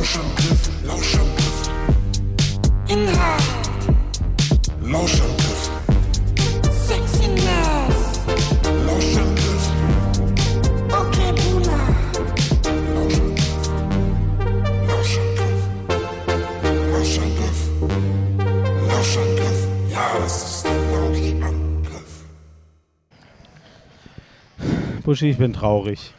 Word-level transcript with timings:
Lauschangriff, 0.00 0.70
Lauschangriff. 0.82 1.70
Inhalt, 2.88 3.42
Lauschangriff, 4.80 5.70
Sexiness, 6.86 8.20
Lauschangriff, 8.86 9.64
okay 10.88 11.32
Boomer, 11.36 11.84
Lauschangriff. 14.88 15.68
Lauschangriff. 16.88 17.58
Lauschangriff. 18.88 19.60
Ja, 19.92 20.04
das 20.18 20.34
ist 20.42 20.64
der 20.64 20.78
Lauschangriff. 20.92 22.12
Buschi, 25.04 25.28
ich 25.28 25.36
bin 25.36 25.52
traurig. 25.52 26.14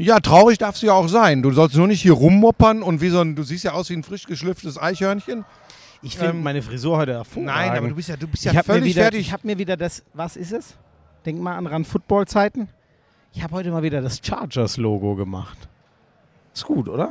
Ja, 0.00 0.20
traurig 0.20 0.58
darfst 0.58 0.82
du 0.82 0.86
ja 0.86 0.92
auch 0.94 1.08
sein. 1.08 1.42
Du 1.42 1.50
sollst 1.52 1.76
nur 1.76 1.86
nicht 1.86 2.00
hier 2.02 2.12
rummoppern 2.12 2.82
und 2.82 3.00
wie 3.00 3.10
so 3.10 3.20
ein, 3.20 3.36
du 3.36 3.42
siehst 3.42 3.64
ja 3.64 3.72
aus 3.72 3.90
wie 3.90 3.94
ein 3.94 4.02
frisch 4.02 4.24
geschlüpftes 4.26 4.78
Eichhörnchen. 4.80 5.44
Ich 6.02 6.16
finde 6.16 6.32
Ähm, 6.32 6.42
meine 6.42 6.62
Frisur 6.62 6.96
heute 6.96 7.12
hervorragend. 7.12 7.46
Nein, 7.54 7.76
aber 7.76 7.88
du 7.88 7.94
bist 7.94 8.08
ja, 8.08 8.16
du 8.16 8.26
bist 8.26 8.44
ja 8.44 8.52
ich 8.52 8.58
habe 8.58 8.66
völlig 8.66 8.94
wieder- 8.94 9.02
fertig. 9.02 9.20
ich 9.20 9.32
hab 9.32 9.44
mir 9.44 9.58
wieder 9.58 9.76
das, 9.76 10.02
was 10.14 10.36
ist 10.36 10.52
es? 10.52 10.74
Denk 11.26 11.40
mal 11.40 11.56
an 11.56 11.66
Run 11.66 11.84
Football 11.84 12.26
Zeiten. 12.26 12.68
Ich 13.34 13.42
habe 13.42 13.54
heute 13.54 13.70
mal 13.70 13.82
wieder 13.82 14.00
das 14.00 14.20
Chargers 14.24 14.78
Logo 14.78 15.14
gemacht. 15.14 15.58
Ist 16.54 16.64
gut, 16.64 16.88
oder? 16.88 17.10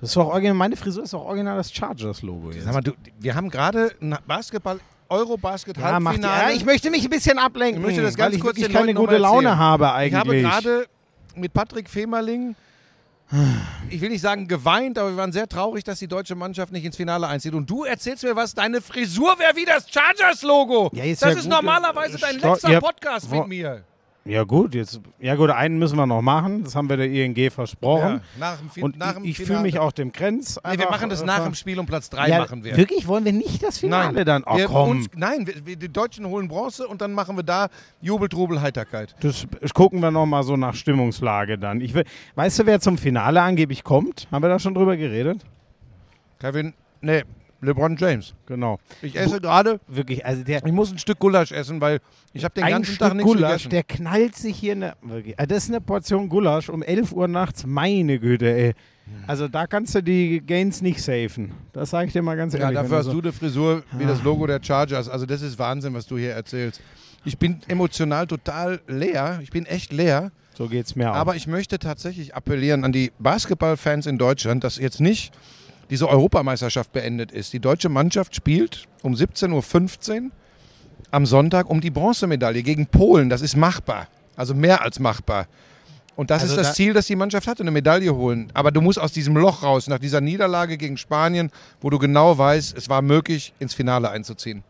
Das 0.00 0.10
ist 0.10 0.16
doch 0.16 0.26
original, 0.28 0.54
meine 0.54 0.76
Frisur 0.76 1.02
ist 1.02 1.14
auch 1.14 1.24
original 1.26 1.56
das 1.56 1.72
Chargers 1.72 2.22
Logo 2.22 2.50
jetzt. 2.52 2.64
Sag 2.64 2.74
mal, 2.74 2.80
du, 2.80 2.92
wir 3.18 3.34
haben 3.34 3.50
gerade 3.50 3.90
ein 4.00 4.16
Basketball, 4.26 4.78
Eurobasket 5.08 5.76
ja, 5.76 6.50
ich 6.50 6.64
möchte 6.64 6.90
mich 6.90 7.04
ein 7.04 7.10
bisschen 7.10 7.38
ablenken, 7.38 7.80
Ich 7.82 7.86
möchte 7.86 8.02
das 8.02 8.14
weil 8.16 8.24
ganz 8.26 8.36
ich 8.36 8.40
kurz 8.40 8.56
wirklich 8.56 8.72
den 8.72 8.76
keine 8.86 8.94
gute 8.94 9.18
Laune 9.18 9.58
habe 9.58 9.84
Ich 9.86 9.90
eigentlich. 9.90 10.14
habe 10.14 10.40
gerade 10.40 10.86
mit 11.36 11.52
Patrick 11.52 11.88
Femerling, 11.88 12.54
ich 13.88 14.00
will 14.00 14.10
nicht 14.10 14.20
sagen 14.20 14.46
geweint, 14.46 14.98
aber 14.98 15.10
wir 15.10 15.16
waren 15.16 15.32
sehr 15.32 15.48
traurig, 15.48 15.84
dass 15.84 15.98
die 15.98 16.06
deutsche 16.08 16.34
Mannschaft 16.34 16.70
nicht 16.70 16.84
ins 16.84 16.96
Finale 16.96 17.26
einzieht. 17.26 17.54
Und 17.54 17.68
du 17.70 17.84
erzählst 17.84 18.24
mir 18.24 18.36
was, 18.36 18.52
deine 18.54 18.82
Frisur 18.82 19.38
wäre 19.38 19.56
wie 19.56 19.64
das 19.64 19.86
Chargers-Logo. 19.90 20.90
Ja, 20.92 21.04
das 21.06 21.20
ja 21.20 21.28
ist 21.30 21.40
gut. 21.42 21.48
normalerweise 21.48 22.18
dein 22.18 22.38
Sto- 22.38 22.52
letzter 22.52 22.80
Podcast 22.80 23.30
mit 23.30 23.46
mir. 23.48 23.84
Ja 24.24 24.44
gut, 24.44 24.74
jetzt, 24.74 25.00
ja 25.18 25.34
gut, 25.34 25.50
einen 25.50 25.78
müssen 25.78 25.96
wir 25.96 26.06
noch 26.06 26.22
machen. 26.22 26.62
Das 26.62 26.76
haben 26.76 26.88
wir 26.88 26.96
der 26.96 27.10
ING 27.10 27.50
versprochen. 27.50 28.20
nach 28.38 28.58
dem, 28.58 28.70
Fin- 28.70 28.82
Und 28.84 28.98
nach 28.98 29.14
dem 29.14 29.24
ich, 29.24 29.30
ich 29.30 29.36
fühle 29.36 29.46
Finale. 29.48 29.62
mich 29.64 29.78
auch 29.78 29.90
dem 29.92 30.12
Grenz. 30.12 30.56
Nee, 30.56 30.62
wir 30.62 30.70
einfach, 30.70 30.90
machen 30.90 31.10
das 31.10 31.22
äh, 31.22 31.26
nach 31.26 31.44
dem 31.44 31.54
Spiel 31.54 31.78
um 31.78 31.86
Platz 31.86 32.08
3 32.10 32.28
ja, 32.28 32.38
machen 32.38 32.62
wir. 32.62 32.76
Wirklich? 32.76 33.08
Wollen 33.08 33.24
wir 33.24 33.32
nicht 33.32 33.62
das 33.62 33.78
Finale 33.78 34.12
Nein, 34.12 34.24
dann? 34.24 34.44
Oh 34.46 34.56
wir, 34.56 34.66
komm. 34.66 34.90
Uns, 34.90 35.06
nein, 35.16 35.46
wir, 35.46 35.66
wir, 35.66 35.76
die 35.76 35.92
Deutschen 35.92 36.26
holen 36.26 36.46
Bronze 36.46 36.86
und 36.86 37.00
dann 37.00 37.12
machen 37.12 37.36
wir 37.36 37.42
da 37.42 37.68
Jubel, 38.00 38.28
Trubel, 38.28 38.60
Heiterkeit. 38.60 39.14
Das 39.20 39.46
gucken 39.74 40.00
wir 40.00 40.10
noch 40.10 40.26
mal 40.26 40.44
so 40.44 40.56
nach 40.56 40.74
Stimmungslage 40.74 41.58
dann. 41.58 41.80
Ich 41.80 41.92
will, 41.94 42.04
weißt 42.36 42.60
du, 42.60 42.66
wer 42.66 42.80
zum 42.80 42.98
Finale 42.98 43.42
angeblich 43.42 43.82
kommt? 43.82 44.28
Haben 44.30 44.42
wir 44.42 44.48
da 44.48 44.58
schon 44.58 44.74
drüber 44.74 44.96
geredet? 44.96 45.44
Kevin, 46.38 46.74
nee, 47.00 47.22
LeBron 47.62 47.96
James. 47.96 48.34
Genau. 48.46 48.78
Ich 49.00 49.16
esse 49.16 49.40
gerade, 49.40 49.80
Wirklich, 49.86 50.26
also 50.26 50.42
der 50.44 50.64
ich 50.66 50.72
muss 50.72 50.90
ein 50.92 50.98
Stück 50.98 51.18
Gulasch 51.18 51.52
essen, 51.52 51.80
weil 51.80 52.00
ich 52.32 52.44
habe 52.44 52.54
den 52.54 52.66
ganzen 52.66 52.94
Stück 52.94 52.98
Tag 53.08 53.14
nichts 53.14 53.32
Gulasch, 53.32 53.50
gegessen. 53.64 53.70
der 53.70 53.82
knallt 53.84 54.34
sich 54.36 54.56
hier 54.56 54.72
eine, 54.72 54.94
wirklich, 55.02 55.38
also 55.38 55.48
das 55.54 55.64
ist 55.64 55.70
eine 55.70 55.80
Portion 55.80 56.28
Gulasch 56.28 56.68
um 56.68 56.82
11 56.82 57.12
Uhr 57.12 57.28
nachts, 57.28 57.64
meine 57.66 58.18
Güte, 58.18 58.52
ey. 58.52 58.74
Also 59.26 59.46
da 59.48 59.66
kannst 59.66 59.94
du 59.94 60.02
die 60.02 60.40
Gains 60.44 60.80
nicht 60.80 61.02
safen. 61.02 61.52
Das 61.72 61.90
sage 61.90 62.06
ich 62.06 62.12
dir 62.12 62.22
mal 62.22 62.36
ganz 62.36 62.54
Ja, 62.54 62.60
ehrlich. 62.60 62.76
dafür 62.76 62.90
wenn 62.90 62.98
hast 62.98 63.04
so- 63.06 63.12
du 63.12 63.18
eine 63.20 63.32
Frisur 63.32 63.82
wie 63.98 64.06
das 64.06 64.22
Logo 64.22 64.46
der 64.46 64.60
Chargers. 64.62 65.08
Also 65.08 65.26
das 65.26 65.42
ist 65.42 65.58
Wahnsinn, 65.58 65.92
was 65.94 66.06
du 66.06 66.16
hier 66.16 66.32
erzählst. 66.32 66.80
Ich 67.24 67.36
bin 67.38 67.58
emotional 67.68 68.26
total 68.26 68.80
leer. 68.88 69.38
Ich 69.42 69.50
bin 69.50 69.66
echt 69.66 69.92
leer. 69.92 70.30
so 70.56 70.68
geht's 70.68 70.96
mir 70.96 71.10
auch. 71.10 71.16
Aber 71.16 71.34
ich 71.36 71.46
möchte 71.46 71.78
tatsächlich 71.78 72.34
appellieren 72.34 72.84
an 72.84 72.92
die 72.92 73.10
Basketballfans 73.18 74.06
in 74.06 74.18
Deutschland, 74.18 74.64
dass 74.64 74.76
jetzt 74.78 75.00
nicht 75.00 75.32
diese 75.92 76.08
Europameisterschaft 76.08 76.90
beendet 76.92 77.30
ist. 77.32 77.52
Die 77.52 77.60
deutsche 77.60 77.90
Mannschaft 77.90 78.34
spielt 78.34 78.84
um 79.02 79.12
17.15 79.12 80.22
Uhr 80.24 80.30
am 81.10 81.26
Sonntag 81.26 81.68
um 81.68 81.82
die 81.82 81.90
Bronzemedaille 81.90 82.62
gegen 82.62 82.86
Polen. 82.86 83.28
Das 83.28 83.42
ist 83.42 83.56
machbar. 83.56 84.08
Also 84.34 84.54
mehr 84.54 84.80
als 84.82 84.98
machbar. 84.98 85.46
Und 86.16 86.30
das 86.30 86.42
Also 86.42 86.54
ist 86.54 86.58
das 86.60 86.68
da- 86.68 86.72
Ziel, 86.74 86.94
das 86.94 87.06
die 87.06 87.16
Mannschaft 87.16 87.46
hatte, 87.46 87.62
eine 87.62 87.70
Medaille 87.70 88.14
holen. 88.14 88.48
Aber 88.54 88.70
du 88.70 88.80
musst 88.80 88.98
aus 88.98 89.12
diesem 89.12 89.36
Loch 89.36 89.62
raus, 89.62 89.86
nach 89.86 89.98
dieser 89.98 90.22
Niederlage 90.22 90.78
gegen 90.78 90.96
Spanien, 90.96 91.50
wo 91.82 91.90
du 91.90 91.98
genau 91.98 92.38
weißt, 92.38 92.74
es 92.76 92.88
war 92.88 93.02
möglich, 93.02 93.52
ins 93.58 93.74
Finale 93.74 94.08
einzuziehen. 94.10 94.64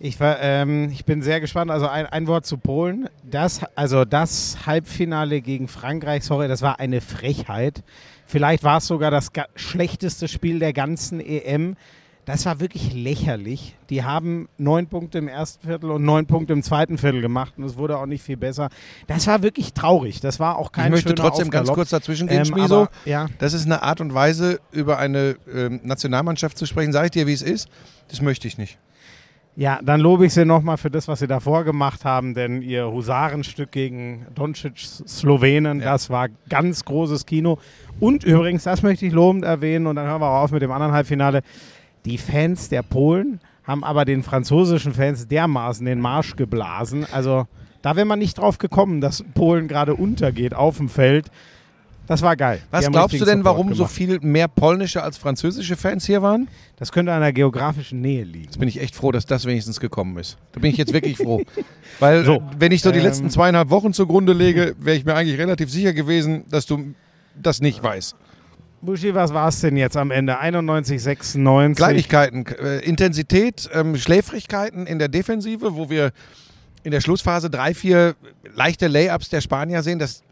Ich, 0.00 0.20
war, 0.20 0.40
ähm, 0.40 0.90
ich 0.90 1.04
bin 1.04 1.22
sehr 1.22 1.40
gespannt. 1.40 1.70
Also 1.70 1.88
ein, 1.88 2.06
ein 2.06 2.26
Wort 2.26 2.46
zu 2.46 2.58
Polen. 2.58 3.08
Das, 3.24 3.60
also 3.74 4.04
das 4.04 4.66
Halbfinale 4.66 5.40
gegen 5.40 5.66
Frankreich, 5.68 6.24
sorry, 6.24 6.46
das 6.48 6.62
war 6.62 6.78
eine 6.78 7.00
Frechheit. 7.00 7.82
Vielleicht 8.26 8.62
war 8.62 8.78
es 8.78 8.86
sogar 8.86 9.10
das 9.10 9.30
schlechteste 9.56 10.28
Spiel 10.28 10.58
der 10.60 10.72
ganzen 10.72 11.20
EM. 11.20 11.76
Das 12.26 12.44
war 12.44 12.60
wirklich 12.60 12.92
lächerlich. 12.92 13.74
Die 13.88 14.04
haben 14.04 14.50
neun 14.58 14.86
Punkte 14.86 15.16
im 15.16 15.28
ersten 15.28 15.66
Viertel 15.66 15.90
und 15.90 16.04
neun 16.04 16.26
Punkte 16.26 16.52
im 16.52 16.62
zweiten 16.62 16.98
Viertel 16.98 17.22
gemacht 17.22 17.54
und 17.56 17.64
es 17.64 17.78
wurde 17.78 17.96
auch 17.96 18.04
nicht 18.04 18.22
viel 18.22 18.36
besser. 18.36 18.68
Das 19.06 19.26
war 19.26 19.42
wirklich 19.42 19.72
traurig. 19.72 20.20
Das 20.20 20.38
war 20.38 20.58
auch 20.58 20.70
kein 20.70 20.86
ich 20.86 20.90
möchte 20.90 21.14
trotzdem 21.14 21.48
ganz 21.48 21.70
Aufgalopp. 21.70 21.74
kurz 21.74 21.88
dazwischen 21.88 22.28
gehen, 22.28 22.40
ähm, 22.40 22.44
Schmieso. 22.44 22.82
aber, 22.82 22.90
ja, 23.06 23.28
Das 23.38 23.54
ist 23.54 23.64
eine 23.64 23.82
Art 23.82 24.02
und 24.02 24.12
Weise, 24.12 24.60
über 24.72 24.98
eine 24.98 25.36
ähm, 25.50 25.80
Nationalmannschaft 25.82 26.58
zu 26.58 26.66
sprechen. 26.66 26.92
Sag 26.92 27.06
ich 27.06 27.10
dir, 27.12 27.26
wie 27.26 27.32
es 27.32 27.40
ist? 27.40 27.70
Das 28.08 28.20
möchte 28.20 28.46
ich 28.46 28.58
nicht. 28.58 28.78
Ja, 29.60 29.80
dann 29.82 29.98
lobe 29.98 30.24
ich 30.26 30.34
Sie 30.34 30.44
nochmal 30.44 30.76
für 30.76 30.88
das, 30.88 31.08
was 31.08 31.18
Sie 31.18 31.26
davor 31.26 31.64
gemacht 31.64 32.04
haben, 32.04 32.32
denn 32.32 32.62
Ihr 32.62 32.88
Husarenstück 32.92 33.72
gegen 33.72 34.24
Doncic 34.36 34.78
Slowenen, 34.78 35.80
Ja. 35.80 35.86
das 35.92 36.10
war 36.10 36.28
ganz 36.48 36.84
großes 36.84 37.26
Kino. 37.26 37.58
Und 37.98 38.22
übrigens, 38.22 38.62
das 38.62 38.84
möchte 38.84 39.04
ich 39.04 39.12
lobend 39.12 39.44
erwähnen 39.44 39.88
und 39.88 39.96
dann 39.96 40.06
hören 40.06 40.20
wir 40.20 40.28
auch 40.28 40.44
auf 40.44 40.52
mit 40.52 40.62
dem 40.62 40.70
anderen 40.70 40.92
Halbfinale. 40.92 41.42
Die 42.04 42.18
Fans 42.18 42.68
der 42.68 42.82
Polen 42.84 43.40
haben 43.64 43.82
aber 43.82 44.04
den 44.04 44.22
französischen 44.22 44.94
Fans 44.94 45.26
dermaßen 45.26 45.84
den 45.84 46.00
Marsch 46.00 46.36
geblasen. 46.36 47.04
Also 47.10 47.48
da 47.82 47.96
wäre 47.96 48.06
man 48.06 48.20
nicht 48.20 48.38
drauf 48.38 48.58
gekommen, 48.58 49.00
dass 49.00 49.24
Polen 49.34 49.66
gerade 49.66 49.96
untergeht 49.96 50.54
auf 50.54 50.76
dem 50.76 50.88
Feld. 50.88 51.32
Das 52.08 52.22
war 52.22 52.36
geil. 52.36 52.62
Was 52.70 52.90
glaubst 52.90 53.20
du 53.20 53.24
denn, 53.24 53.38
Support 53.38 53.44
warum 53.44 53.68
so 53.74 53.84
gemacht. 53.84 53.92
viel 53.92 54.18
mehr 54.20 54.48
polnische 54.48 55.02
als 55.02 55.18
französische 55.18 55.76
Fans 55.76 56.06
hier 56.06 56.22
waren? 56.22 56.48
Das 56.76 56.90
könnte 56.90 57.12
an 57.12 57.20
der 57.20 57.34
geografischen 57.34 58.00
Nähe 58.00 58.24
liegen. 58.24 58.44
Jetzt 58.46 58.58
bin 58.58 58.66
ich 58.66 58.80
echt 58.80 58.96
froh, 58.96 59.12
dass 59.12 59.26
das 59.26 59.44
wenigstens 59.44 59.78
gekommen 59.78 60.16
ist. 60.16 60.38
Da 60.52 60.60
bin 60.60 60.70
ich 60.70 60.78
jetzt 60.78 60.94
wirklich 60.94 61.18
froh. 61.18 61.42
Weil, 62.00 62.24
So, 62.24 62.42
wenn 62.58 62.72
ich 62.72 62.80
so 62.80 62.90
die 62.92 62.98
ähm, 62.98 63.04
letzten 63.04 63.28
zweieinhalb 63.30 63.68
Wochen 63.68 63.92
zugrunde 63.92 64.32
lege, 64.32 64.74
wäre 64.78 64.96
ich 64.96 65.04
mir 65.04 65.14
eigentlich 65.14 65.38
relativ 65.38 65.70
sicher 65.70 65.92
gewesen, 65.92 66.44
dass 66.48 66.64
du 66.64 66.94
das 67.34 67.60
nicht 67.60 67.82
weißt. 67.82 68.16
Buschi, 68.80 69.14
was 69.14 69.34
war 69.34 69.48
es 69.48 69.60
denn 69.60 69.76
jetzt 69.76 69.96
am 69.96 70.10
Ende? 70.10 70.38
91, 70.38 71.02
96? 71.02 71.76
Kleinigkeiten, 71.76 72.46
äh, 72.46 72.78
Intensität, 72.78 73.68
ähm, 73.74 73.96
Schläfrigkeiten 73.96 74.86
in 74.86 74.98
der 74.98 75.08
Defensive, 75.08 75.74
wo 75.74 75.90
wir 75.90 76.12
in 76.84 76.92
der 76.92 77.00
Schlussphase 77.00 77.50
drei, 77.50 77.74
vier 77.74 78.14
leichte 78.54 78.86
Layups 78.86 79.28
der 79.28 79.40
Spanier 79.40 79.82
sehen. 79.82 79.98
Das, 79.98 80.22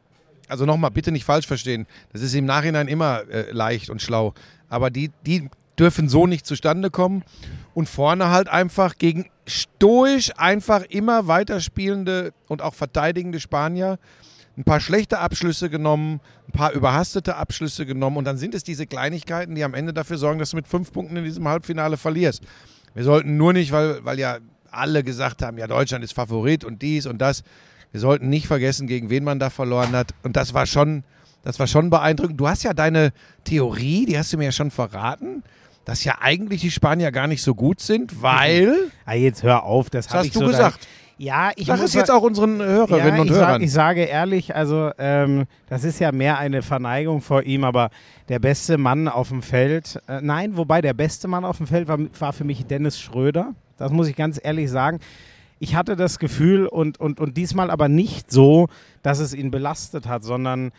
also 0.49 0.67
nochmal, 0.67 0.91
bitte 0.91 1.13
nicht 1.13 1.25
falsch 1.25 1.47
verstehen. 1.47 1.87
Das 2.13 2.23
ist 2.23 2.35
im 2.35 2.45
Nachhinein 2.45 2.89
immer 2.89 3.29
äh, 3.29 3.51
leicht 3.53 3.91
und 3.91 4.03
schlau. 4.03 4.35
Aber 4.69 4.91
die, 4.91 5.11
die 5.27 5.49
dürfen 5.79 6.09
so 6.09 6.27
nicht 6.27 6.47
zustande 6.47 6.91
kommen. 6.91 7.25
Und 7.75 7.89
vorne 7.89 8.31
halt 8.31 8.49
einfach 8.49 8.97
gegen 8.97 9.27
stoisch 9.47 10.33
einfach 10.37 10.83
immer 10.83 11.29
weiterspielende 11.29 12.33
und 12.49 12.63
auch 12.63 12.75
verteidigende 12.75 13.39
Spanier 13.39 13.99
ein 14.57 14.65
paar 14.65 14.81
schlechte 14.81 15.19
Abschlüsse 15.19 15.69
genommen, 15.69 16.21
ein 16.49 16.53
paar 16.53 16.73
überhastete 16.73 17.37
Abschlüsse 17.37 17.85
genommen 17.85 18.17
und 18.17 18.25
dann 18.25 18.39
sind 18.39 18.55
es 18.55 18.65
diese 18.65 18.87
Kleinigkeiten, 18.87 19.55
die 19.55 19.65
am 19.65 19.75
Ende 19.75 19.93
dafür 19.93 20.17
sorgen, 20.17 20.39
dass 20.39 20.51
du 20.51 20.57
mit 20.57 20.67
fünf 20.67 20.93
Punkten 20.93 21.17
in 21.17 21.25
diesem 21.25 21.47
Halbfinale 21.47 21.97
verlierst. 21.97 22.43
Wir 22.95 23.05
sollten 23.05 23.37
nur 23.37 23.53
nicht, 23.53 23.73
weil, 23.73 24.03
weil 24.05 24.19
ja 24.19 24.39
alle 24.71 25.05
gesagt 25.05 25.43
haben, 25.43 25.59
ja, 25.59 25.67
Deutschland 25.67 26.03
ist 26.05 26.15
Favorit 26.15 26.65
und 26.65 26.81
dies 26.81 27.07
und 27.07 27.19
das. 27.19 27.43
Wir 27.93 28.01
sollten 28.01 28.29
nicht 28.29 28.47
vergessen, 28.47 28.87
gegen 28.87 29.11
wen 29.11 29.25
man 29.25 29.39
da 29.39 29.51
verloren 29.51 29.93
hat. 29.93 30.15
Und 30.23 30.37
das 30.37 30.55
war 30.55 30.67
schon, 30.67 31.05
das 31.43 31.59
war 31.59 31.67
schon 31.67 31.91
beeindruckend. 31.91 32.39
Du 32.39 32.49
hast 32.49 32.63
ja 32.63 32.75
deine 32.75 33.13
Theorie, 33.45 34.07
die 34.07 34.19
hast 34.19 34.33
du 34.33 34.39
mir 34.39 34.45
ja 34.45 34.53
schon 34.53 34.71
verraten, 34.71 35.43
dass 35.85 36.05
ja 36.05 36.17
eigentlich 36.21 36.61
die 36.61 36.71
Spanier 36.71 37.13
gar 37.13 37.27
nicht 37.27 37.43
so 37.43 37.55
gut 37.55 37.81
sind, 37.81 38.21
weil. 38.23 38.91
Ah, 39.05 39.15
jetzt 39.15 39.43
hör 39.43 39.63
auf, 39.65 39.89
das, 39.89 40.07
Das 40.07 40.15
hast 40.17 40.27
ich 40.27 40.33
du 40.33 40.41
so 40.41 40.47
gesagt. 40.47 40.87
Ja, 41.19 41.51
ich 41.57 41.67
Sag 41.69 41.81
es 41.81 41.95
jetzt 41.95 42.11
auch 42.11 42.23
unseren 42.23 42.61
Hörerinnen 42.61 43.15
ja, 43.15 43.23
und 43.23 43.31
Hörern. 43.31 43.53
sag, 43.53 43.63
ich 43.63 43.73
sage 43.73 44.03
ehrlich, 44.03 44.55
also 44.55 44.91
ähm, 44.99 45.47
das 45.67 45.83
ist 45.85 45.99
ja 45.99 46.13
mehr 46.13 46.37
eine 46.37 46.61
Verneigung 46.61 47.23
vor 47.23 47.43
ihm, 47.45 47.65
aber 47.65 47.89
der 48.29 48.39
beste 48.39 48.77
Mann 48.77 49.09
auf 49.09 49.31
dem 49.31 49.41
Feld, 49.41 49.99
äh, 50.09 50.21
nein, 50.21 50.59
wobei 50.59 50.83
der 50.83 50.93
beste 50.93 51.27
Mann 51.27 51.47
auf 51.47 51.57
dem 51.57 51.67
Feld 51.67 51.89
war, 51.89 51.99
war 52.19 52.35
für 52.35 52.45
mich 52.45 52.67
Dennis 52.67 53.01
Schröder. 53.01 53.55
Das 53.79 53.93
muss 53.93 54.09
ich 54.09 54.17
ganz 54.17 54.39
ehrlich 54.43 54.71
sagen. 54.71 55.01
Ich 55.59 55.75
hatte 55.75 55.97
das 55.97 56.19
Gefühl 56.19 56.67
und, 56.67 57.01
und, 57.01 57.19
und 57.19 57.37
diesmal 57.37 57.71
aber 57.71 57.89
nicht 57.89 58.31
so, 58.31 58.69
dass 59.03 59.19
es 59.19 59.33
ihn 59.35 59.51
belastet 59.51 60.07
hat, 60.07 60.23
sondern 60.23 60.71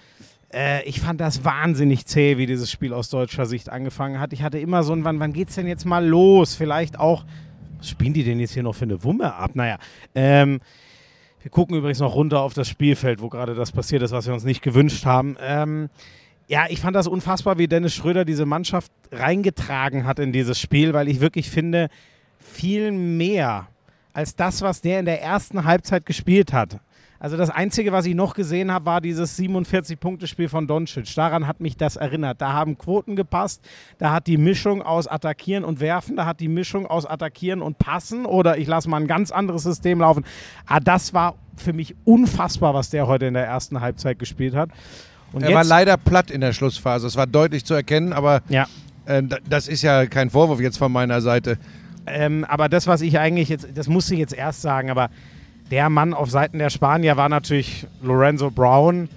äh, 0.53 0.83
ich 0.83 1.01
fand 1.01 1.19
das 1.19 1.43
wahnsinnig 1.43 2.05
zäh, 2.05 2.37
wie 2.37 2.45
dieses 2.45 2.71
Spiel 2.71 2.93
aus 2.93 3.09
deutscher 3.09 3.45
Sicht 3.45 3.69
angefangen 3.69 4.19
hat. 4.19 4.33
Ich 4.33 4.43
hatte 4.43 4.59
immer 4.59 4.83
so 4.83 4.93
ein, 4.93 5.03
wann, 5.03 5.19
wann 5.19 5.33
geht's 5.33 5.55
denn 5.55 5.67
jetzt 5.67 5.85
mal 5.85 6.05
los? 6.05 6.55
Vielleicht 6.55 6.99
auch, 6.99 7.25
was 7.79 7.89
spielen 7.89 8.13
die 8.13 8.23
denn 8.23 8.39
jetzt 8.39 8.53
hier 8.53 8.63
noch 8.63 8.75
für 8.75 8.85
eine 8.85 9.03
Wumme 9.03 9.33
ab? 9.33 9.51
Naja, 9.55 9.77
ähm, 10.13 10.59
wir 11.41 11.51
gucken 11.51 11.75
übrigens 11.75 11.99
noch 11.99 12.13
runter 12.15 12.41
auf 12.41 12.53
das 12.53 12.67
Spielfeld, 12.69 13.21
wo 13.21 13.29
gerade 13.29 13.55
das 13.55 13.71
passiert 13.71 14.03
ist, 14.03 14.11
was 14.11 14.27
wir 14.27 14.33
uns 14.33 14.43
nicht 14.43 14.61
gewünscht 14.61 15.05
haben. 15.05 15.37
Ähm, 15.41 15.89
Ja, 16.49 16.65
ich 16.69 16.79
fand 16.79 16.95
das 16.95 17.07
unfassbar, 17.07 17.57
wie 17.57 17.67
Dennis 17.67 17.93
Schröder 17.93 18.23
diese 18.25 18.45
Mannschaft 18.45 18.91
reingetragen 19.11 20.05
hat 20.05 20.19
in 20.19 20.31
dieses 20.31 20.59
Spiel, 20.59 20.93
weil 20.93 21.07
ich 21.09 21.19
wirklich 21.19 21.49
finde, 21.49 21.89
viel 22.39 22.91
mehr 22.91 23.67
als 24.17 24.35
das, 24.35 24.63
was 24.63 24.81
der 24.81 24.99
in 24.99 25.05
der 25.05 25.21
ersten 25.21 25.63
Halbzeit 25.63 26.05
gespielt 26.07 26.51
hat. 26.51 26.79
Also 27.19 27.37
das 27.37 27.49
Einzige, 27.51 27.91
was 27.91 28.05
ich 28.05 28.15
noch 28.15 28.33
gesehen 28.33 28.71
habe, 28.71 28.85
war 28.85 28.99
dieses 29.01 29.37
47-Punkte-Spiel 29.39 30.49
von 30.49 30.65
Doncic. 30.67 31.13
Daran 31.15 31.47
hat 31.47 31.59
mich 31.59 31.77
das 31.77 31.95
erinnert. 31.97 32.41
Da 32.41 32.53
haben 32.53 32.77
Quoten 32.77 33.15
gepasst, 33.15 33.61
da 33.99 34.11
hat 34.11 34.25
die 34.27 34.37
Mischung 34.37 34.81
aus 34.81 35.07
Attackieren 35.07 35.63
und 35.63 35.79
Werfen, 35.79 36.15
da 36.15 36.25
hat 36.25 36.39
die 36.39 36.47
Mischung 36.47 36.85
aus 36.87 37.05
Attackieren 37.05 37.61
und 37.61 37.77
Passen 37.77 38.25
oder 38.25 38.57
ich 38.57 38.67
lasse 38.67 38.89
mal 38.89 38.97
ein 39.01 39.07
ganz 39.07 39.31
anderes 39.31 39.63
System 39.63 39.99
laufen. 39.99 40.25
Ah, 40.65 40.79
das 40.79 41.13
war 41.13 41.35
für 41.55 41.73
mich 41.73 41.95
unfassbar, 42.03 42.73
was 42.73 42.89
der 42.89 43.07
heute 43.07 43.25
in 43.27 43.33
der 43.35 43.45
ersten 43.45 43.81
Halbzeit 43.81 44.17
gespielt 44.19 44.55
hat. 44.55 44.69
Und 45.31 45.43
Er 45.43 45.53
war 45.53 45.63
leider 45.63 45.97
platt 45.97 46.31
in 46.31 46.41
der 46.41 46.53
Schlussphase. 46.53 47.05
Es 47.07 47.15
war 47.15 47.27
deutlich 47.27 47.65
zu 47.65 47.73
erkennen, 47.73 48.13
aber 48.13 48.41
ja. 48.49 48.65
äh, 49.05 49.21
da- 49.23 49.37
das 49.47 49.67
ist 49.67 49.81
ja 49.81 50.05
kein 50.07 50.29
Vorwurf 50.29 50.59
jetzt 50.59 50.77
von 50.77 50.91
meiner 50.91 51.21
Seite. 51.21 51.57
Ähm, 52.07 52.45
aber 52.45 52.69
das, 52.69 52.87
was 52.87 53.01
ich 53.01 53.19
eigentlich 53.19 53.49
jetzt, 53.49 53.67
das 53.75 53.87
musste 53.87 54.13
ich 54.13 54.19
jetzt 54.19 54.33
erst 54.33 54.61
sagen, 54.61 54.89
aber 54.89 55.09
der 55.71 55.89
Mann 55.89 56.13
auf 56.13 56.29
Seiten 56.29 56.59
der 56.59 56.69
Spanier 56.69 57.17
war 57.17 57.29
natürlich 57.29 57.85
Lorenzo 58.01 58.49
Brown. 58.49 59.09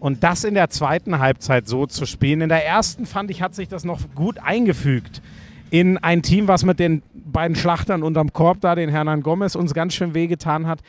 Und 0.00 0.24
das 0.24 0.42
in 0.42 0.54
der 0.54 0.68
zweiten 0.68 1.20
Halbzeit 1.20 1.68
so 1.68 1.86
zu 1.86 2.06
spielen. 2.06 2.40
In 2.40 2.48
der 2.48 2.66
ersten 2.66 3.06
fand 3.06 3.30
ich, 3.30 3.40
hat 3.40 3.54
sich 3.54 3.68
das 3.68 3.84
noch 3.84 4.00
gut 4.16 4.38
eingefügt 4.40 5.22
in 5.72 5.96
ein 5.96 6.22
Team, 6.22 6.48
was 6.48 6.64
mit 6.66 6.78
den 6.78 7.02
beiden 7.14 7.56
Schlachtern 7.56 8.02
unterm 8.02 8.34
Korb 8.34 8.60
da, 8.60 8.74
den 8.74 8.90
Hernan 8.90 9.22
Gomez, 9.22 9.54
uns 9.54 9.72
ganz 9.72 9.94
schön 9.94 10.12
wehgetan 10.12 10.66
hat. 10.66 10.80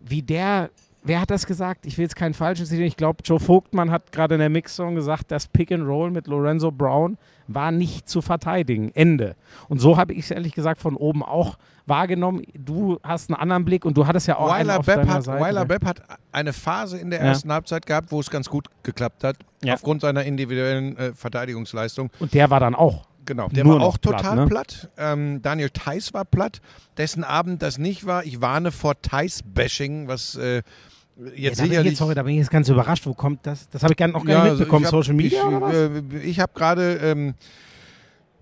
Wie 0.00 0.20
der, 0.20 0.68
wer 1.02 1.20
hat 1.20 1.30
das 1.30 1.46
gesagt? 1.46 1.86
Ich 1.86 1.96
will 1.98 2.04
jetzt 2.04 2.16
kein 2.16 2.34
falsches 2.34 2.68
sehen. 2.68 2.82
Ich 2.82 2.96
glaube, 2.96 3.18
Joe 3.24 3.40
Vogtmann 3.40 3.90
hat 3.90 4.12
gerade 4.12 4.34
in 4.34 4.40
der 4.40 4.48
Mixzone 4.50 4.94
gesagt, 4.94 5.30
das 5.30 5.46
Pick 5.48 5.72
and 5.72 5.86
Roll 5.86 6.10
mit 6.10 6.26
Lorenzo 6.26 6.70
Brown 6.70 7.16
war 7.46 7.70
nicht 7.70 8.08
zu 8.08 8.20
verteidigen. 8.20 8.90
Ende. 8.94 9.34
Und 9.68 9.80
so 9.80 9.96
habe 9.96 10.12
ich 10.12 10.20
es 10.20 10.30
ehrlich 10.30 10.54
gesagt 10.54 10.80
von 10.80 10.96
oben 10.96 11.22
auch 11.22 11.56
wahrgenommen. 11.86 12.42
Du 12.54 12.98
hast 13.02 13.30
einen 13.30 13.40
anderen 13.40 13.64
Blick 13.64 13.86
und 13.86 13.96
du 13.96 14.06
hattest 14.06 14.26
ja 14.28 14.36
auch 14.36 14.50
einen 14.50 14.68
Weiler 14.68 14.80
auf 14.80 14.86
Bepp, 14.86 15.08
hat, 15.08 15.24
Seite. 15.24 15.40
Weiler 15.40 15.64
Bepp 15.64 15.86
hat 15.86 16.02
eine 16.32 16.52
Phase 16.52 16.98
in 16.98 17.08
der 17.10 17.20
Ja. 17.20 17.26
ersten 17.26 17.50
Halbzeit 17.50 17.86
gehabt, 17.86 18.12
wo 18.12 18.20
es 18.20 18.28
ganz 18.28 18.50
gut 18.50 18.66
geklappt 18.82 19.24
hat, 19.24 19.36
Ja. 19.64 19.72
aufgrund 19.74 20.02
seiner 20.02 20.24
individuellen 20.24 20.96
äh, 20.98 21.12
Verteidigungsleistung. 21.14 22.10
und 22.20 22.34
der 22.34 22.50
war 22.50 22.60
dann 22.60 22.74
auch. 22.74 23.07
Genau, 23.28 23.48
der 23.50 23.62
Nur 23.64 23.78
war 23.80 23.86
auch 23.86 23.98
total 23.98 24.46
platt, 24.46 24.48
platt. 24.48 24.90
ne? 24.96 25.04
Ähm, 25.04 25.42
Daniel 25.42 25.68
Theiss 25.68 26.14
war 26.14 26.24
platt, 26.24 26.62
dessen 26.96 27.24
Abend 27.24 27.60
das 27.60 27.76
nicht 27.76 28.06
war. 28.06 28.24
Ich 28.24 28.40
warne 28.40 28.72
vor 28.72 28.98
Theiss-Bashing, 29.02 30.08
was 30.08 30.34
äh, 30.36 30.62
Ja, 31.18 31.24
jetzt 31.34 31.60
ich 31.60 31.66
sicherlich... 31.68 31.90
jetzt, 31.92 31.98
sorry, 31.98 32.14
da 32.14 32.22
bin 32.22 32.32
ich 32.32 32.38
jetzt 32.38 32.50
ganz 32.50 32.70
überrascht. 32.70 33.04
Wo 33.04 33.12
kommt 33.12 33.46
das? 33.46 33.68
Das 33.68 33.82
habe 33.82 33.92
ich 33.92 33.98
gar, 33.98 34.08
noch 34.08 34.24
gar 34.24 34.44
nicht 34.44 34.50
also 34.52 34.54
mitbekommen. 34.60 34.86
hab- 34.86 34.90
Social 34.92 35.12
Media 35.12 35.40
ich, 35.46 35.54
oder? 35.54 35.72
Äh, 35.72 36.18
ich 36.24 36.40
habe 36.40 36.52
gerade 36.54 36.94
ähm, 37.02 37.34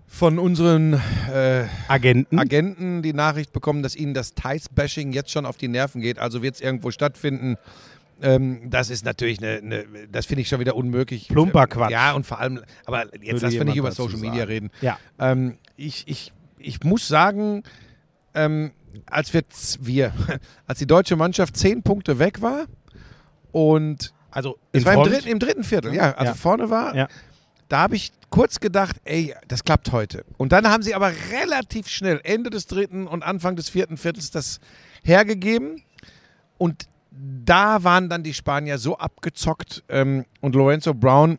von 0.06 0.38
unseren 0.38 0.92
äh, 1.32 1.64
Agenten. 1.88 2.38
Agenten 2.38 3.02
die 3.02 3.12
Nachricht 3.12 3.52
bekommen, 3.52 3.82
dass 3.82 3.96
ihnen 3.96 4.14
das 4.14 4.34
Theiss-Bashing 4.34 5.12
jetzt 5.12 5.32
schon 5.32 5.46
auf 5.46 5.56
die 5.56 5.66
Nerven 5.68 6.00
geht. 6.00 6.20
Also 6.20 6.42
wird 6.42 6.54
es 6.54 6.60
irgendwo 6.60 6.92
stattfinden. 6.92 7.56
Ähm, 8.22 8.70
das 8.70 8.88
ist 8.90 9.04
natürlich 9.04 9.38
eine, 9.42 9.58
eine 9.58 10.08
das 10.10 10.26
finde 10.26 10.42
ich 10.42 10.48
schon 10.48 10.60
wieder 10.60 10.74
unmöglich. 10.74 11.28
Plumper 11.28 11.66
Quatsch. 11.66 11.90
Ja, 11.90 12.12
und 12.12 12.24
vor 12.26 12.38
allem, 12.40 12.62
aber 12.86 13.04
jetzt 13.22 13.42
lass 13.42 13.52
wir 13.52 13.64
nicht 13.64 13.76
über 13.76 13.92
Social 13.92 14.18
Media 14.18 14.40
sagen. 14.40 14.48
reden. 14.50 14.70
ja. 14.80 14.98
Ähm, 15.18 15.58
ich, 15.76 16.04
ich, 16.08 16.32
ich 16.58 16.82
muss 16.82 17.06
sagen, 17.06 17.62
ähm, 18.34 18.72
als 19.04 19.34
wir, 19.34 19.42
wir, 19.80 20.12
als 20.66 20.78
die 20.78 20.86
deutsche 20.86 21.16
Mannschaft 21.16 21.56
zehn 21.56 21.82
Punkte 21.82 22.18
weg 22.18 22.40
war 22.40 22.64
und 23.52 24.12
Also 24.30 24.58
es 24.72 24.84
war 24.84 24.94
im 24.94 25.02
dritten, 25.02 25.28
im 25.28 25.38
dritten 25.38 25.64
Viertel, 25.64 25.94
ja, 25.94 26.12
also 26.12 26.30
Ja. 26.32 26.34
vorne 26.34 26.70
war, 26.70 26.94
Ja. 26.94 27.08
da 27.68 27.78
habe 27.80 27.96
ich 27.96 28.12
kurz 28.30 28.60
gedacht, 28.60 28.96
ey, 29.04 29.34
das 29.48 29.64
klappt 29.64 29.92
heute. 29.92 30.24
Und 30.38 30.52
dann 30.52 30.66
haben 30.68 30.82
sie 30.82 30.94
aber 30.94 31.12
relativ 31.32 31.88
schnell, 31.88 32.20
Ende 32.24 32.50
des 32.50 32.66
dritten 32.66 33.06
und 33.06 33.22
Anfang 33.22 33.56
des 33.56 33.68
vierten 33.68 33.96
Viertels, 33.98 34.30
das 34.30 34.60
hergegeben. 35.02 35.82
Und 36.58 36.88
da 37.44 37.82
waren 37.84 38.08
dann 38.08 38.22
die 38.22 38.34
Spanier 38.34 38.78
so 38.78 38.98
abgezockt 38.98 39.82
ähm, 39.88 40.24
und 40.40 40.54
Lorenzo 40.54 40.94
Brown. 40.94 41.38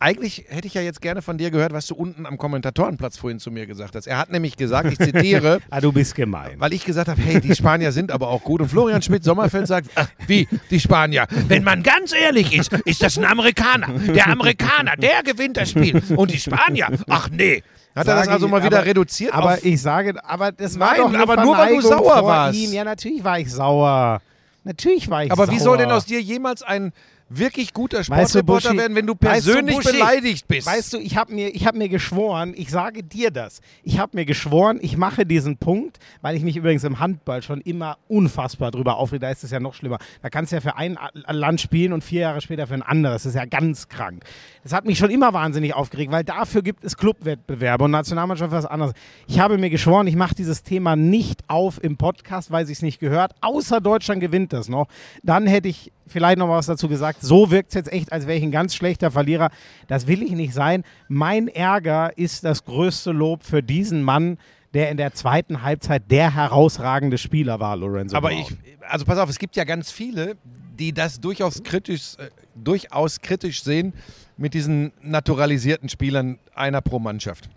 Eigentlich 0.00 0.46
hätte 0.48 0.66
ich 0.66 0.74
ja 0.74 0.82
jetzt 0.82 1.00
gerne 1.00 1.22
von 1.22 1.38
dir 1.38 1.52
gehört, 1.52 1.72
was 1.72 1.86
du 1.86 1.94
unten 1.94 2.26
am 2.26 2.36
Kommentatorenplatz 2.36 3.18
vorhin 3.18 3.38
zu 3.38 3.52
mir 3.52 3.66
gesagt 3.68 3.94
hast. 3.94 4.08
Er 4.08 4.18
hat 4.18 4.32
nämlich 4.32 4.56
gesagt, 4.56 4.90
ich 4.92 4.98
zitiere, 4.98 5.60
Ah, 5.70 5.80
du 5.80 5.92
bist 5.92 6.16
gemein. 6.16 6.56
weil 6.58 6.72
ich 6.72 6.84
gesagt 6.84 7.06
habe, 7.08 7.22
hey, 7.22 7.40
die 7.40 7.54
Spanier 7.54 7.92
sind 7.92 8.10
aber 8.10 8.26
auch 8.26 8.42
gut. 8.42 8.60
Und 8.60 8.68
Florian 8.68 9.00
Schmidt-Sommerfeld 9.00 9.68
sagt, 9.68 9.90
ach, 9.94 10.08
wie, 10.26 10.48
die 10.70 10.80
Spanier? 10.80 11.26
Wenn 11.46 11.62
man 11.62 11.84
ganz 11.84 12.12
ehrlich 12.12 12.52
ist, 12.52 12.72
ist 12.84 13.00
das 13.00 13.16
ein 13.16 13.24
Amerikaner. 13.24 13.90
Der 14.12 14.26
Amerikaner, 14.26 14.96
der 14.96 15.22
gewinnt 15.22 15.56
das 15.56 15.70
Spiel. 15.70 16.02
Und 16.16 16.32
die 16.32 16.40
Spanier, 16.40 16.88
ach 17.08 17.28
nee. 17.30 17.62
Hat 17.94 18.08
er 18.08 18.16
das 18.16 18.26
also 18.28 18.48
mal 18.48 18.64
wieder 18.64 18.78
aber- 18.78 18.86
reduziert? 18.86 19.32
Aber 19.32 19.64
ich 19.64 19.80
sage, 19.80 20.14
aber 20.24 20.50
das 20.50 20.80
war 20.80 20.92
Nein, 20.94 21.00
doch 21.00 21.08
eine 21.14 21.22
aber 21.22 21.44
nur, 21.44 21.56
weil 21.56 21.74
du 21.76 21.80
sauer 21.80 22.18
vor 22.18 22.26
warst. 22.26 22.58
Ihm. 22.58 22.72
Ja, 22.72 22.82
natürlich 22.82 23.22
war 23.22 23.38
ich 23.38 23.52
sauer. 23.52 24.20
Natürlich 24.64 25.10
war 25.10 25.24
ich 25.24 25.32
aber 25.32 25.46
sauer. 25.46 25.54
wie 25.54 25.60
soll 25.60 25.76
denn 25.78 25.90
aus 25.90 26.06
dir 26.06 26.20
jemals 26.20 26.62
ein 26.62 26.92
wirklich 27.38 27.72
guter 27.72 27.98
Weißt 27.98 28.34
du, 28.34 28.40
Sportreporter 28.40 28.76
werden, 28.76 28.96
wenn 28.96 29.06
du 29.06 29.14
weißt 29.18 29.46
du, 29.46 29.52
persönlich 29.52 29.78
beleidigt 29.78 30.48
bist? 30.48 30.66
Weißt 30.66 30.92
du, 30.92 30.98
ich 30.98 31.16
habe 31.16 31.32
mir, 31.32 31.54
ich 31.54 31.66
hab 31.66 31.74
mir 31.74 31.88
geschworen, 31.88 32.54
ich 32.56 32.70
sage 32.70 33.02
dir 33.02 33.30
das, 33.30 33.60
ich 33.82 33.98
habe 33.98 34.16
mir 34.16 34.24
geschworen, 34.24 34.78
ich 34.82 34.96
mache 34.96 35.24
diesen 35.24 35.56
Punkt, 35.56 35.98
weil 36.20 36.36
ich 36.36 36.42
mich 36.42 36.56
übrigens 36.56 36.84
im 36.84 37.00
Handball 37.00 37.42
schon 37.42 37.60
immer 37.60 37.98
unfassbar 38.08 38.70
drüber 38.70 38.96
aufrege. 38.96 39.20
Da 39.20 39.30
ist 39.30 39.44
es 39.44 39.50
ja 39.50 39.60
noch 39.60 39.74
schlimmer. 39.74 39.98
Da 40.20 40.30
kannst 40.30 40.52
du 40.52 40.56
ja 40.56 40.60
für 40.60 40.76
ein 40.76 40.98
Land 41.28 41.60
spielen 41.60 41.92
und 41.92 42.04
vier 42.04 42.22
Jahre 42.22 42.40
später 42.40 42.66
für 42.66 42.74
ein 42.74 42.82
anderes. 42.82 43.22
Das 43.22 43.30
ist 43.30 43.36
ja 43.36 43.44
ganz 43.44 43.88
krank. 43.88 44.24
Das 44.62 44.72
hat 44.72 44.84
mich 44.84 44.98
schon 44.98 45.10
immer 45.10 45.32
wahnsinnig 45.32 45.74
aufgeregt, 45.74 46.12
weil 46.12 46.24
dafür 46.24 46.62
gibt 46.62 46.84
es 46.84 46.96
Clubwettbewerbe 46.96 47.84
und 47.84 47.90
Nationalmannschaft 47.90 48.52
was 48.52 48.66
anderes. 48.66 48.94
Ich 49.26 49.40
habe 49.40 49.58
mir 49.58 49.70
geschworen, 49.70 50.06
ich 50.06 50.16
mache 50.16 50.34
dieses 50.34 50.62
Thema 50.62 50.96
nicht 50.96 51.42
auf 51.48 51.82
im 51.82 51.96
Podcast, 51.96 52.50
weil 52.50 52.68
es 52.70 52.82
nicht 52.82 53.00
gehört, 53.00 53.34
außer 53.40 53.80
Deutschland 53.80 54.20
gewinnt 54.20 54.52
das 54.52 54.68
noch. 54.68 54.88
Dann 55.22 55.46
hätte 55.46 55.68
ich 55.68 55.92
vielleicht 56.06 56.38
noch 56.38 56.48
was 56.48 56.66
dazu 56.66 56.88
gesagt. 56.88 57.21
So 57.22 57.50
wirkt 57.50 57.70
es 57.70 57.74
jetzt 57.74 57.92
echt, 57.92 58.12
als 58.12 58.26
wäre 58.26 58.36
ich 58.36 58.42
ein 58.42 58.50
ganz 58.50 58.74
schlechter 58.74 59.10
Verlierer. 59.10 59.50
Das 59.88 60.06
will 60.06 60.22
ich 60.22 60.32
nicht 60.32 60.54
sein. 60.54 60.84
Mein 61.08 61.48
Ärger 61.48 62.16
ist 62.16 62.44
das 62.44 62.64
größte 62.64 63.12
Lob 63.12 63.44
für 63.44 63.62
diesen 63.62 64.02
Mann, 64.02 64.38
der 64.74 64.90
in 64.90 64.96
der 64.96 65.12
zweiten 65.12 65.62
Halbzeit 65.62 66.10
der 66.10 66.34
herausragende 66.34 67.18
Spieler 67.18 67.60
war, 67.60 67.76
Lorenzo. 67.76 68.16
Aber 68.16 68.30
Brown. 68.30 68.40
ich, 68.40 68.56
also 68.88 69.04
pass 69.04 69.18
auf, 69.18 69.28
es 69.28 69.38
gibt 69.38 69.56
ja 69.56 69.64
ganz 69.64 69.90
viele, 69.90 70.36
die 70.78 70.92
das 70.92 71.20
durchaus 71.20 71.62
kritisch, 71.62 72.16
äh, 72.18 72.30
durchaus 72.54 73.20
kritisch 73.20 73.62
sehen 73.62 73.92
mit 74.36 74.54
diesen 74.54 74.92
naturalisierten 75.02 75.88
Spielern 75.88 76.38
einer 76.54 76.80
pro 76.80 76.98
Mannschaft. 76.98 77.48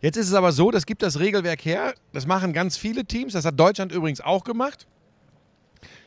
Jetzt 0.00 0.16
ist 0.16 0.28
es 0.28 0.34
aber 0.34 0.52
so, 0.52 0.70
das 0.70 0.86
gibt 0.86 1.02
das 1.02 1.18
Regelwerk 1.18 1.64
her, 1.64 1.94
das 2.12 2.26
machen 2.26 2.52
ganz 2.52 2.76
viele 2.76 3.04
Teams, 3.04 3.32
das 3.32 3.44
hat 3.44 3.58
Deutschland 3.58 3.92
übrigens 3.92 4.20
auch 4.20 4.44
gemacht. 4.44 4.86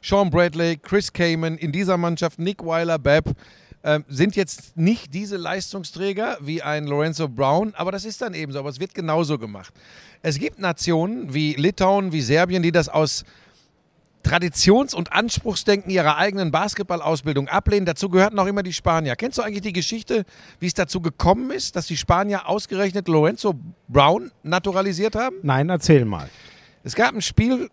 Sean 0.02 0.30
Bradley, 0.30 0.78
Chris 0.78 1.12
Kamen 1.12 1.58
in 1.58 1.72
dieser 1.72 1.98
Mannschaft, 1.98 2.40
Nick 2.40 2.66
Weiler, 2.66 3.00
Bepp, 3.00 3.36
ähm, 3.84 4.06
sind 4.08 4.36
jetzt 4.36 4.78
nicht 4.78 5.14
diese 5.14 5.38
Leistungsträger 5.38 6.38
wie 6.42 6.62
ein 6.62 6.86
Lorenzo 6.86 7.28
Brown, 7.28 7.74
aber 7.76 7.92
das 7.92 8.06
ist 8.06 8.22
dann 8.22 8.34
eben 8.34 8.52
so, 8.52 8.60
aber 8.60 8.70
es 8.70 8.80
wird 8.80 8.94
genauso 8.94 9.40
gemacht. 9.40 9.74
Es 10.22 10.38
gibt 10.38 10.60
Nationen 10.60 11.34
wie 11.34 11.54
Litauen, 11.54 12.12
wie 12.12 12.22
Serbien, 12.22 12.62
die 12.62 12.72
das 12.72 12.90
aus 12.90 13.24
Traditions- 14.24 14.94
und 14.94 15.12
Anspruchsdenken 15.14 15.90
ihrer 15.90 16.18
eigenen 16.18 16.52
Basketballausbildung 16.52 17.48
ablehnen. 17.48 17.88
Dazu 17.88 18.10
gehörten 18.10 18.38
auch 18.38 18.46
immer 18.46 18.62
die 18.62 18.74
Spanier. 18.74 19.16
Kennst 19.16 19.40
du 19.40 19.42
eigentlich 19.42 19.62
die 19.62 19.74
Geschichte, 19.74 20.26
wie 20.60 20.68
es 20.68 20.76
dazu 20.76 21.02
gekommen 21.02 21.50
ist, 21.50 21.76
dass 21.76 21.88
die 21.88 21.98
Spanier 21.98 22.48
ausgerechnet 22.48 23.08
Lorenzo 23.08 23.56
Brown 23.88 24.32
naturalisiert 24.44 25.16
haben? 25.16 25.38
Nein, 25.42 25.70
erzähl 25.70 26.06
mal. 26.06 26.30
Es 26.84 26.96
gab 26.96 27.16
ein 27.16 27.22
Spiel 27.22 27.70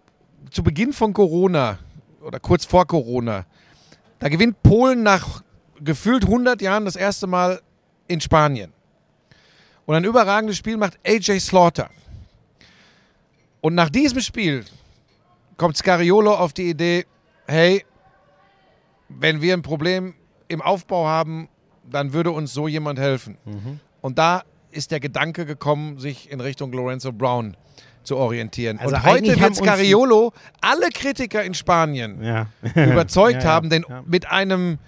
zu 0.51 0.63
Beginn 0.63 0.93
von 0.93 1.13
Corona 1.13 1.79
oder 2.21 2.41
kurz 2.41 2.65
vor 2.65 2.87
Corona. 2.87 3.47
Da 4.19 4.29
gewinnt 4.29 4.63
Polen 4.63 5.03
nach 5.03 5.43
gefühlt 5.81 6.25
100 6.25 6.61
Jahren 6.61 6.85
das 6.85 6.97
erste 6.97 7.27
Mal 7.27 7.61
in 8.09 8.21
Spanien. 8.21 8.73
Und 9.87 9.95
ein 9.95 10.05
überragendes 10.05 10.57
Spiel 10.57 10.77
macht 10.77 10.99
AJ 11.07 11.41
Slaughter. 11.41 11.91
Und 13.61 13.75
nach 13.75 13.91
diesem 13.91 14.21
Spiel 14.21 14.65
kommt 15.57 15.77
Scariolo 15.77 16.35
auf 16.35 16.53
die 16.53 16.71
Idee, 16.71 17.07
hey, 17.47 17.85
wenn 19.09 19.41
wir 19.41 19.55
ein 19.55 19.63
Problem 19.63 20.15
im 20.49 20.63
Aufbau 20.63 21.07
haben, 21.07 21.49
dann 21.91 22.13
würde 22.13 22.31
uns 22.31 22.53
so 22.53 22.69
jemand 22.69 22.99
helfen. 22.99 23.39
Und 24.01 24.19
da 24.19 24.45
ist 24.71 24.91
der 24.91 25.01
Gedanke 25.01 25.47
gekommen, 25.47 25.99
sich 25.99 26.31
in 26.31 26.41
Richtung 26.41 26.73
Lorenzo 26.73 27.13
Brown 27.13 27.57
zu 28.03 28.17
orientieren. 28.17 28.79
Also 28.79 28.97
und 28.97 29.05
heute 29.05 29.41
wird 29.41 29.57
Scariolo 29.57 30.33
alle 30.61 30.89
Kritiker 30.91 31.43
in 31.43 31.55
Spanien 31.55 32.23
Ja. 32.23 32.47
überzeugt 32.75 33.43
Ja, 33.43 33.49
haben, 33.51 33.71
denn 33.71 33.85
mit 34.07 34.31
einem, 34.31 34.79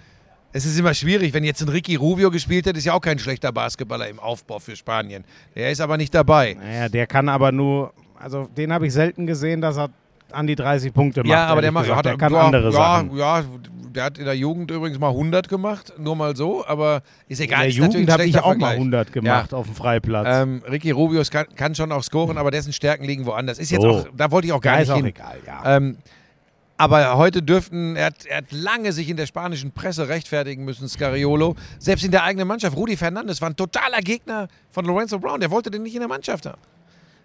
es 0.53 0.65
ist 0.65 0.77
immer 0.79 0.93
schwierig, 0.93 1.33
wenn 1.33 1.43
jetzt 1.43 1.61
ein 1.61 1.69
Ricky 1.69 1.95
Rubio 1.95 2.31
gespielt 2.31 2.67
hat, 2.67 2.75
ist 2.77 2.85
ja 2.85 2.93
auch 2.93 3.01
kein 3.01 3.19
schlechter 3.19 3.51
Basketballer 3.51 4.09
im 4.09 4.19
Aufbau 4.19 4.59
für 4.59 4.75
Spanien. 4.75 5.23
Der 5.55 5.71
ist 5.71 5.81
aber 5.81 5.97
nicht 5.97 6.13
dabei. 6.13 6.55
Naja, 6.59 6.89
der 6.89 7.07
kann 7.07 7.29
aber 7.29 7.51
nur, 7.51 7.93
also 8.19 8.47
den 8.57 8.73
habe 8.73 8.87
ich 8.87 8.93
selten 8.93 9.27
gesehen, 9.27 9.61
dass 9.61 9.77
er 9.77 9.89
an 10.33 10.47
die 10.47 10.55
30 10.55 10.93
Punkte 10.93 11.21
macht. 11.21 11.29
ja, 11.29 11.47
aber 11.47 11.61
der 11.61 11.71
macht, 11.71 11.83
gesagt. 11.85 11.97
hat, 11.99 12.05
der 12.05 12.17
kann 12.17 12.33
ja, 12.33 12.41
andere 12.45 12.65
ja, 12.65 12.71
Sachen. 12.71 13.17
Ja, 13.17 13.43
der 13.93 14.03
hat 14.05 14.17
in 14.17 14.25
der 14.25 14.35
Jugend 14.37 14.71
übrigens 14.71 14.99
mal 14.99 15.09
100 15.09 15.49
gemacht, 15.49 15.93
nur 15.97 16.15
mal 16.15 16.35
so, 16.35 16.65
aber 16.65 17.01
ist 17.27 17.39
In 17.39 17.45
egal. 17.47 17.59
der 17.59 17.67
ist 17.69 17.75
Jugend 17.75 18.09
habe 18.09 18.23
ich 18.25 18.37
auch 18.39 18.45
mal 18.45 18.49
Vergleich. 18.51 18.73
100 18.77 19.11
gemacht 19.11 19.53
auf 19.53 19.65
dem 19.65 19.75
Freiplatz. 19.75 20.27
Ähm, 20.29 20.61
Ricky 20.69 20.91
Rubius 20.91 21.29
kann, 21.29 21.45
kann 21.55 21.75
schon 21.75 21.91
auch 21.91 22.03
scoren, 22.03 22.37
aber 22.37 22.51
dessen 22.51 22.71
Stärken 22.71 23.03
liegen 23.03 23.25
woanders. 23.25 23.59
Ist 23.59 23.69
jetzt 23.71 23.81
So. 23.81 23.89
auch, 23.89 24.07
da 24.15 24.31
wollte 24.31 24.47
ich 24.47 24.53
auch 24.53 24.61
gar 24.61 24.75
ja, 24.75 24.79
nicht 24.79 24.87
ist 24.87 24.93
auch 24.93 24.97
hin. 24.97 25.05
egal, 25.07 25.37
ja. 25.45 25.75
Ähm, 25.77 25.97
aber 26.77 27.15
heute 27.17 27.43
dürften, 27.43 27.95
er 27.95 28.07
hat, 28.07 28.25
er 28.25 28.37
hat 28.37 28.51
lange 28.51 28.91
sich 28.91 29.07
in 29.07 29.15
der 29.17 29.27
spanischen 29.27 29.71
Presse 29.71 30.07
rechtfertigen 30.07 30.65
müssen, 30.65 30.87
Scariolo. 30.87 31.55
Selbst 31.77 32.03
in 32.05 32.09
der 32.11 32.23
eigenen 32.23 32.47
Mannschaft. 32.47 32.75
Rudi 32.75 32.97
Fernandes 32.97 33.39
war 33.39 33.49
ein 33.51 33.55
totaler 33.55 33.99
Gegner 33.99 34.47
von 34.71 34.85
Lorenzo 34.85 35.19
Brown. 35.19 35.39
Der 35.41 35.51
wollte 35.51 35.69
den 35.69 35.83
nicht 35.83 35.93
in 35.93 35.99
der 35.99 36.09
Mannschaft 36.09 36.47
haben. 36.47 36.59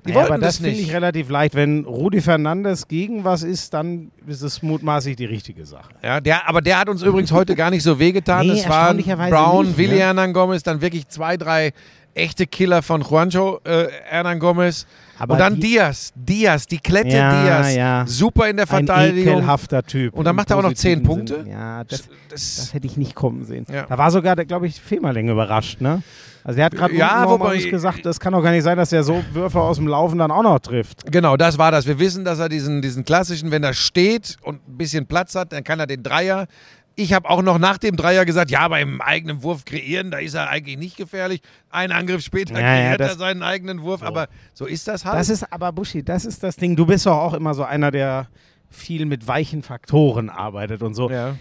Die 0.07 0.13
Naja, 0.13 0.27
aber 0.27 0.39
das 0.39 0.59
das 0.59 0.65
finde 0.65 0.81
ich 0.81 0.93
relativ 0.93 1.29
leicht. 1.29 1.55
Wenn 1.55 1.85
Rudi 1.85 2.21
Fernandes 2.21 2.89
gegen 2.89 3.25
was 3.25 3.43
ist, 3.43 3.75
dann 3.75 4.11
ist 4.27 4.43
es 4.43 4.63
mutmaßlich 4.63 5.17
die 5.17 5.25
richtige 5.27 5.67
Sache. 5.67 5.91
Ja, 6.03 6.21
der, 6.21 6.49
aber 6.49 6.61
der 6.63 6.79
hat 6.79 6.89
uns 6.89 7.03
übrigens 7.03 7.33
heute 7.33 7.55
gar 7.55 7.71
nicht 7.71 7.83
so 7.83 7.99
wehgetan. 7.99 8.47
Nee, 8.47 8.61
es 8.61 8.69
waren 8.69 8.97
Brown, 9.31 9.67
nicht, 9.67 9.79
Willi 9.79 9.95
ne? 9.97 10.01
Hernan 10.01 10.33
Gomez, 10.33 10.63
dann 10.63 10.81
wirklich 10.81 11.09
zwei, 11.09 11.37
drei 11.37 11.73
echte 12.15 12.47
Killer 12.47 12.81
von 12.81 13.03
Juancho 13.03 13.61
äh, 13.65 13.89
Hernan 14.05 14.39
Gomez. 14.39 14.87
Aber 15.19 15.35
Und 15.35 15.41
dann 15.41 15.55
die- 15.57 15.61
Diaz, 15.61 16.13
Diaz, 16.15 16.67
die 16.67 16.79
Klette 16.79 17.09
Ja, 17.17 17.43
Diaz. 17.43 17.75
ja. 17.75 18.05
Super 18.07 18.49
in 18.49 18.57
der 18.57 18.65
Ein 18.71 18.87
Verteidigung. 18.87 19.35
ekelhafter 19.35 19.83
Typ. 19.83 20.15
Und 20.15 20.25
dann 20.25 20.37
macht 20.37 20.51
er 20.51 20.59
auch 20.59 20.63
noch 20.63 20.73
10 20.75 21.03
Punkte? 21.03 21.43
Sinn. 21.43 21.47
Ja, 21.53 21.85
das, 21.85 22.05
Das- 22.29 22.57
das 22.57 22.75
hätte 22.75 22.87
ich 22.87 22.97
nicht 22.97 23.15
kommen 23.15 23.45
sehen. 23.45 23.67
Ja. 23.73 23.87
Da 23.89 23.97
war 23.99 24.11
sogar, 24.11 24.37
glaube 24.37 24.67
ich, 24.67 24.81
Femerling 24.81 25.29
überrascht, 25.31 25.81
ne? 25.81 26.03
Also 26.47 26.57
der 26.59 26.67
hat 26.67 26.75
gerade 26.77 26.95
Ja, 26.95 27.25
ja, 27.25 27.29
wobei- 27.29 27.59
gesagt, 27.59 28.07
das 28.07 28.21
kann 28.21 28.33
doch 28.33 28.41
gar 28.43 28.53
nicht 28.53 28.63
sein, 28.63 28.77
dass 28.77 28.93
er 28.93 29.03
so 29.03 29.21
Würfe 29.33 29.61
aus 29.61 29.79
dem 29.79 29.89
Laufen 29.89 30.19
dann 30.19 30.31
auch 30.31 30.45
noch 30.45 30.61
trifft. 30.61 31.11
Genau, 31.11 31.37
das 31.37 31.59
war 31.59 31.73
das. 31.73 31.87
Wir 31.89 31.99
wissen, 31.99 32.25
dass 32.25 32.39
er 32.39 32.49
diesen, 32.49 32.83
diesen 32.83 33.05
klassischen, 33.05 33.51
wenn 33.51 33.65
er 33.65 33.75
steht 33.75 34.37
und 34.43 34.61
ein 34.69 34.77
bisschen 34.79 35.07
Platz 35.07 35.35
hat, 35.35 35.53
dann 35.53 35.65
kann 35.65 35.81
er 35.81 35.89
den 35.89 36.05
Dreier. 36.05 36.47
Ich 36.95 37.13
habe 37.13 37.29
auch 37.29 37.43
noch 37.43 37.59
nach 37.59 37.79
dem 37.79 37.97
Dreier 37.97 38.25
gesagt, 38.25 38.53
ja, 38.53 38.69
beim 38.69 39.01
eigenen 39.01 39.43
Wurf 39.43 39.65
kreieren, 39.65 40.13
da 40.13 40.19
ist 40.19 40.35
er 40.35 40.49
eigentlich 40.49 40.79
nicht 40.79 40.97
gefährlich. 40.97 41.41
Ein 41.69 41.91
Angriff 41.91 42.23
später 42.23 42.55
Ja, 42.55 42.61
ja, 42.61 42.67
kreiert 42.85 43.01
das- 43.01 43.13
er 43.15 43.19
seinen 43.19 43.43
eigenen 43.43 43.83
Wurf, 43.83 44.05
aber 44.05 44.29
so 44.55 44.67
ist 44.67 44.87
das 44.87 45.05
halt. 45.05 45.19
Das 45.19 45.29
ist 45.29 45.53
aber, 45.53 45.73
Buschi, 45.73 46.05
das 46.05 46.25
ist 46.25 46.45
das 46.45 46.55
Ding. 46.55 46.77
Du 46.77 46.87
bist 46.87 47.07
doch 47.07 47.17
auch 47.19 47.35
immer 47.35 47.55
so 47.55 47.65
einer, 47.65 47.91
der 47.91 48.29
viel 48.71 49.05
mit 49.05 49.27
weichen 49.27 49.63
Faktoren 49.65 50.31
arbeitet 50.31 50.83
und 50.83 50.95
so. 50.95 51.11
ja. 51.11 51.35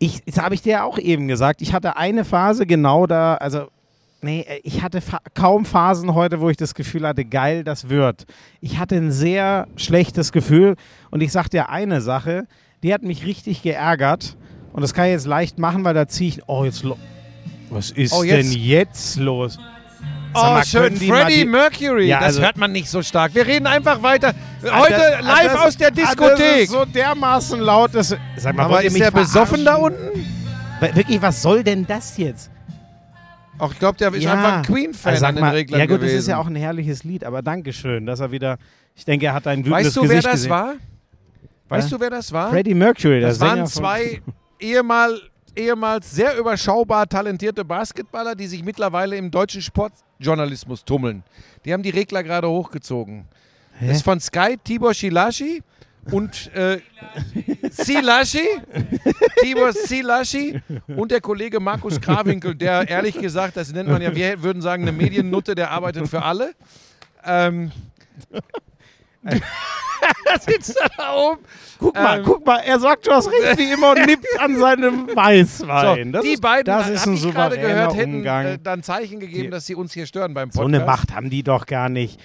Ich, 0.00 0.22
das 0.24 0.38
habe 0.38 0.54
ich 0.54 0.62
dir 0.62 0.72
ja 0.72 0.84
auch 0.84 0.96
eben 0.98 1.26
gesagt. 1.26 1.60
Ich 1.62 1.72
hatte 1.72 1.96
eine 1.96 2.24
Phase 2.24 2.66
genau 2.66 3.06
da, 3.08 3.34
also 3.34 3.68
nee, 4.22 4.40
äh, 4.48 4.60
ich 4.64 4.82
hatte 4.82 5.00
fa 5.00 5.18
kaum 5.34 5.64
Phasen 5.64 6.14
heute, 6.14 6.40
wo 6.40 6.50
ich 6.50 6.56
das 6.56 6.74
Gefühl 6.74 7.06
hatte, 7.06 7.24
geil, 7.24 7.64
das 7.64 7.88
wird. 7.88 8.24
Ich 8.60 8.78
hatte 8.78 8.96
ein 8.96 9.12
sehr 9.12 9.66
schlechtes 9.76 10.32
Gefühl 10.32 10.76
und 11.10 11.22
ich 11.22 11.32
sag 11.32 11.48
dir 11.48 11.68
eine 11.70 12.00
Sache, 12.00 12.46
die 12.82 12.92
hat 12.94 13.02
mich 13.02 13.24
richtig 13.26 13.62
geärgert 13.62 14.36
und 14.72 14.82
das 14.82 14.94
kann 14.94 15.06
ich 15.06 15.12
jetzt 15.12 15.26
leicht 15.26 15.58
machen, 15.58 15.84
weil 15.84 15.94
da 15.94 16.06
ziehe 16.08 16.28
ich, 16.28 16.40
oh 16.48 16.64
jetzt, 16.64 16.84
was 17.70 17.90
ist 17.90 18.12
Oh, 18.12 18.22
jetzt- 18.22 18.52
denn 18.52 18.58
jetzt 18.60 19.16
los? 19.16 19.58
Oh, 20.34 20.40
mal, 20.42 20.64
schön. 20.64 20.94
Freddie 20.96 21.36
die- 21.38 21.44
Mercury. 21.46 22.06
Ja, 22.06 22.18
das 22.18 22.26
also- 22.28 22.42
hört 22.42 22.58
man 22.58 22.70
nicht 22.70 22.88
so 22.88 23.02
stark. 23.02 23.34
Wir 23.34 23.46
reden 23.46 23.66
einfach 23.66 24.02
weiter. 24.02 24.34
Heute 24.62 24.72
Ah, 24.72 24.88
das- 25.16 25.24
live 25.24 25.52
das- 25.52 25.60
aus 25.62 25.76
der 25.76 25.88
ah, 25.88 25.90
Diskothek. 25.90 26.62
ist 26.64 26.70
so 26.70 26.84
dermaßen 26.84 27.58
laut, 27.60 27.94
dass. 27.94 28.14
Sag 28.36 28.54
mal, 28.54 28.64
aber 28.64 28.84
ist 28.84 28.98
der 28.98 29.10
besoffen 29.10 29.64
da 29.64 29.76
unten? 29.76 30.24
Wirklich, 30.92 31.20
was 31.20 31.42
soll 31.42 31.64
denn 31.64 31.86
das 31.86 32.16
jetzt? 32.18 32.50
Ach, 33.58 33.72
ich 33.72 33.78
glaube, 33.78 33.98
der 33.98 34.12
ist 34.14 34.26
einfach 34.26 34.58
ein 34.58 34.62
Queen-Fan 34.64 35.16
sag 35.16 35.28
an 35.30 35.34
den 35.36 35.44
Reglern 35.44 35.80
Ja 35.80 35.86
gut, 35.86 35.96
gewesen. 35.96 36.14
das 36.14 36.22
ist 36.22 36.28
ja 36.28 36.38
auch 36.38 36.46
ein 36.46 36.56
herrliches 36.56 37.04
Lied, 37.04 37.24
aber 37.24 37.42
Dankeschön, 37.42 38.06
dass 38.06 38.20
er 38.20 38.30
wieder, 38.30 38.58
ich 38.94 39.04
denke, 39.04 39.26
er 39.26 39.34
hat 39.34 39.46
ein 39.46 39.60
wütendes 39.64 39.86
Weißt 39.86 39.96
du, 39.96 40.02
wer 40.02 40.08
Gesicht 40.08 40.26
das 40.26 40.32
gesehen. 40.34 40.50
war? 40.50 40.74
Weißt 41.68 41.90
Ja? 41.90 41.96
du, 41.96 42.02
wer 42.02 42.10
das 42.10 42.32
war? 42.32 42.50
Freddie 42.50 42.74
Mercury, 42.74 43.20
Das 43.20 43.38
der 43.38 43.48
waren 43.48 43.56
Sänger 43.56 43.68
von- 43.68 43.82
zwei 43.82 44.22
ehemal, 44.60 45.20
ehemals 45.56 46.10
sehr 46.10 46.36
überschaubar 46.38 47.08
talentierte 47.08 47.64
Basketballer, 47.64 48.34
die 48.34 48.46
sich 48.46 48.64
mittlerweile 48.64 49.16
im 49.16 49.30
deutschen 49.30 49.60
Sportjournalismus 49.60 50.84
tummeln. 50.84 51.22
Die 51.64 51.72
haben 51.72 51.82
die 51.82 51.90
Regler 51.90 52.22
gerade 52.22 52.48
hochgezogen. 52.48 53.26
Das 53.80 53.98
ist 53.98 54.02
von 54.02 54.18
Sky 54.18 54.56
Tibor 54.62 54.94
Shilashi 54.94 55.62
und 56.10 56.52
äh, 56.54 56.78
Silashi, 57.70 58.46
Tibor 59.42 59.72
Silashi 59.72 60.60
und 60.96 61.10
der 61.10 61.20
Kollege 61.20 61.60
Markus 61.60 62.00
Krawinkel, 62.00 62.54
der 62.54 62.88
ehrlich 62.88 63.18
gesagt, 63.18 63.56
das 63.56 63.72
nennt 63.72 63.88
man 63.88 64.00
ja, 64.02 64.14
wir 64.14 64.42
würden 64.42 64.62
sagen, 64.62 64.82
eine 64.82 64.92
Mediennutte, 64.92 65.54
der 65.54 65.70
arbeitet 65.70 66.08
für 66.08 66.22
alle. 66.22 66.52
Ähm, 67.24 67.72
da 69.22 70.38
sitzt 70.40 70.76
er 70.80 70.88
da 70.96 71.14
oben. 71.14 71.40
Guck 71.78 71.94
mal, 71.94 72.18
Ähm, 72.18 72.24
guck 72.24 72.46
mal, 72.46 72.58
er 72.58 72.78
sagt 72.80 73.04
schon 73.06 73.14
was 73.14 73.28
richtig 73.30 73.58
wie 73.58 73.72
immer 73.72 73.90
und 73.92 74.06
nippt 74.06 74.26
an 74.40 74.56
seinem 74.58 75.06
Weißwein. 75.14 76.06
So, 76.06 76.12
das 76.12 76.22
die 76.24 76.32
ist, 76.32 76.40
beiden, 76.42 76.64
das 76.64 76.88
ist 76.88 77.06
ein 77.06 77.14
ich 77.14 77.22
gerade 77.34 77.58
gehört, 77.58 77.94
hätten 77.96 78.14
Umgang. 78.16 78.46
äh, 78.46 78.58
dann 78.62 78.82
Zeichen 78.82 79.20
gegeben, 79.20 79.44
Die- 79.44 79.50
dass 79.50 79.66
sie 79.66 79.74
uns 79.74 79.92
hier 79.92 80.06
stören 80.06 80.34
beim 80.34 80.50
so 80.50 80.60
Podcast. 80.60 80.74
eine 80.74 80.84
Macht 80.86 81.14
haben 81.14 81.30
die 81.30 81.42
doch 81.42 81.66
gar 81.66 81.88
nicht. 81.88 82.20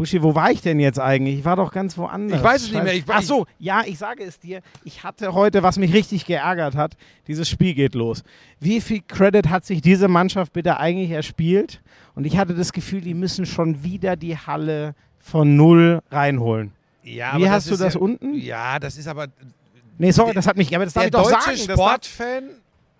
Buschi, 0.00 0.22
wo 0.22 0.34
war 0.34 0.50
ich 0.50 0.62
denn 0.62 0.80
jetzt 0.80 0.98
eigentlich? 0.98 1.40
Ich 1.40 1.44
war 1.44 1.56
doch 1.56 1.70
ganz 1.70 1.98
woanders. 1.98 2.38
Ich 2.38 2.42
weiß 2.42 2.62
es 2.62 2.72
nicht 2.72 2.82
mehr. 2.82 2.94
Ich- 2.94 3.04
Ach 3.06 3.20
so, 3.20 3.46
ja, 3.58 3.82
ich 3.84 3.98
sage 3.98 4.24
es 4.24 4.38
dir. 4.40 4.62
Ich 4.82 5.04
hatte 5.04 5.34
heute, 5.34 5.62
was 5.62 5.76
mich 5.78 5.92
richtig 5.92 6.24
geärgert 6.24 6.74
hat, 6.74 6.94
dieses 7.28 7.50
Spiel 7.50 7.74
geht 7.74 7.94
los. 7.94 8.22
Wie 8.60 8.80
viel 8.80 9.02
Credit 9.06 9.50
hat 9.50 9.66
sich 9.66 9.82
diese 9.82 10.08
Mannschaft 10.08 10.54
bitte 10.54 10.78
eigentlich 10.80 11.10
erspielt? 11.10 11.82
Und 12.14 12.24
ich 12.24 12.38
hatte 12.38 12.54
das 12.54 12.72
Gefühl, 12.72 13.02
die 13.02 13.12
müssen 13.12 13.44
schon 13.44 13.84
wieder 13.84 14.16
die 14.16 14.38
Halle 14.38 14.94
von 15.18 15.54
null 15.54 16.00
reinholen. 16.10 16.72
Ja, 17.02 17.36
Wie 17.36 17.44
aber 17.44 17.50
hast 17.50 17.70
du 17.70 17.76
das 17.76 17.92
ja, 17.92 18.00
unten? 18.00 18.32
Ja, 18.32 18.78
das 18.78 18.96
ist 18.96 19.06
aber 19.06 19.26
Nee, 19.98 20.12
sorry, 20.12 20.32
das 20.32 20.46
hat 20.46 20.56
mich, 20.56 20.74
aber 20.74 20.86
das 20.86 20.94
darf 20.94 21.04
ich 21.04 21.10
doch 21.10 21.28
sagen. 21.28 21.58
Sportfan 21.58 22.44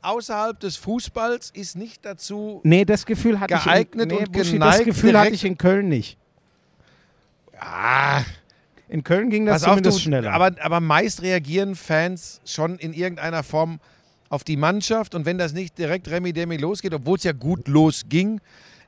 außerhalb 0.02 0.60
des 0.60 0.76
Fußballs 0.76 1.50
ist 1.54 1.78
nicht 1.78 2.04
dazu. 2.04 2.60
nee, 2.62 2.84
das 2.84 3.06
Gefühl 3.06 3.40
hatte 3.40 3.54
Geeignet 3.54 3.94
ich 3.94 4.02
in, 4.02 4.08
nee, 4.08 4.24
und 4.26 4.32
Buschi, 4.32 4.52
geneigt, 4.52 4.80
das 4.80 4.84
Gefühl 4.84 5.18
hatte 5.18 5.30
ich 5.32 5.46
in 5.46 5.56
Köln 5.56 5.88
nicht. 5.88 6.18
Ah, 7.60 8.22
In 8.88 9.04
Köln 9.04 9.30
ging 9.30 9.46
das 9.46 9.62
pass 9.62 9.64
auf, 9.64 9.76
du, 9.76 9.82
zumindest 9.82 10.02
schneller. 10.02 10.32
aber, 10.32 10.52
aber 10.60 10.80
meist 10.80 11.22
reagieren 11.22 11.74
Fans 11.76 12.40
schon 12.44 12.78
in 12.78 12.92
irgendeiner 12.92 13.42
Form 13.42 13.78
auf 14.30 14.44
die 14.44 14.56
Mannschaft 14.56 15.14
und 15.14 15.26
wenn 15.26 15.38
das 15.38 15.52
nicht 15.52 15.76
direkt 15.78 16.08
Remi 16.08 16.32
Demi 16.32 16.56
losgeht, 16.56 16.94
obwohl 16.94 17.18
es 17.18 17.24
ja 17.24 17.32
gut 17.32 17.68
losging. 17.68 18.40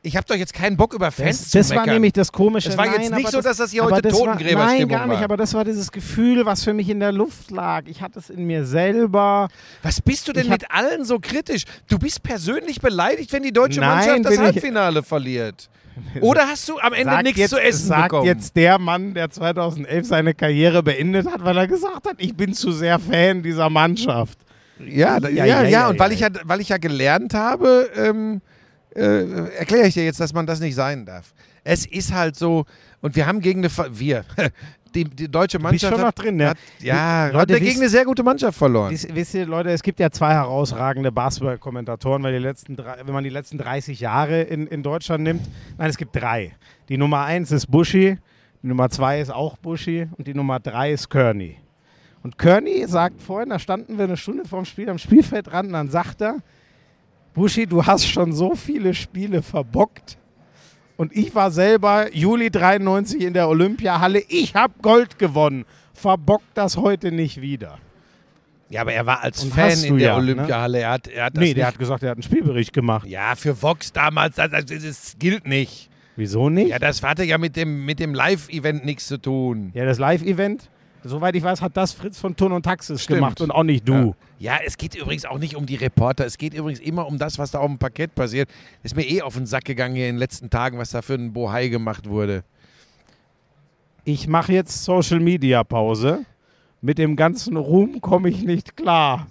Ich 0.05 0.17
habe 0.17 0.27
doch 0.27 0.35
jetzt 0.35 0.53
keinen 0.53 0.77
Bock 0.77 0.95
über 0.95 1.13
Fans 1.13 1.39
Das, 1.39 1.51
zu 1.51 1.59
das 1.59 1.71
war 1.71 1.77
meckern. 1.83 1.95
nämlich 1.95 2.13
das 2.13 2.33
Komische. 2.33 2.71
Es 2.71 2.77
war 2.77 2.87
Nein, 2.87 3.03
jetzt 3.03 3.15
nicht 3.15 3.31
so, 3.31 3.41
dass 3.41 3.57
das 3.59 3.71
hier 3.71 3.85
heute 3.85 4.03
das 4.03 4.13
war- 4.15 4.33
Totengräberstimmung 4.33 4.79
Nein, 4.81 4.89
gar 4.89 5.07
nicht, 5.07 5.17
war. 5.19 5.25
aber 5.25 5.37
das 5.37 5.55
war 5.55 5.65
dieses 5.65 5.93
Gefühl, 5.93 6.45
was 6.45 6.65
für 6.65 6.75
mich 6.75 6.89
in 6.89 6.99
der 6.99 7.13
Luft 7.13 7.53
lag. 7.53 7.85
Ich 7.87 8.03
hatte 8.03 8.19
es 8.19 8.29
in 8.29 8.45
mir 8.45 8.67
selber. 8.67 9.47
Was 9.85 10.01
bist 10.01 10.27
du 10.27 10.33
denn 10.33 10.49
mit 10.49 10.69
allen 10.73 11.05
so 11.05 11.21
kritisch? 11.21 11.65
Du 11.89 12.01
bist 12.01 12.23
persönlich 12.25 12.81
beleidigt, 12.81 13.33
wenn 13.33 13.45
die 13.45 13.53
deutsche 13.53 13.79
Nein, 13.79 13.91
Mannschaft 13.91 14.25
das 14.25 14.31
bin 14.31 14.41
ich- 14.41 14.47
Halbfinale 14.55 15.03
verliert. 15.05 15.69
Oder 16.21 16.49
hast 16.49 16.69
du 16.69 16.79
am 16.81 16.95
Ende 16.95 17.23
nichts 17.23 17.39
jetzt, 17.39 17.51
zu 17.51 17.63
essen 17.63 17.87
sagt 17.87 18.03
bekommen? 18.09 18.27
jetzt 18.27 18.57
der 18.57 18.79
Mann, 18.81 19.15
der 19.15 19.31
2011 19.31 20.07
seine 20.07 20.35
Karriere 20.35 20.83
beendet 20.83 21.31
hat, 21.31 21.45
weil 21.45 21.57
er 21.57 21.69
gesagt 21.69 22.07
hat, 22.09 22.15
ich 22.17 22.35
bin 22.35 22.55
zu 22.55 22.73
sehr 22.73 22.99
Fan 22.99 23.43
dieser 23.43 23.71
Mannschaft. 23.71 24.39
Ja, 24.81 25.19
Ja, 25.19 25.29
ja, 25.29 25.45
ja, 25.45 25.63
ja, 25.63 25.89
und 25.91 25.99
weil. 26.01 26.11
Ich 26.13 26.21
ja, 26.21 26.29
weil 26.45 26.61
ich 26.61 26.71
ja 26.71 26.79
gelernt 26.79 27.35
habe, 27.35 27.89
ähm, 27.95 28.41
äh, 28.95 29.49
erkläre 29.57 29.87
ich 29.89 29.95
dir 29.95 30.05
jetzt, 30.05 30.21
dass 30.21 30.33
man 30.33 30.47
das 30.47 30.61
nicht 30.61 30.75
sein 30.75 31.05
darf. 31.07 31.33
Es 31.65 31.87
ist 31.87 32.13
halt 32.13 32.37
so, 32.37 32.65
und 33.01 33.15
wir 33.17 33.27
haben 33.27 33.41
gegen 33.41 33.61
eine, 33.61 33.71
Ver- 33.71 33.89
wir, 33.91 34.25
die, 34.95 35.05
die 35.05 35.29
deutsche 35.31 35.59
bist 35.59 35.63
Mannschaft 35.65 35.93
schon 35.93 36.01
noch 36.01 36.09
hat, 36.09 36.19
drin, 36.23 36.37
ne? 36.37 36.49
hat, 36.51 36.59
ja, 36.81 37.27
Leute, 37.27 37.39
hat 37.39 37.49
wisst- 37.51 37.61
gegen 37.63 37.81
eine 37.81 37.89
sehr 37.89 38.05
gute 38.05 38.23
Mannschaft 38.23 38.59
verloren. 38.59 38.91
Wisst, 38.91 39.15
wisst 39.15 39.35
ihr, 39.35 39.47
Leute, 39.47 39.71
es 39.71 39.83
gibt 39.83 40.01
ja 40.01 40.11
zwei 40.11 40.33
herausragende 40.35 41.11
Basketball-Kommentatoren, 41.13 42.23
weil 42.23 42.33
die 42.33 42.39
letzten 42.39 42.77
drei, 42.77 42.97
wenn 43.05 43.15
man 43.15 43.25
die 43.25 43.31
letzten 43.31 43.59
30 43.59 44.01
Jahre 44.01 44.43
in, 44.43 44.67
in 44.67 44.83
Deutschland 44.83 45.25
nimmt. 45.25 45.43
Nein, 45.79 45.89
es 45.91 45.97
gibt 45.97 46.15
drei. 46.17 46.55
Die 46.89 46.97
Nummer 46.99 47.25
eins 47.25 47.51
ist 47.53 47.71
Buschi, 47.71 48.19
die 48.63 48.67
Nummer 48.67 48.91
zwei 48.91 49.21
ist 49.21 49.31
auch 49.33 49.57
Buschi 49.57 50.09
und 50.19 50.27
die 50.27 50.35
Nummer 50.35 50.61
drei 50.61 50.93
ist 50.93 51.09
Kearney. 51.09 51.57
Und 52.23 52.39
Kearney 52.39 52.85
sagt 52.87 53.21
vorhin, 53.21 53.49
da 53.51 53.59
standen 53.59 53.99
wir 53.99 54.05
eine 54.05 54.17
Stunde 54.17 54.45
vorm 54.45 54.65
Spiel 54.65 54.89
am 54.89 54.99
Spielfeldrand 54.99 55.67
und 55.69 55.73
dann 55.73 55.89
sagt 55.91 56.21
er, 56.23 56.37
Buschi, 57.35 57.67
du 57.67 57.85
hast 57.85 58.07
schon 58.07 58.33
so 58.33 58.55
viele 58.55 58.95
Spiele 58.95 59.43
verbockt. 59.43 60.19
Und 60.97 61.17
ich 61.17 61.35
war 61.35 61.51
selber 61.51 62.15
Juli 62.15 62.51
93 62.51 63.23
in 63.23 63.33
der 63.33 63.49
Olympiahalle. 63.49 64.23
Ich 64.29 64.55
habe 64.55 64.75
Gold 64.83 65.19
gewonnen. 65.19 65.65
Verbockt 65.95 66.51
das 66.55 66.77
heute 66.77 67.11
nicht 67.11 67.41
wieder. 67.41 67.79
Ja, 68.69 68.83
aber 68.83 68.93
er 68.93 69.05
war 69.07 69.23
als 69.23 69.43
Und 69.43 69.53
Fan 69.53 69.83
in 69.85 69.99
der 69.99 70.09
ja, 70.09 70.13
ne? 70.13 70.19
Olympiahalle. 70.19 70.79
Er 70.81 70.91
hat, 70.91 71.09
er 71.09 71.25
hat 71.27 71.35
Nee, 71.37 71.55
der 71.55 71.67
hat 71.67 71.79
gesagt, 71.79 72.03
er 72.03 72.11
hat 72.11 72.17
einen 72.17 72.23
Spielbericht 72.23 72.73
gemacht. 72.73 73.07
Ja, 73.07 73.35
für 73.35 73.61
Vox 73.61 73.93
damals, 73.93 74.37
das, 74.37 74.51
das, 74.51 74.65
das 74.67 75.17
gilt 75.19 75.47
nicht. 75.47 75.91
Wieso 76.17 76.51
nicht? 76.51 76.69
Ja, 76.69 76.79
das 76.79 77.03
hatte 77.03 77.25
ja 77.25 77.39
mit 77.39 77.57
dem, 77.57 77.85
mit 77.85 77.99
dem 77.99 78.15
Live-Event 78.15 78.85
nichts 78.85 79.07
zu 79.07 79.19
tun. 79.19 79.73
Ja, 79.75 79.85
das 79.85 79.99
Live-Event, 79.99 80.71
soweit 81.05 81.35
ich 81.37 81.43
weiß, 81.43 81.61
hat 81.63 81.77
das 81.77 81.93
Fritz 81.93 82.19
von 82.19 82.37
Turn 82.37 82.53
und 82.53 82.63
Taxis 82.65 83.03
Stimmt. 83.03 83.19
gemacht 83.19 83.41
und 83.41 83.51
auch 83.51 83.63
nicht 83.65 83.89
du. 83.89 84.15
Ja. 84.39 84.55
ja, 84.55 84.59
es 84.65 84.77
geht 84.77 84.95
übrigens 84.95 85.25
auch 85.25 85.39
nicht 85.39 85.57
um 85.57 85.67
die 85.67 85.77
Reporter. 85.77 86.25
Es 86.27 86.39
geht 86.39 86.55
übrigens 86.55 86.81
immer 86.81 87.07
um 87.07 87.19
das, 87.19 87.39
was 87.39 87.51
da 87.51 87.59
auf 87.59 87.67
dem 87.69 87.79
Parkett 87.79 88.15
passiert. 88.15 88.49
Ist 88.83 88.97
mir 88.97 89.05
eh 89.09 89.23
auf 89.23 89.35
den 89.35 89.47
Sack 89.47 89.65
gegangen 89.65 89.95
hier 89.95 90.09
in 90.09 90.15
den 90.17 90.19
letzten 90.19 90.51
Tagen, 90.51 90.79
was 90.79 90.91
da 90.91 91.03
für 91.03 91.15
ein 91.15 91.33
Bohai 91.33 91.69
gemacht 91.69 92.09
wurde. 92.09 92.45
Ich 94.05 94.27
mache 94.27 94.53
jetzt 94.53 94.85
Social 94.85 95.21
Media 95.21 95.63
Pause. 95.65 96.25
Mit 96.81 96.99
dem 96.99 97.15
ganzen 97.15 97.57
Ruhm 97.57 98.01
komme 98.01 98.29
ich 98.29 98.43
nicht 98.43 98.77
klar. 98.77 99.29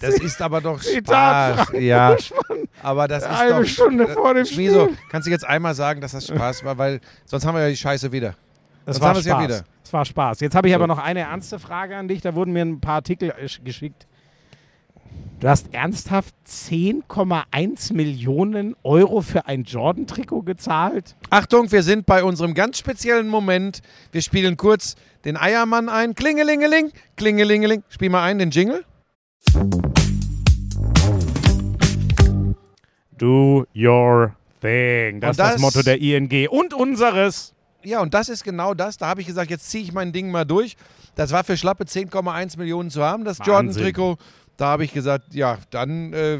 das 0.00 0.16
ist 0.18 0.42
aber 0.42 0.60
doch 0.60 0.78
Zitat 0.82 1.60
Spaß. 1.68 1.80
Ja, 1.80 2.16
aber 2.82 3.08
das 3.08 3.22
ist 3.22 3.28
Eine 3.30 3.60
doch... 3.60 3.64
Stunde 3.64 4.06
vor 4.08 4.34
dem 4.34 4.44
Spiel. 4.44 4.90
kannst 5.10 5.26
du 5.26 5.30
jetzt 5.30 5.46
einmal 5.46 5.74
sagen, 5.74 6.02
dass 6.02 6.12
das 6.12 6.26
Spaß 6.26 6.64
war, 6.64 6.76
weil 6.76 7.00
sonst 7.24 7.46
haben 7.46 7.54
wir 7.54 7.62
ja 7.62 7.68
die 7.70 7.76
Scheiße 7.76 8.12
wieder. 8.12 8.34
Das 8.84 8.96
Jetzt 8.96 9.00
war 9.02 9.08
haben 9.10 9.16
wir's 9.16 9.24
ja 9.24 9.34
Spaß. 9.36 9.44
wieder. 9.44 9.64
Das 9.90 9.94
war 9.94 10.04
Spaß. 10.04 10.38
Jetzt 10.38 10.54
habe 10.54 10.68
ich 10.68 10.72
So. 10.72 10.76
aber 10.76 10.86
noch 10.86 10.98
eine 10.98 11.18
ernste 11.22 11.58
Frage 11.58 11.96
an 11.96 12.06
dich. 12.06 12.20
Da 12.20 12.36
wurden 12.36 12.52
mir 12.52 12.62
ein 12.64 12.80
paar 12.80 12.94
Artikel 12.94 13.30
äh, 13.36 13.48
geschickt. 13.64 14.06
Du 15.40 15.48
hast 15.48 15.74
ernsthaft 15.74 16.32
10,1 16.46 17.92
Millionen 17.92 18.76
Euro 18.84 19.20
für 19.20 19.46
ein 19.48 19.64
Jordan-Trikot 19.64 20.42
gezahlt? 20.42 21.16
Achtung, 21.30 21.72
wir 21.72 21.82
sind 21.82 22.06
bei 22.06 22.22
unserem 22.22 22.54
ganz 22.54 22.78
speziellen 22.78 23.26
Moment. 23.26 23.80
Wir 24.12 24.22
spielen 24.22 24.56
kurz 24.56 24.94
den 25.24 25.36
Eiermann 25.36 25.88
ein. 25.88 26.14
Klingelingeling, 26.14 26.92
klingelingeling. 27.16 27.82
Spiel 27.88 28.10
mal 28.10 28.22
ein, 28.22 28.38
den 28.38 28.50
Jingle. 28.50 28.84
Do 33.18 33.66
your 33.74 34.36
thing. 34.60 35.20
Das 35.20 35.30
Und 35.30 35.30
ist 35.30 35.38
das 35.40 35.52
das- 35.54 35.60
Motto 35.60 35.82
der 35.82 36.00
ING 36.00 36.46
und 36.48 36.74
unseres. 36.74 37.54
Ja, 37.82 38.00
und 38.00 38.12
das 38.14 38.28
ist 38.28 38.44
genau 38.44 38.74
das. 38.74 38.96
Da 38.98 39.06
habe 39.08 39.20
ich 39.20 39.26
gesagt, 39.26 39.50
jetzt 39.50 39.70
ziehe 39.70 39.82
ich 39.84 39.92
mein 39.92 40.12
Ding 40.12 40.30
mal 40.30 40.44
durch. 40.44 40.76
Das 41.14 41.32
war 41.32 41.44
für 41.44 41.56
schlappe 41.56 41.84
10,1 41.84 42.58
Millionen 42.58 42.90
zu 42.90 43.02
haben, 43.02 43.24
das. 43.24 43.38
Jordan-Trikot. 43.44 44.16
Da 44.56 44.66
habe 44.66 44.84
ich 44.84 44.92
gesagt, 44.92 45.34
ja, 45.34 45.56
dann 45.70 46.12
äh, 46.12 46.38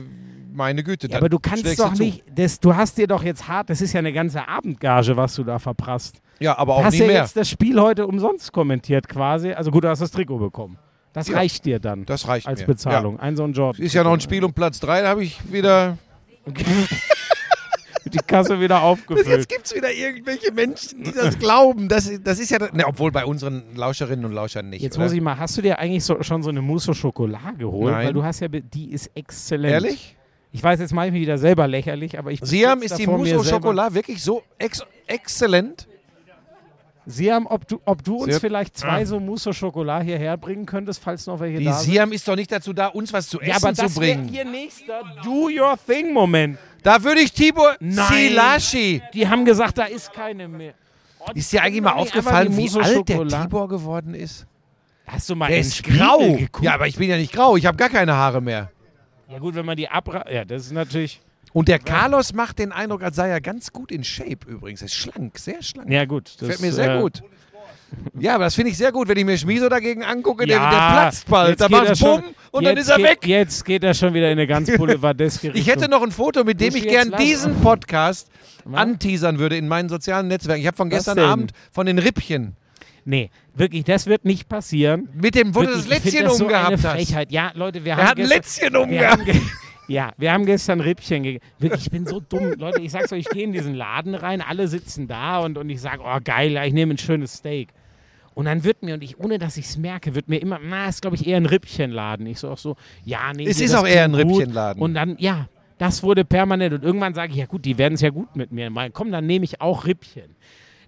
meine 0.52 0.82
Güte. 0.84 1.08
Ja, 1.08 1.16
aber 1.16 1.30
du 1.30 1.38
kannst 1.38 1.78
doch 1.78 1.94
nicht, 1.94 2.22
das, 2.34 2.60
du 2.60 2.76
hast 2.76 2.98
dir 2.98 3.06
doch 3.06 3.22
jetzt 3.22 3.48
hart, 3.48 3.70
das 3.70 3.80
ist 3.80 3.94
ja 3.94 3.98
eine 4.00 4.12
ganze 4.12 4.46
Abendgage, 4.46 5.16
was 5.16 5.34
du 5.34 5.44
da 5.44 5.58
verprasst. 5.58 6.20
Ja, 6.38 6.58
aber 6.58 6.74
auch 6.76 6.84
hast 6.84 6.92
nicht 6.92 7.00
ja 7.00 7.06
mehr. 7.06 7.20
jetzt 7.22 7.36
das 7.36 7.48
Spiel 7.48 7.80
heute 7.80 8.06
umsonst 8.06 8.52
kommentiert 8.52 9.08
quasi. 9.08 9.52
Also 9.52 9.70
gut, 9.70 9.84
du 9.84 9.88
hast 9.88 10.00
das 10.02 10.10
Trikot 10.10 10.38
bekommen. 10.38 10.78
Das 11.14 11.28
Ja. 11.28 11.36
reicht 11.38 11.64
dir 11.64 11.80
dann 11.80 12.04
Das 12.04 12.28
reicht 12.28 12.46
als 12.46 12.60
mir. 12.60 12.66
Bezahlung. 12.66 13.18
Ein 13.18 13.36
so 13.36 13.44
ein 13.44 13.52
Jordan. 13.54 13.80
Ja. 13.80 13.86
Ist 13.86 13.94
ja 13.94 14.04
noch 14.04 14.12
ein 14.12 14.20
Spiel 14.20 14.44
um 14.44 14.52
Platz 14.52 14.80
3, 14.80 15.02
da 15.02 15.08
habe 15.08 15.24
ich 15.24 15.40
wieder. 15.50 15.96
Die 18.12 18.18
Kasse 18.18 18.60
wieder 18.60 18.82
aufgefüllt. 18.82 19.26
jetzt 19.26 19.48
gibt 19.48 19.66
es 19.66 19.74
wieder 19.74 19.92
irgendwelche 19.92 20.52
Menschen, 20.52 21.02
die 21.02 21.12
das 21.12 21.38
glauben. 21.38 21.88
Das, 21.88 22.10
das 22.22 22.38
ist 22.38 22.50
ja. 22.50 22.58
Ne, 22.72 22.84
obwohl 22.86 23.10
bei 23.10 23.24
unseren 23.24 23.74
Lauscherinnen 23.74 24.24
und 24.24 24.32
Lauschern 24.32 24.70
nicht. 24.70 24.82
Jetzt 24.82 24.96
oder? 24.96 25.04
muss 25.04 25.12
ich 25.12 25.20
mal, 25.20 25.38
hast 25.38 25.56
du 25.56 25.62
dir 25.62 25.78
eigentlich 25.78 26.04
so, 26.04 26.22
schon 26.22 26.42
so 26.42 26.50
eine 26.50 26.62
Mousse 26.62 26.92
au 26.92 26.94
Chocolat 26.94 27.58
geholt? 27.58 27.92
Nein. 27.92 28.06
Weil 28.06 28.12
du 28.12 28.22
hast 28.22 28.40
ja, 28.40 28.48
die 28.48 28.90
ist 28.90 29.10
exzellent. 29.14 29.72
Ehrlich? 29.72 30.16
Ich 30.52 30.62
weiß, 30.62 30.80
jetzt 30.80 30.92
mache 30.92 31.06
ich 31.06 31.12
mich 31.12 31.22
wieder 31.22 31.38
selber 31.38 31.68
lächerlich, 31.68 32.18
aber 32.18 32.32
ich. 32.32 32.40
Siam, 32.42 32.80
sitz 32.80 32.92
ist 32.92 32.98
die 32.98 33.06
Mousse 33.06 33.36
Chocolat 33.36 33.94
wirklich 33.94 34.22
so 34.22 34.42
ex 34.58 34.84
exzellent? 35.06 35.86
Siam, 37.10 37.46
ob 37.46 37.66
du, 37.68 37.80
ob 37.84 38.02
du 38.04 38.16
uns 38.16 38.26
Siam- 38.34 38.40
vielleicht 38.40 38.76
zwei 38.76 39.02
Ah. 39.02 39.06
so 39.06 39.18
Mousse 39.20 39.50
au 39.50 39.52
Chocolat 39.52 40.04
hierher 40.04 40.36
bringen 40.36 40.64
könntest, 40.66 41.02
falls 41.02 41.26
noch 41.26 41.40
welche 41.40 41.58
Die 41.58 41.64
da 41.64 41.72
sind? 41.74 41.92
Siam 41.92 42.12
ist 42.12 42.26
doch 42.28 42.36
nicht 42.36 42.50
dazu 42.52 42.72
da, 42.72 42.86
uns 42.88 43.12
was 43.12 43.28
zu 43.28 43.40
essen 43.40 43.50
Ja, 43.50 43.56
aber 43.56 43.74
zu 43.74 43.82
das 43.82 43.94
bringen. 43.94 44.32
ihr 44.32 44.44
nächster 44.44 45.02
Do 45.24 45.48
Your 45.48 45.76
Thing-Moment. 45.86 46.58
Da 46.82 47.02
würde 47.02 47.20
ich 47.20 47.32
Tibor. 47.32 47.74
Silashi. 47.80 49.02
Die 49.12 49.28
haben 49.28 49.44
gesagt, 49.44 49.78
da 49.78 49.84
ist 49.84 50.12
keine 50.12 50.48
mehr. 50.48 50.74
Oh, 51.18 51.26
Ist 51.34 51.52
dir 51.52 51.62
eigentlich 51.62 51.82
mal 51.82 51.92
aufgefallen, 51.92 52.56
wie 52.56 52.70
alt 52.80 53.08
der. 53.08 53.28
Tibor 53.28 53.68
geworden 53.68 54.14
ist? 54.14 54.46
Hast 55.06 55.28
du 55.28 55.34
mal 55.36 55.48
Der 55.48 55.58
ist 55.58 55.76
Spiegel 55.76 55.98
grau. 55.98 56.18
geguckt? 56.36 56.64
Ja, 56.64 56.74
aber 56.74 56.86
ich 56.86 56.96
bin 56.96 57.10
ja 57.10 57.16
nicht 57.16 57.32
grau. 57.32 57.56
Ich 57.56 57.66
habe 57.66 57.76
gar 57.76 57.88
keine 57.90 58.14
Haare 58.14 58.40
mehr. 58.40 58.70
Ja 59.28 59.38
gut, 59.38 59.54
wenn 59.54 59.66
man 59.66 59.76
die 59.76 59.88
abra... 59.88 60.24
Ja, 60.30 60.44
das 60.44 60.66
ist 60.66 60.72
natürlich... 60.72 61.20
Und 61.52 61.68
der 61.68 61.78
Carlos 61.80 62.32
macht 62.32 62.58
den 62.60 62.70
Eindruck, 62.70 63.02
als 63.02 63.16
sei 63.16 63.28
er 63.28 63.40
ganz 63.40 63.72
gut 63.72 63.90
in 63.90 64.04
Shape 64.04 64.38
übrigens. 64.46 64.82
Er 64.82 64.86
ist 64.86 64.94
schlank, 64.94 65.38
sehr 65.38 65.62
schlank. 65.62 65.90
Ja 65.90 66.04
gut. 66.04 66.28
Das, 66.28 66.36
Gefällt 66.38 66.60
mir 66.60 66.72
sehr 66.72 66.96
äh, 66.96 67.00
gut. 67.00 67.22
Ja, 68.18 68.36
aber 68.36 68.44
das 68.44 68.54
finde 68.54 68.70
ich 68.70 68.76
sehr 68.76 68.92
gut, 68.92 69.08
wenn 69.08 69.16
ich 69.18 69.24
mir 69.24 69.36
Schmieso 69.36 69.68
dagegen 69.68 70.04
angucke, 70.04 70.46
der, 70.46 70.58
Ja, 70.58 70.70
der 70.70 71.00
platzt 71.00 71.26
bald. 71.28 71.60
Da 71.60 71.94
schon- 71.96 72.20
bumm 72.20 72.34
und 72.52 72.64
dann 72.64 72.76
ist 72.76 72.88
er 72.88 72.96
geht, 72.98 73.04
weg. 73.06 73.26
Jetzt 73.26 73.64
geht 73.64 73.82
er 73.82 73.94
schon 73.94 74.14
wieder 74.14 74.26
in 74.26 74.38
eine 74.38 74.46
ganz 74.46 74.70
boulevardeske 74.76 75.48
Richtung. 75.48 75.60
Ich 75.60 75.68
hätte 75.68 75.88
noch 75.90 76.02
ein 76.02 76.12
Foto, 76.12 76.44
mit 76.44 76.60
dem 76.60 76.74
ich 76.76 76.86
gern 76.86 77.12
diesen 77.18 77.60
Podcast 77.60 78.28
anteasern 78.72 79.38
würde 79.38 79.56
in 79.56 79.66
meinen 79.66 79.88
sozialen 79.88 80.28
Netzwerken. 80.28 80.60
Ich 80.60 80.66
habe 80.68 80.76
von 80.76 80.90
Was 80.90 80.98
gestern 80.98 81.16
denn? 81.16 81.26
Abend 81.26 81.52
von 81.72 81.86
den 81.86 81.98
Rippchen 81.98 82.56
Nee, 83.04 83.30
wirklich, 83.54 83.84
das 83.84 84.06
wird 84.06 84.24
nicht 84.24 84.48
passieren. 84.48 85.08
mit 85.14 85.34
dem, 85.34 85.54
wo 85.54 85.62
du 85.62 85.68
Wirklich, 85.68 85.88
das 85.88 85.96
ich 85.96 86.02
find 86.02 86.04
Lätzchen 86.04 86.24
das 86.26 86.36
so 86.38 86.46
eine 86.46 86.54
umgehabt 86.58 86.84
hast. 86.84 86.92
Frechheit. 86.92 87.32
Ja, 87.32 87.50
Leute, 87.54 87.84
wir 87.84 87.92
Er 87.92 87.96
haben 87.96 88.06
hat 88.08 88.18
ein 88.18 88.26
Lätzchen 88.26 88.72
wir 88.72 88.80
umgehabt. 88.82 89.22
Ja, 89.90 90.12
wir 90.18 90.32
haben 90.32 90.46
gestern 90.46 90.80
Rippchen 90.80 91.24
gegessen. 91.24 91.44
Wirklich, 91.58 91.82
ich 91.82 91.90
bin 91.90 92.06
so 92.06 92.20
dumm. 92.20 92.52
Leute, 92.56 92.80
ich 92.80 92.92
sag's 92.92 93.12
euch, 93.12 93.20
ich 93.20 93.28
gehe 93.28 93.42
in 93.42 93.52
diesen 93.52 93.74
Laden 93.74 94.14
rein, 94.14 94.40
alle 94.40 94.68
sitzen 94.68 95.08
da 95.08 95.40
und, 95.40 95.58
und 95.58 95.68
ich 95.68 95.80
sage, 95.80 96.02
oh 96.04 96.18
geil, 96.22 96.56
ich 96.64 96.72
nehme 96.72 96.94
ein 96.94 96.98
schönes 96.98 97.34
Steak. 97.34 97.70
Und 98.34 98.44
dann 98.44 98.62
wird 98.62 98.84
mir, 98.84 98.94
und 98.94 99.02
ich, 99.02 99.18
ohne 99.18 99.38
dass 99.38 99.56
ich 99.56 99.66
es 99.66 99.76
merke, 99.76 100.14
wird 100.14 100.28
mir 100.28 100.40
immer, 100.40 100.60
na, 100.62 100.88
ist 100.88 101.02
glaube 101.02 101.16
ich 101.16 101.26
eher 101.26 101.38
ein 101.38 101.46
Rippchenladen. 101.46 102.24
Ich 102.26 102.38
so 102.38 102.50
auch 102.50 102.58
so, 102.58 102.76
ja, 103.04 103.32
nee. 103.34 103.48
Es 103.48 103.60
ist 103.60 103.74
auch 103.74 103.86
eher 103.86 104.04
ein 104.04 104.12
gut. 104.12 104.20
Rippchenladen. 104.20 104.80
Und 104.80 104.94
dann, 104.94 105.16
ja, 105.18 105.48
das 105.78 106.04
wurde 106.04 106.24
permanent. 106.24 106.72
Und 106.72 106.84
irgendwann 106.84 107.14
sage 107.14 107.32
ich, 107.32 107.38
ja 107.38 107.46
gut, 107.46 107.64
die 107.64 107.76
werden 107.76 107.94
es 107.94 108.00
ja 108.00 108.10
gut 108.10 108.36
mit 108.36 108.52
mir. 108.52 108.70
Mal, 108.70 108.92
komm, 108.92 109.10
dann 109.10 109.26
nehme 109.26 109.44
ich 109.44 109.60
auch 109.60 109.86
Rippchen. 109.86 110.36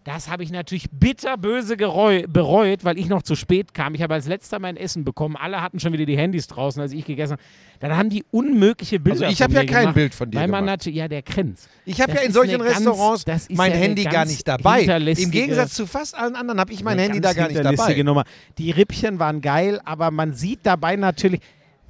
Das 0.04 0.28
habe 0.28 0.42
ich 0.42 0.50
natürlich 0.50 0.90
bitterböse 0.90 1.76
bereut, 1.76 2.84
weil 2.84 2.98
ich 2.98 3.08
noch 3.08 3.22
zu 3.22 3.36
spät 3.36 3.72
kam. 3.72 3.94
Ich 3.94 4.02
habe 4.02 4.14
als 4.14 4.26
letzter 4.26 4.58
mein 4.58 4.76
Essen 4.76 5.04
bekommen. 5.04 5.36
Alle 5.36 5.60
hatten 5.62 5.78
schon 5.78 5.92
wieder 5.92 6.04
die 6.06 6.16
Handys 6.16 6.48
draußen, 6.48 6.82
als 6.82 6.90
ich 6.92 7.04
gegessen 7.04 7.32
habe. 7.34 7.42
Dann 7.78 7.96
haben 7.96 8.10
die 8.10 8.24
unmögliche 8.32 8.98
Bilder 8.98 9.26
Also 9.26 9.32
ich 9.32 9.40
habe 9.42 9.52
ja 9.54 9.64
kein 9.64 9.80
gemacht, 9.82 9.94
Bild 9.94 10.14
von 10.14 10.28
dir 10.28 10.40
Weil 10.40 10.48
man 10.48 10.64
gemacht. 10.64 10.78
natürlich, 10.80 10.98
ja, 10.98 11.06
der 11.06 11.22
Krenz. 11.22 11.68
Ich 11.84 12.00
habe 12.00 12.14
ja 12.14 12.22
in 12.22 12.32
solchen 12.32 12.58
ganz- 12.58 12.78
Restaurants 12.78 13.24
mein 13.50 13.70
ja 13.70 13.78
Handy 13.78 14.02
gar 14.04 14.24
nicht 14.24 14.46
dabei. 14.48 14.82
Im 14.82 15.30
Gegensatz 15.30 15.74
zu 15.74 15.86
fast 15.86 16.16
allen 16.16 16.34
anderen 16.34 16.58
habe 16.58 16.72
ich 16.72 16.82
mein 16.82 16.98
Handy 16.98 17.20
da 17.20 17.32
gar 17.32 17.46
nicht 17.48 17.64
dabei. 17.64 18.02
Nummer. 18.02 18.24
Die 18.58 18.72
Rippchen 18.72 19.20
waren 19.20 19.40
geil, 19.40 19.80
aber 19.84 20.10
man 20.10 20.34
sieht 20.34 20.60
dabei 20.64 20.96
natürlich, 20.96 21.40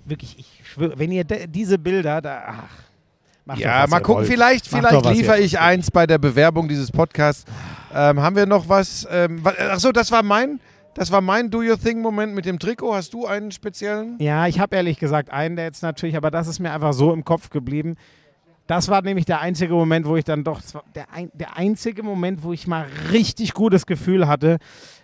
wirklich, 0.05 0.39
ich 0.39 0.69
schwöre, 0.69 0.99
wenn 0.99 1.13
ihr 1.13 1.25
diese 1.25 1.79
Bilder 1.79 2.21
da, 2.21 2.43
ach, 2.47 2.65
macht 3.47 3.59
Ja, 3.59 3.87
mal 3.89 4.01
gucken, 4.01 4.21
wollt. 4.21 4.29
vielleicht, 4.29 4.67
vielleicht 4.67 5.07
liefere 5.07 5.41
ich 5.41 5.59
eins 5.59 5.91
bei 5.91 6.07
der 6.07 6.19
Bewerbung 6.19 6.69
dieses 6.69 6.91
Podcasts. 6.93 7.45
Ähm, 7.95 8.21
haben 8.21 8.37
wir 8.37 8.47
noch 8.47 8.69
was? 8.69 9.07
Ähm, 9.11 9.45
wa- 9.45 9.55
ach 9.71 9.79
so, 9.79 9.93
das 9.93 10.11
war 10.13 10.23
mein, 10.23 10.61
das 10.95 11.11
war 11.11 11.21
mein 11.21 11.51
Do 11.51 11.59
Your 11.61 11.79
Thing 11.79 12.01
Moment 12.01 12.35
mit 12.35 12.45
dem 12.45 12.59
Trikot. 12.59 12.95
Hast 12.95 13.13
du 13.15 13.27
einen 13.27 13.51
speziellen? 13.51 14.17
Ja, 14.19 14.47
ich 14.47 14.61
habe 14.61 14.77
ehrlich 14.77 14.99
gesagt 14.99 15.31
einen, 15.31 15.57
der 15.57 15.65
jetzt 15.67 15.83
natürlich, 15.83 16.17
aber 16.17 16.31
das 16.31 16.47
ist 16.49 16.59
mir 16.59 16.73
einfach 16.73 16.93
so 16.93 17.13
im 17.13 17.25
Kopf 17.25 17.51
geblieben. 17.51 17.97
Das 18.67 18.89
war 18.89 19.03
nämlich 19.03 19.25
der 19.27 19.41
einzige 19.41 19.75
Moment, 19.75 20.07
wo 20.07 20.17
ich 20.17 20.25
dann 20.25 20.45
doch, 20.45 20.61
der, 20.95 21.13
ein, 21.13 21.31
der 21.35 21.57
einzige 21.57 22.03
Moment, 22.03 22.43
wo 22.43 22.53
ich 22.53 22.67
mal 22.67 22.87
richtig 23.11 23.55
gutes 23.55 23.87
Gefühl 23.87 24.29
hatte. 24.29 24.59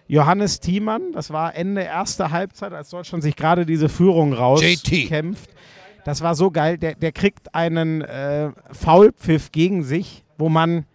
Johannes 0.06 0.60
Thiemann, 0.60 1.12
das 1.12 1.30
war 1.32 1.54
Ende 1.54 1.82
erster 1.82 2.30
Halbzeit, 2.30 2.72
als 2.72 2.88
Deutschland 2.90 3.22
sich 3.22 3.36
gerade 3.36 3.66
diese 3.66 3.88
Führung 3.90 4.32
rauskämpft. 4.32 5.50
Das 6.04 6.22
war 6.22 6.34
so 6.34 6.50
geil. 6.50 6.78
Der, 6.78 6.94
der 6.94 7.12
kriegt 7.12 7.54
einen 7.54 8.00
äh, 8.00 8.50
Foulpfiff 8.72 9.52
gegen 9.52 9.82
sich, 9.82 10.24
wo 10.38 10.48
man, 10.48 10.86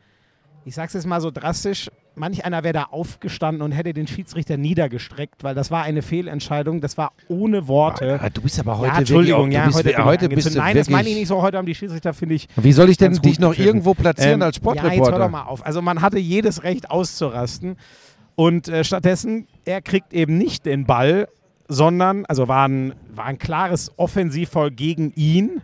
ich 0.65 0.75
sag's 0.75 0.93
jetzt 0.93 1.05
mal 1.05 1.19
so 1.21 1.31
drastisch, 1.31 1.89
manch 2.15 2.45
einer 2.45 2.63
wäre 2.63 2.73
da 2.73 2.83
aufgestanden 2.83 3.61
und 3.61 3.71
hätte 3.71 3.93
den 3.93 4.07
Schiedsrichter 4.07 4.57
niedergestreckt, 4.57 5.43
weil 5.43 5.55
das 5.55 5.71
war 5.71 5.83
eine 5.83 6.01
Fehlentscheidung. 6.01 6.81
Das 6.81 6.97
war 6.97 7.11
ohne 7.27 7.67
Worte. 7.67 8.19
Ah, 8.21 8.29
du 8.29 8.41
bist 8.41 8.59
aber 8.59 8.85
ja, 8.85 8.97
Entschuldigung, 8.97 9.51
wirklich, 9.51 9.55
ja, 9.55 9.65
bist, 9.65 9.77
heute, 9.77 10.05
heute 10.05 10.29
bist 10.29 10.55
du 10.55 10.57
Nein, 10.57 10.75
das 10.75 10.89
meine 10.89 11.09
ich 11.09 11.15
nicht 11.15 11.27
so. 11.27 11.41
Heute 11.41 11.57
haben 11.57 11.65
die 11.65 11.75
Schiedsrichter, 11.75 12.13
finde 12.13 12.35
ich. 12.35 12.47
Wie 12.55 12.71
soll 12.71 12.89
ich 12.89 12.97
denn 12.97 13.13
dich 13.13 13.39
noch 13.39 13.49
gepfiffen. 13.49 13.67
irgendwo 13.67 13.93
platzieren 13.93 14.41
Ähm, 14.41 14.41
als 14.43 14.57
Ja, 14.57 14.73
jetzt 14.73 14.81
hör 14.81 14.89
doch 14.89 14.93
Sportreporter? 14.95 15.29
mal 15.29 15.43
auf. 15.43 15.65
Also 15.65 15.81
man 15.81 16.01
hatte 16.01 16.19
jedes 16.19 16.63
Recht 16.63 16.89
auszurasten. 16.91 17.77
Und 18.35 18.67
äh, 18.67 18.83
stattdessen, 18.83 19.47
er 19.65 19.81
kriegt 19.81 20.13
eben 20.13 20.37
nicht 20.37 20.65
den 20.65 20.85
Ball, 20.85 21.27
sondern, 21.73 22.25
also 22.25 22.47
war 22.47 22.67
ein, 22.67 22.93
war 23.13 23.25
ein 23.25 23.37
klares 23.37 23.91
Offensivfoul 23.97 24.71
gegen 24.71 25.11
ihn. 25.15 25.61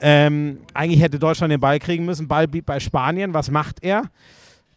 Ähm, 0.00 0.60
eigentlich 0.74 1.02
hätte 1.02 1.18
Deutschland 1.18 1.52
den 1.52 1.60
Ball 1.60 1.78
kriegen 1.78 2.04
müssen. 2.04 2.28
Ball 2.28 2.48
blieb 2.48 2.66
bei 2.66 2.80
Spanien. 2.80 3.34
Was 3.34 3.50
macht 3.50 3.82
er? 3.82 4.04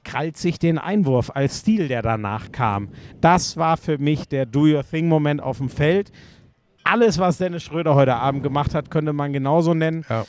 Krallt 0.03 0.35
sich 0.37 0.57
den 0.57 0.77
Einwurf 0.77 1.31
als 1.33 1.59
Stil, 1.59 1.87
der 1.87 2.01
danach 2.01 2.51
kam. 2.51 2.89
Das 3.21 3.57
war 3.57 3.77
für 3.77 3.99
mich 3.99 4.27
der 4.27 4.45
Do-Your-Thing-Moment 4.45 5.41
auf 5.41 5.59
dem 5.59 5.69
Feld. 5.69 6.11
Alles, 6.83 7.19
was 7.19 7.37
Dennis 7.37 7.63
Schröder 7.63 7.93
heute 7.93 8.15
Abend 8.15 8.41
gemacht 8.41 8.73
hat, 8.73 8.89
könnte 8.89 9.13
man 9.13 9.31
genauso 9.33 9.75
nennen. 9.75 10.03
Ja. 10.09 10.25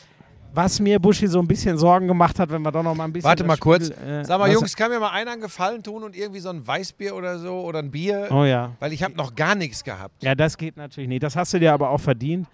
Was 0.54 0.80
mir 0.80 0.98
Buschi 0.98 1.26
so 1.26 1.38
ein 1.38 1.46
bisschen 1.48 1.78
Sorgen 1.78 2.06
gemacht 2.06 2.38
hat, 2.38 2.50
wenn 2.50 2.62
wir 2.62 2.70
doch 2.70 2.82
noch 2.82 2.94
mal 2.94 3.04
ein 3.04 3.12
bisschen. 3.12 3.28
Warte 3.28 3.44
mal 3.44 3.56
kurz. 3.56 3.86
Spiel, 3.86 4.06
äh, 4.06 4.24
Sag 4.24 4.38
mal, 4.38 4.52
Jungs, 4.52 4.76
kann 4.76 4.90
mir 4.90 5.00
mal 5.00 5.10
einer 5.10 5.32
einen 5.32 5.40
Gefallen 5.40 5.82
tun 5.82 6.02
und 6.02 6.14
irgendwie 6.14 6.40
so 6.40 6.50
ein 6.50 6.66
Weißbier 6.66 7.14
oder 7.14 7.38
so 7.38 7.60
oder 7.60 7.78
ein 7.78 7.90
Bier? 7.90 8.28
Oh 8.30 8.44
ja. 8.44 8.72
Weil 8.78 8.92
ich 8.92 9.02
habe 9.02 9.14
noch 9.14 9.34
gar 9.34 9.54
nichts 9.54 9.82
gehabt. 9.82 10.22
Ja, 10.22 10.34
das 10.34 10.58
geht 10.58 10.76
natürlich 10.76 11.08
nicht. 11.08 11.22
Das 11.22 11.36
hast 11.36 11.54
du 11.54 11.58
dir 11.58 11.72
aber 11.72 11.88
auch 11.88 12.00
verdient. 12.00 12.46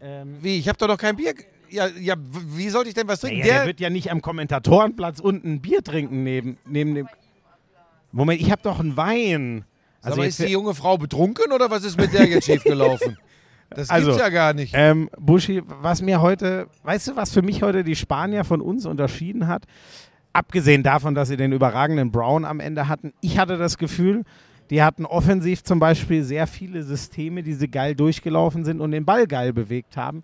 Ähm, 0.00 0.36
Wie? 0.40 0.56
Ich 0.58 0.68
habe 0.68 0.78
doch 0.78 0.88
noch 0.88 0.98
kein 0.98 1.16
Bier. 1.16 1.34
Ja, 1.68 1.86
ja, 1.86 2.14
wie 2.18 2.68
sollte 2.68 2.90
ich 2.90 2.94
denn 2.94 3.08
was 3.08 3.20
trinken? 3.20 3.40
naja, 3.40 3.54
der, 3.54 3.66
wird 3.66 3.80
ja 3.80 3.90
nicht 3.90 4.10
am 4.10 4.20
Kommentatorenplatz 4.20 5.20
unten 5.20 5.54
ein 5.54 5.60
Bier 5.60 5.82
trinken 5.82 6.22
neben, 6.22 6.58
neben 6.66 6.94
dem. 6.94 7.08
Moment, 8.12 8.40
ich 8.40 8.50
habe 8.52 8.62
doch 8.62 8.78
einen 8.78 8.96
Wein. 8.96 9.64
also 10.02 10.20
Also, 10.20 10.22
ist 10.22 10.38
jetzt, 10.38 10.48
die 10.48 10.52
junge 10.52 10.74
Frau 10.74 10.98
betrunken 10.98 11.50
oder 11.50 11.70
was 11.70 11.82
ist 11.82 11.96
mit 11.96 12.12
der 12.12 12.26
jetzt 12.26 12.44
schiefgelaufen? 12.44 13.16
Das 13.72 13.90
Also, 13.90 14.08
gibt's 14.10 14.22
ja 14.22 14.28
gar 14.30 14.54
nicht. 14.54 14.72
ähm, 14.76 15.08
Buschi, 15.18 15.62
was 15.66 16.02
mir 16.02 16.20
heute, 16.20 16.66
weißt 16.82 17.08
du, 17.08 17.16
was 17.16 17.32
für 17.32 17.42
mich 17.42 17.62
heute 17.62 17.84
die 17.84 17.96
Spanier 17.96 18.44
von 18.44 18.60
uns 18.60 18.86
unterschieden 18.86 19.46
hat? 19.48 19.64
Abgesehen 20.32 20.82
davon, 20.82 21.14
dass 21.14 21.28
sie 21.28 21.36
den 21.36 21.52
überragenden 21.52 22.10
Brown 22.10 22.44
am 22.44 22.60
Ende 22.60 22.88
hatten, 22.88 23.12
ich 23.20 23.38
hatte 23.38 23.58
das 23.58 23.78
Gefühl, 23.78 24.22
Die 24.70 24.82
hatten 24.82 25.04
offensiv 25.04 25.64
zum 25.64 25.80
Beispiel 25.80 26.22
sehr 26.22 26.46
viele 26.46 26.82
Systeme, 26.82 27.42
die 27.42 27.52
sie 27.52 27.68
geil 27.68 27.94
durchgelaufen 27.94 28.64
sind 28.64 28.80
und 28.80 28.92
den 28.92 29.04
Ball 29.04 29.26
geil 29.26 29.52
bewegt 29.52 29.98
haben. 29.98 30.22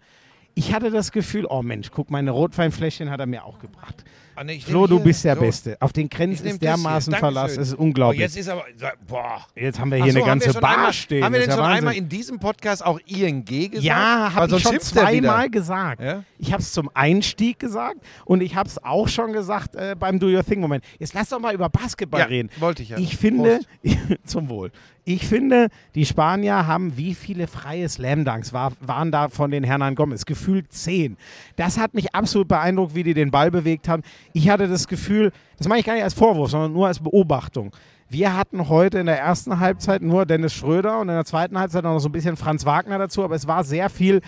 Ich 0.54 0.72
hatte 0.72 0.90
das 0.90 1.12
Gefühl, 1.12 1.44
oh 1.46 1.60
Mensch, 1.62 1.90
guck, 1.90 2.10
meine 2.10 2.30
Rotweinfläschchen 2.30 3.10
hat 3.10 3.20
er 3.20 3.26
mir 3.26 3.44
auch 3.44 3.58
gebracht. 3.58 4.04
Ah, 4.40 4.44
nee, 4.44 4.60
Flo, 4.60 4.86
du 4.86 5.00
bist 5.00 5.24
der 5.24 5.34
So. 5.34 5.40
Beste. 5.40 5.76
Auf 5.80 5.92
den 5.92 6.08
Grenzen 6.08 6.46
ist 6.46 6.62
dermaßen. 6.62 7.12
Verlass, 7.14 7.52
es 7.56 7.68
ist 7.70 7.74
Oh, 7.78 7.82
unglaublich. 7.82 8.20
jetzt 8.20 8.36
ist 8.36 8.48
aber. 8.48 8.64
Boah. 9.08 9.44
Jetzt 9.56 9.80
haben 9.80 9.90
wir 9.90 10.00
hier 10.00 10.12
so, 10.12 10.18
eine 10.20 10.26
ganze 10.26 10.52
Bar 10.60 10.74
einmal, 10.76 10.92
stehen. 10.92 11.24
Haben 11.24 11.32
wir 11.32 11.40
denn 11.40 11.50
schon 11.50 11.58
ja 11.58 11.64
einmal 11.64 11.84
Wahnsinn. 11.86 12.02
in 12.04 12.08
diesem 12.08 12.38
Podcast 12.38 12.86
auch 12.86 13.00
ING 13.06 13.44
gesagt? 13.44 13.82
Ja, 13.82 14.32
habe 14.34 14.54
ich 14.56 14.62
schon 14.62 14.78
zweimal 14.78 15.50
gesagt. 15.50 16.00
Ja? 16.00 16.22
Ich 16.38 16.52
habe 16.52 16.62
es 16.62 16.72
zum 16.72 16.88
Einstieg 16.94 17.58
gesagt 17.58 17.98
und 18.26 18.40
ich 18.40 18.54
habe 18.54 18.68
es 18.68 18.80
auch 18.84 19.08
schon 19.08 19.32
gesagt 19.32 19.74
äh, 19.74 19.96
beim 19.98 20.20
Do 20.20 20.28
Your 20.28 20.44
Thing 20.44 20.60
Moment. 20.60 20.84
Jetzt 21.00 21.14
lass 21.14 21.30
doch 21.30 21.40
mal 21.40 21.52
über 21.52 21.68
Basketball 21.68 22.20
Ja, 22.20 22.26
reden. 22.26 22.48
wollte 22.60 22.84
ich 22.84 22.90
ja. 22.90 22.98
Ich 22.98 23.16
finde, 23.16 23.58
zum 24.24 24.48
Wohl. 24.48 24.70
Ich 25.10 25.26
finde, 25.26 25.68
die 25.94 26.04
Spanier 26.04 26.66
haben 26.66 26.98
wie 26.98 27.14
viele 27.14 27.46
freie 27.46 27.88
Slam 27.88 28.26
Dunks 28.26 28.52
war, 28.52 28.72
waren 28.80 29.10
da 29.10 29.30
von 29.30 29.50
den 29.50 29.64
Hernan 29.64 29.94
Gomez? 29.94 30.26
Gefühlt 30.26 30.70
zehn. 30.70 31.16
Das 31.56 31.78
hat 31.78 31.94
mich 31.94 32.14
absolut 32.14 32.46
beeindruckt, 32.46 32.94
wie 32.94 33.04
die 33.04 33.14
den 33.14 33.30
Ball 33.30 33.50
bewegt 33.50 33.88
haben. 33.88 34.02
Ich 34.34 34.50
hatte 34.50 34.68
das 34.68 34.86
Gefühl, 34.86 35.32
das 35.56 35.66
mache 35.66 35.78
ich 35.78 35.86
gar 35.86 35.94
nicht 35.94 36.02
als 36.02 36.12
Vorwurf, 36.12 36.50
sondern 36.50 36.74
nur 36.74 36.88
als 36.88 36.98
Beobachtung. 36.98 37.74
Wir 38.10 38.36
hatten 38.36 38.68
heute 38.68 38.98
in 38.98 39.06
der 39.06 39.18
ersten 39.18 39.60
Halbzeit 39.60 40.02
nur 40.02 40.26
Dennis 40.26 40.52
Schröder 40.52 41.00
und 41.00 41.08
in 41.08 41.14
der 41.14 41.24
zweiten 41.24 41.58
Halbzeit 41.58 41.84
noch 41.84 41.98
so 42.00 42.10
ein 42.10 42.12
bisschen 42.12 42.36
Franz 42.36 42.66
Wagner 42.66 42.98
dazu, 42.98 43.24
aber 43.24 43.34
es 43.34 43.46
war 43.46 43.64
sehr 43.64 43.88
viel 43.88 44.20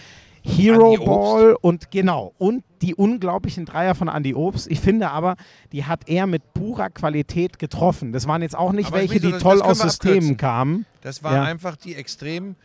Hero 0.43 0.93
Obst. 0.95 1.05
Ball 1.05 1.57
und 1.61 1.91
genau 1.91 2.33
und 2.39 2.65
die 2.83 2.95
unglaublichen 2.95 3.67
Dreier 3.67 3.95
von 3.95 4.09
Andy 4.09 4.35
Obst. 4.35 4.71
Ich 4.71 4.81
finde 4.81 5.11
aber, 5.11 5.37
die 5.73 5.85
hat 5.85 6.09
er 6.09 6.27
mit 6.27 6.55
purer 6.55 6.89
Qualität 6.91 7.59
getroffen. 7.59 8.13
Das 8.13 8.27
waren 8.27 8.41
jetzt 8.43 8.57
auch 8.57 8.73
nicht 8.73 8.89
Aber 8.89 8.97
welche, 8.99 9.21
die 9.21 9.33
toll 9.33 9.61
aus 9.61 9.81
Systemen 9.81 10.37
kamen. 10.37 10.87
Das 11.03 11.23
war 11.23 11.35
Ja. 11.35 11.43
einfach 11.45 11.77
die 11.77 11.95
extrem 11.95 12.57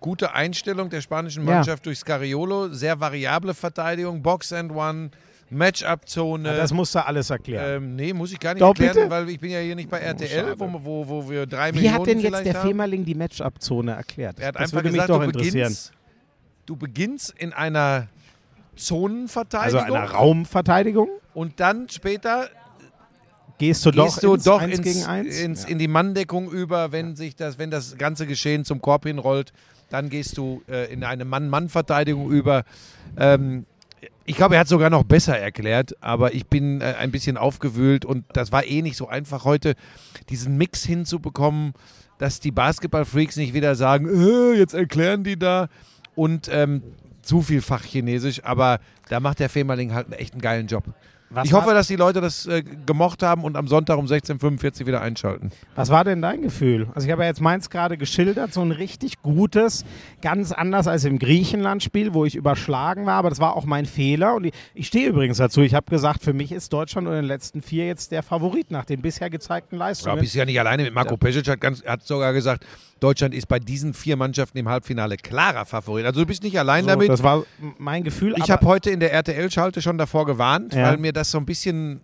gute 0.00 0.34
Einstellung 0.34 0.90
der 0.90 1.00
spanischen 1.00 1.46
Ja. 1.46 1.54
Mannschaft 1.54 1.86
durch 1.86 1.98
Scariolo. 1.98 2.68
Sehr 2.74 3.00
variable 3.00 3.54
Verteidigung, 3.54 4.22
Box 4.22 4.52
and 4.52 4.70
One, 4.72 5.10
Matchup-Zone. 5.48 6.46
Ja, 6.48 6.56
das 6.56 6.72
musst 6.72 6.94
du 6.94 7.06
alles 7.06 7.30
erklären. 7.30 7.82
ähm, 7.84 7.96
nee, 7.96 8.12
muss 8.12 8.32
ich 8.32 8.38
gar 8.40 8.52
nicht 8.54 8.60
Doch, 8.62 8.68
erklären, 8.68 8.94
bitte? 8.94 9.10
weil 9.10 9.28
ich 9.30 9.40
bin 9.40 9.50
ja 9.50 9.60
hier 9.60 9.74
nicht 9.76 9.88
bei 9.88 9.98
RTL, 10.00 10.54
wo, 10.58 10.68
wo, 10.84 11.08
wo 11.08 11.30
wir 11.30 11.46
drei 11.46 11.70
Wie 11.72 11.76
Millionen 11.76 11.94
hat 11.98 12.06
denn 12.06 12.20
jetzt 12.20 12.44
der. 12.44 12.54
Femerling 12.56 13.04
die 13.04 13.14
Matchup-Zone 13.14 13.92
erklärt? 13.92 14.38
Er 14.40 14.48
hat 14.48 14.54
das 14.56 14.62
einfach 14.62 14.76
würde 14.78 14.88
mich 14.90 14.92
gesagt, 15.00 15.10
doch 15.10 15.18
du 15.20 15.24
interessieren. 15.24 15.74
Du 16.66 16.76
beginnst 16.76 17.34
in 17.36 17.52
einer 17.52 18.08
Also 18.76 18.76
Zonenverteidigung 18.76 19.82
einer 19.96 20.10
Raumverteidigung? 20.10 21.08
und 21.34 21.60
dann 21.60 21.88
später 21.88 22.48
Gehst 23.58 23.86
du 23.86 23.92
doch 23.92 24.06
gehst 24.06 24.22
du 24.24 24.34
ins 24.34 24.44
doch 24.44 24.60
Eins 24.60 24.78
ins, 24.78 24.84
gegen 24.84 25.04
Eins? 25.04 25.38
ins, 25.40 25.62
Ja. 25.62 25.68
in 25.68 25.78
die 25.78 25.86
Manndeckung 25.88 26.50
über, 26.50 26.90
wenn 26.90 27.14
sich 27.14 27.36
das, 27.36 27.56
wenn 27.58 27.70
das 27.70 27.96
ganze 27.96 28.26
Geschehen 28.26 28.64
zum 28.64 28.80
Korb 28.80 29.04
hinrollt, 29.06 29.52
dann 29.90 30.08
gehst 30.08 30.36
du 30.38 30.62
äh, 30.68 30.92
in 30.92 31.04
eine 31.04 31.24
Mann-Mann-Verteidigung 31.24 32.30
über. 32.32 32.64
Ähm, 33.16 33.64
ich 34.24 34.34
glaube, 34.36 34.54
er 34.56 34.62
hat 34.62 34.68
sogar 34.68 34.90
noch 34.90 35.04
besser 35.04 35.38
erklärt, 35.38 35.94
aber 36.00 36.34
ich 36.34 36.46
bin 36.46 36.80
äh, 36.80 36.94
ein 36.98 37.12
bisschen 37.12 37.36
aufgewühlt 37.36 38.04
und 38.04 38.24
das 38.32 38.50
war 38.50 38.64
eh 38.66 38.82
nicht 38.82 38.96
so 38.96 39.06
einfach 39.06 39.44
heute, 39.44 39.74
diesen 40.30 40.56
Mix 40.56 40.82
hinzubekommen, 40.84 41.74
dass 42.18 42.40
die 42.40 42.50
Basketball-Freaks 42.50 43.36
nicht 43.36 43.54
wieder 43.54 43.76
sagen, 43.76 44.08
äh, 44.08 44.54
jetzt 44.58 44.74
erklären 44.74 45.22
die 45.22 45.38
da 45.38 45.68
und 46.14 46.48
ähm, 46.50 46.82
zu 47.22 47.42
viel 47.42 47.62
Fachchinesisch, 47.62 48.44
aber 48.44 48.80
da 49.08 49.20
macht 49.20 49.40
der 49.40 49.48
Femerling 49.48 49.94
halt 49.94 50.12
echt 50.12 50.34
einen 50.34 50.42
geilen 50.42 50.66
Job. 50.66 50.84
Was 51.30 51.46
ich 51.46 51.52
hoffe, 51.52 51.74
dass 51.74 51.88
die 51.88 51.96
Leute 51.96 52.20
das 52.20 52.46
äh, 52.46 52.62
gemocht 52.62 53.22
haben 53.22 53.42
und 53.42 53.56
am 53.56 53.66
Sonntag 53.66 53.98
um 53.98 54.06
16.45 54.06 54.80
Uhr 54.82 54.86
wieder 54.86 55.00
einschalten. 55.00 55.50
Was 55.74 55.90
war 55.90 56.04
denn 56.04 56.22
dein 56.22 56.42
Gefühl? 56.42 56.86
Also 56.94 57.06
ich 57.06 57.12
habe 57.12 57.22
ja 57.22 57.28
jetzt 57.28 57.40
meins 57.40 57.70
gerade 57.70 57.96
geschildert, 57.96 58.52
so 58.52 58.60
ein 58.60 58.70
richtig 58.70 59.20
gutes, 59.22 59.84
ganz 60.22 60.52
anders 60.52 60.86
als 60.86 61.04
im 61.04 61.18
Griechenland-Spiel, 61.18 62.14
wo 62.14 62.24
ich 62.24 62.36
überschlagen 62.36 63.06
war, 63.06 63.14
aber 63.14 63.30
das 63.30 63.40
war 63.40 63.56
auch 63.56 63.64
mein 63.64 63.86
Fehler 63.86 64.34
und 64.36 64.44
ich, 64.44 64.52
ich 64.74 64.86
stehe 64.86 65.08
übrigens 65.08 65.38
dazu. 65.38 65.62
Ich 65.62 65.74
habe 65.74 65.86
gesagt, 65.90 66.22
für 66.22 66.32
mich 66.34 66.52
ist 66.52 66.72
Deutschland 66.72 67.08
in 67.08 67.14
den 67.14 67.24
letzten 67.24 67.62
vier 67.62 67.86
jetzt 67.86 68.12
der 68.12 68.22
Favorit 68.22 68.70
nach 68.70 68.84
den 68.84 69.00
bisher 69.02 69.28
gezeigten 69.30 69.76
Ja, 69.76 69.86
Leistungen. 69.86 70.20
bist 70.20 70.34
ja 70.36 70.44
nicht 70.44 70.60
alleine 70.60 70.84
mit 70.84 70.94
Marco 70.94 71.16
Pesic, 71.16 71.48
hat, 71.48 71.60
ganz, 71.60 71.82
hat 71.84 72.06
sogar 72.06 72.32
gesagt, 72.32 72.64
Deutschland 73.00 73.34
ist 73.34 73.48
bei 73.48 73.58
diesen 73.58 73.92
vier 73.92 74.16
Mannschaften 74.16 74.56
im 74.56 74.68
Halbfinale 74.68 75.16
klarer 75.16 75.66
Favorit. 75.66 76.06
Also 76.06 76.20
du 76.20 76.26
bist 76.26 76.42
nicht 76.42 76.58
allein 76.58 76.84
so, 76.84 76.90
damit. 76.90 77.08
das 77.08 77.22
war 77.22 77.42
mein 77.76 78.04
Gefühl. 78.04 78.34
Ich 78.38 78.50
habe 78.50 78.64
heute 78.66 78.90
in 78.90 79.00
der 79.00 79.12
RTL-Schalte 79.12 79.82
schon 79.82 79.98
davor 79.98 80.24
gewarnt, 80.26 80.72
Ja. 80.74 80.84
weil 80.90 80.96
mir 80.98 81.12
das 81.14 81.30
so 81.30 81.38
ein 81.38 81.46
bisschen 81.46 82.00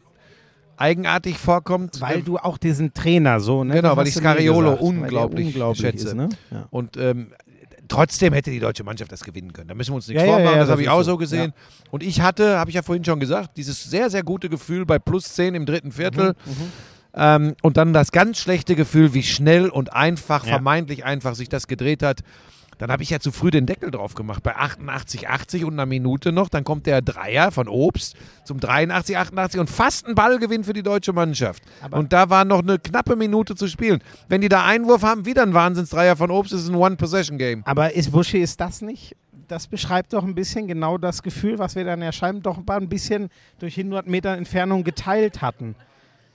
eigenartig 0.77 1.37
vorkommt. 1.39 2.01
Weil 2.01 2.23
du 2.23 2.39
auch 2.39 2.57
diesen 2.59 2.95
Trainer 2.95 3.41
so, 3.41 3.65
ne? 3.65 3.75
Genau, 3.75 3.97
weil 3.97 4.07
ich 4.09 4.15
Scariolo 4.15 4.63
gesagt, 4.71 4.83
unglaublich 4.83 5.47
unglaublich 5.49 5.81
schätze. 5.83 6.09
Ist, 6.09 6.15
ne? 6.15 6.29
ja. 6.51 6.67
Und 6.71 6.97
ähm, 6.97 7.33
trotzdem 7.89 8.33
hätte 8.33 8.51
die 8.51 8.61
deutsche 8.61 8.83
Mannschaft 8.85 9.13
das 9.13 9.23
gewinnen 9.23 9.53
können. 9.53 9.69
Da 9.69 9.75
müssen 9.75 9.91
wir 9.91 9.97
uns 9.97 10.09
nichts 10.09 10.23
Ja, 10.23 10.29
vormachen, 10.29 10.53
ja, 10.55 10.59
das 10.61 10.69
das 10.69 10.71
habe 10.73 10.83
ich 10.83 10.89
auch 10.89 11.03
so. 11.03 11.17
gesehen. 11.19 11.53
Und 11.91 12.03
ich 12.03 12.21
hatte, 12.23 12.59
habe 12.59 12.71
ich 12.71 12.77
ja 12.77 12.83
vorhin 12.83 13.05
schon 13.05 13.21
gesagt, 13.21 13.57
dieses 13.57 13.83
sehr, 13.91 14.09
sehr 14.09 14.23
gute 14.23 14.49
Gefühl 14.49 14.87
bei 14.87 14.99
plus 14.99 15.35
10 15.35 15.55
im 15.55 15.67
dritten 15.67 15.93
Viertel. 15.93 16.35
Mhm, 16.47 16.73
Ähm, 17.13 17.55
und 17.63 17.77
dann 17.77 17.93
das 17.93 18.13
ganz 18.13 18.39
schlechte 18.39 18.77
Gefühl, 18.77 19.13
wie 19.15 19.25
schnell 19.25 19.69
und 19.69 19.93
einfach, 19.93 20.45
vermeintlich 20.45 21.05
einfach 21.05 21.35
sich 21.35 21.49
das 21.49 21.67
gedreht 21.67 22.05
hat. 22.05 22.21
Dann 22.81 22.91
habe 22.91 23.03
ich 23.03 23.11
ja 23.11 23.21
zu 23.21 23.31
früh 23.31 23.51
den 23.51 23.67
Deckel 23.67 23.91
drauf 23.91 24.15
gemacht. 24.15 24.43
Bei 24.43 24.57
88, 24.57 25.29
80 25.29 25.67
und 25.67 25.75
einer 25.75 25.85
Minute 25.85 26.33
noch. 26.33 26.49
Dann 26.49 26.65
kommt 26.65 26.87
der 26.87 27.03
Dreier 27.03 27.51
von 27.51 27.69
Obst 27.69 28.17
zum 28.45 28.59
83, 28.59 29.19
88 29.19 29.61
und 29.61 29.69
fast 29.69 30.07
ein 30.07 30.15
Ballgewinn 30.15 30.65
für 30.65 30.73
die 30.73 30.83
deutsche 30.83 31.13
Mannschaft. 31.13 31.63
Aber- 31.83 31.99
und 31.99 32.15
da 32.15 32.31
war 32.31 32.47
noch 32.47 32.61
eine 32.61 32.79
knappe 32.79 33.17
Minute 33.17 33.55
zu 33.55 33.69
spielen. 33.69 34.03
Wenn 34.31 34.41
die 34.41 34.49
da 34.49 34.65
Einwurf 34.65 35.03
haben, 35.03 35.27
wieder 35.27 35.43
ein 35.43 35.53
Wahnsinnsdreier 35.53 36.17
von 36.17 36.31
Obst, 36.31 36.55
ist 36.55 36.69
ein 36.71 36.75
One-Possession-Game. 36.75 37.65
Aber 37.67 37.93
ist 37.93 38.13
Buschi, 38.13 38.39
ist 38.39 38.59
das 38.63 38.81
nicht? 38.81 39.15
Das 39.47 39.67
beschreibt 39.67 40.15
doch 40.15 40.25
ein 40.25 40.35
bisschen 40.35 40.67
genau 40.67 40.97
das 40.97 41.23
Gefühl, 41.23 41.59
was 41.59 41.77
wir 41.77 41.85
dann 41.85 42.01
ja 42.01 42.13
scheinbar 42.13 42.55
doch 42.55 42.77
ein 42.77 42.89
bisschen 42.89 43.29
durch 43.59 43.77
100 43.77 44.07
Meter 44.07 44.31
Entfernung 44.31 44.85
geteilt 44.85 45.43
hatten. 45.43 45.75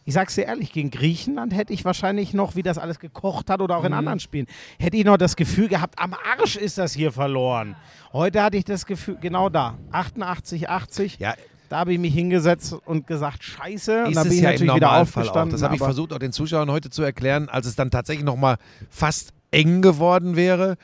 Ich 0.07 0.13
sag's 0.13 0.35
dir 0.35 0.43
ehrlich, 0.45 0.71
gegen 0.71 0.91
Griechenland 0.91 1.51
hätte 1.53 1.73
ich 1.73 1.83
wahrscheinlich 1.83 2.33
noch, 2.35 2.55
wie 2.55 2.61
das 2.61 2.77
alles 2.77 2.99
gekocht 2.99 3.49
hat 3.49 3.59
oder 3.59 3.75
auch 3.77 3.83
in 3.83 3.91
Mhm. 3.91 3.97
anderen 3.97 4.19
Spielen, 4.19 4.45
hätte 4.77 4.97
ich 4.97 5.03
noch 5.03 5.17
das 5.17 5.35
Gefühl 5.35 5.67
gehabt, 5.67 5.97
am 5.97 6.13
Arsch 6.37 6.55
ist 6.57 6.77
das 6.77 6.93
hier 6.93 7.11
verloren. 7.11 7.75
Heute 8.13 8.43
hatte 8.43 8.55
ich 8.57 8.65
das 8.65 8.85
Gefühl, 8.85 9.17
genau 9.19 9.49
da, 9.49 9.79
88, 9.91 10.69
80, 10.69 11.17
Ja, 11.17 11.33
da 11.69 11.79
habe 11.79 11.91
ich 11.93 11.97
mich 11.99 12.13
hingesetzt 12.13 12.75
und 12.85 13.07
gesagt, 13.07 13.43
scheiße, 13.43 14.03
und 14.03 14.09
ist 14.11 14.15
dann 14.15 14.23
bin 14.29 14.37
ich 14.37 14.43
ja 14.43 14.51
natürlich 14.51 14.75
wieder 14.75 14.85
Normalfall 14.85 15.23
auch. 15.23 15.27
aufgestanden. 15.27 15.51
Das 15.53 15.63
habe 15.63 15.73
ich 15.75 15.81
versucht 15.81 16.13
auch 16.13 16.19
den 16.19 16.31
Zuschauern 16.31 16.69
heute 16.69 16.91
zu 16.91 17.01
erklären, 17.01 17.49
als 17.49 17.65
es 17.65 17.75
dann 17.75 17.89
tatsächlich 17.89 18.23
nochmal 18.25 18.57
fast 18.91 19.31
eng 19.49 19.81
geworden 19.81 20.35
wäre. 20.35 20.75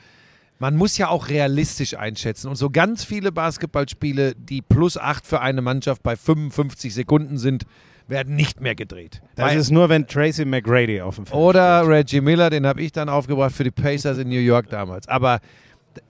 Man 0.58 0.74
muss 0.76 0.98
ja 0.98 1.08
auch 1.08 1.28
realistisch 1.28 1.96
einschätzen. 1.96 2.48
Und 2.48 2.56
so 2.56 2.70
ganz 2.70 3.04
viele 3.04 3.30
Basketballspiele, 3.30 4.34
die 4.34 4.62
plus 4.62 4.98
8 4.98 5.24
für 5.24 5.40
eine 5.40 5.62
Mannschaft 5.62 6.02
bei 6.02 6.16
55 6.16 6.92
Sekunden 6.92 7.38
sind, 7.38 7.64
werden 8.12 8.36
nicht 8.36 8.60
mehr 8.60 8.76
gedreht. 8.76 9.20
Das 9.34 9.50
Weil- 9.50 9.58
ist 9.58 9.70
nur, 9.72 9.88
wenn 9.88 10.06
Tracy 10.06 10.44
McGrady 10.44 11.00
auf 11.00 11.16
dem 11.16 11.26
Feld 11.26 11.36
oder 11.36 11.88
Reggie 11.88 12.20
Miller, 12.20 12.48
den 12.50 12.64
habe 12.66 12.80
ich 12.80 12.92
dann 12.92 13.08
aufgebracht 13.08 13.52
für 13.52 13.64
die 13.64 13.72
Pacers 13.72 14.18
in 14.18 14.28
New 14.28 14.38
York 14.38 14.68
damals. 14.70 15.08
Aber 15.08 15.40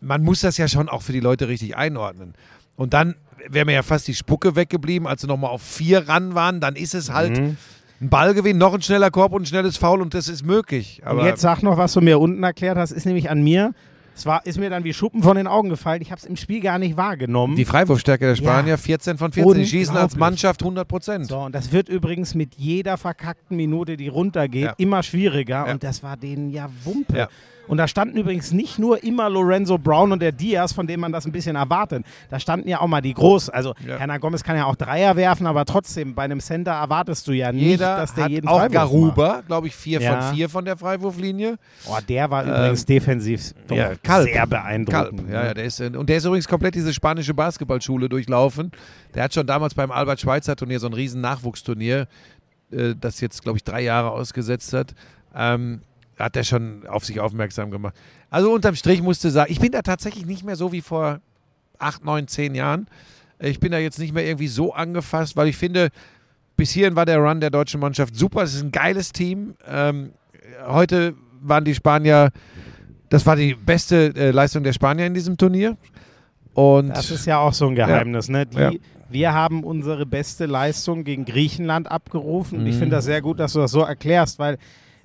man 0.00 0.22
muss 0.22 0.40
das 0.40 0.58
ja 0.58 0.68
schon 0.68 0.88
auch 0.90 1.00
für 1.02 1.12
die 1.12 1.20
Leute 1.20 1.48
richtig 1.48 1.76
einordnen. 1.76 2.34
Und 2.76 2.92
dann 2.92 3.14
wäre 3.48 3.64
mir 3.64 3.72
ja 3.72 3.82
fast 3.82 4.06
die 4.06 4.14
Spucke 4.14 4.54
weggeblieben, 4.54 5.08
als 5.08 5.22
sie 5.22 5.26
nochmal 5.26 5.50
auf 5.50 5.62
vier 5.62 6.08
ran 6.08 6.34
waren. 6.34 6.60
Dann 6.60 6.76
ist 6.76 6.94
es 6.94 7.10
halt 7.12 7.38
Mhm. 7.38 7.56
ein 8.00 8.08
Ballgewinn, 8.08 8.58
noch 8.58 8.74
ein 8.74 8.82
schneller 8.82 9.10
Korb 9.10 9.32
und 9.32 9.42
ein 9.42 9.46
schnelles 9.46 9.76
Foul 9.76 10.00
und 10.02 10.14
das 10.14 10.28
ist 10.28 10.44
möglich. 10.44 11.00
Aber 11.04 11.20
und 11.20 11.26
jetzt 11.26 11.40
sag 11.40 11.62
noch, 11.62 11.76
was 11.78 11.92
du 11.94 12.00
mir 12.00 12.18
unten 12.20 12.42
erklärt 12.42 12.76
hast, 12.78 12.90
ist 12.92 13.06
nämlich 13.06 13.30
an 13.30 13.42
mir. 13.42 13.72
Es 14.14 14.26
war, 14.26 14.44
ist 14.44 14.58
mir 14.58 14.68
dann 14.70 14.84
wie 14.84 14.92
Schuppen 14.92 15.22
von 15.22 15.36
den 15.36 15.46
Augen 15.46 15.70
gefallen. 15.70 16.02
Ich 16.02 16.10
habe 16.10 16.18
es 16.18 16.26
im 16.26 16.36
Spiel 16.36 16.60
gar 16.60 16.78
nicht 16.78 16.96
wahrgenommen. 16.96 17.56
die 17.56 17.64
Freiwurfstärke 17.64 18.26
der 18.26 18.36
Spanier 18.36 18.72
Ja. 18.72 18.76
14 18.76 19.16
von 19.18 19.32
14. 19.32 19.54
Die 19.54 19.66
schießen 19.66 19.96
als. 19.96 20.16
Mannschaft 20.16 20.62
100 20.62 20.86
Prozent. 20.86 21.26
so, 21.28 21.38
und 21.38 21.54
das 21.54 21.72
wird 21.72 21.88
übrigens 21.88 22.34
mit 22.34 22.54
jeder 22.56 22.98
verkackten 22.98 23.56
Minute, 23.56 23.96
die 23.96 24.08
runtergeht, 24.08 24.64
Ja. 24.64 24.74
immer 24.76 25.02
schwieriger. 25.02 25.66
Ja. 25.66 25.72
Und 25.72 25.82
das 25.82 26.02
war 26.02 26.16
denen 26.16 26.50
ja 26.50 26.68
Wumpe. 26.84 27.28
Und 27.68 27.78
da 27.78 27.86
standen 27.88 28.16
übrigens 28.18 28.52
nicht 28.52 28.78
nur 28.78 29.02
immer 29.04 29.30
Lorenzo 29.30 29.78
Brown 29.78 30.12
und 30.12 30.20
der 30.20 30.32
Diaz, 30.32 30.72
von 30.72 30.86
dem 30.86 31.00
man 31.00 31.12
das 31.12 31.24
ein 31.26 31.32
bisschen 31.32 31.54
erwartet. 31.56 32.04
Da 32.28 32.40
standen 32.40 32.68
ja 32.68 32.80
auch 32.80 32.86
mal 32.88 33.00
die 33.00 33.14
Groß. 33.14 33.50
Also 33.50 33.74
Ja. 33.86 33.98
Hernan 33.98 34.20
Gomez 34.20 34.42
kann 34.42 34.56
ja 34.56 34.64
auch 34.66 34.74
Dreier 34.76 35.16
werfen, 35.16 35.46
aber 35.46 35.64
trotzdem, 35.64 36.14
bei 36.14 36.24
einem 36.24 36.40
Center 36.40 36.72
erwartest 36.72 37.26
du 37.28 37.32
ja 37.32 37.52
nicht, 37.52 37.62
Jeder 37.62 37.96
dass 37.96 38.14
der 38.14 38.24
hat 38.24 38.30
jeden 38.30 38.48
auch 38.48 38.58
Freiwurf. 38.58 38.72
Garuba, 38.72 39.42
glaube 39.46 39.68
ich, 39.68 39.76
4 39.76 40.00
Ja. 40.00 40.20
von 40.22 40.34
4 40.34 40.48
von 40.48 40.64
der 40.64 40.76
Freiwurflinie. 40.76 41.56
Oh, 41.88 41.96
der 42.08 42.30
war 42.30 42.44
übrigens 42.44 42.84
defensiv 42.84 43.54
Ähm, 43.70 43.76
ja, 43.76 44.20
sehr 44.22 44.46
beeindruckend. 44.46 45.18
Kalb. 45.20 45.30
Ja, 45.32 45.44
ja, 45.46 45.54
der 45.54 45.64
ist, 45.64 45.80
und 45.80 46.08
der 46.08 46.16
ist 46.16 46.24
übrigens 46.24 46.48
komplett 46.48 46.74
diese 46.74 46.92
spanische 46.92 47.32
Basketballschule 47.32 48.08
durchlaufen. 48.08 48.72
Der 49.14 49.24
hat 49.24 49.34
schon 49.34 49.46
damals 49.46 49.74
beim 49.74 49.90
Albert-Schweitzer-Turnier 49.90 50.80
so 50.80 50.88
ein 50.88 50.92
riesen 50.94 51.20
Nachwuchsturnier, 51.20 52.08
äh, 52.72 52.94
das 53.00 53.20
jetzt, 53.20 53.42
glaube 53.42 53.58
ich, 53.58 53.64
drei 53.64 53.82
Jahre 53.82 54.10
ausgesetzt 54.10 54.72
hat. 54.72 54.94
Ähm, 55.34 55.80
hat 56.22 56.36
er 56.36 56.44
schon 56.44 56.86
auf 56.86 57.04
sich 57.04 57.20
aufmerksam 57.20 57.70
gemacht. 57.70 57.94
Also 58.30 58.52
unterm 58.52 58.74
Strich 58.76 59.02
musste 59.02 59.30
sagen, 59.30 59.50
ich 59.52 59.60
bin 59.60 59.72
da 59.72 59.82
tatsächlich 59.82 60.24
nicht 60.24 60.44
mehr 60.44 60.56
so 60.56 60.72
wie 60.72 60.80
vor 60.80 61.20
acht, 61.78 62.04
neun, 62.04 62.28
zehn 62.28 62.54
Jahren. 62.54 62.86
Ich 63.40 63.58
bin 63.58 63.72
da 63.72 63.78
jetzt 63.78 63.98
nicht 63.98 64.14
mehr 64.14 64.24
irgendwie 64.24 64.46
so 64.48 64.72
angefasst, 64.72 65.36
weil 65.36 65.48
ich 65.48 65.56
finde, 65.56 65.88
bis 66.56 66.70
hierhin 66.70 66.94
war 66.94 67.06
der 67.06 67.18
Run 67.18 67.40
der 67.40 67.50
deutschen 67.50 67.80
Mannschaft 67.80 68.14
super. 68.14 68.42
Es 68.42 68.54
ist 68.54 68.62
ein 68.62 68.70
geiles 68.70 69.10
Team. 69.12 69.54
Ähm, 69.66 70.12
heute 70.66 71.14
waren 71.40 71.64
die 71.64 71.74
Spanier, 71.74 72.30
das 73.08 73.26
war 73.26 73.34
die 73.34 73.54
beste 73.54 74.14
äh, 74.14 74.30
Leistung 74.30 74.62
der 74.62 74.72
Spanier 74.72 75.06
in 75.06 75.14
diesem 75.14 75.36
Turnier. 75.36 75.76
Und 76.54 76.90
Das 76.90 77.10
ist 77.10 77.26
ja 77.26 77.38
auch 77.38 77.52
so 77.54 77.66
ein 77.66 77.74
Geheimnis. 77.74 78.28
Ne? 78.28 78.46
Die, 78.46 78.58
Ja. 78.58 78.70
Wir 79.10 79.34
haben 79.34 79.62
unsere 79.64 80.06
beste 80.06 80.46
Leistung 80.46 81.04
gegen 81.04 81.24
Griechenland 81.26 81.90
abgerufen. 81.90 82.60
Und 82.60 82.66
ich 82.66 82.76
Mhm. 82.76 82.80
finde 82.80 82.96
das 82.96 83.04
sehr 83.04 83.20
gut, 83.20 83.40
dass 83.40 83.52
du 83.54 83.58
das 83.58 83.70
so 83.72 83.80
erklärst, 83.82 84.38
weil 84.38 84.56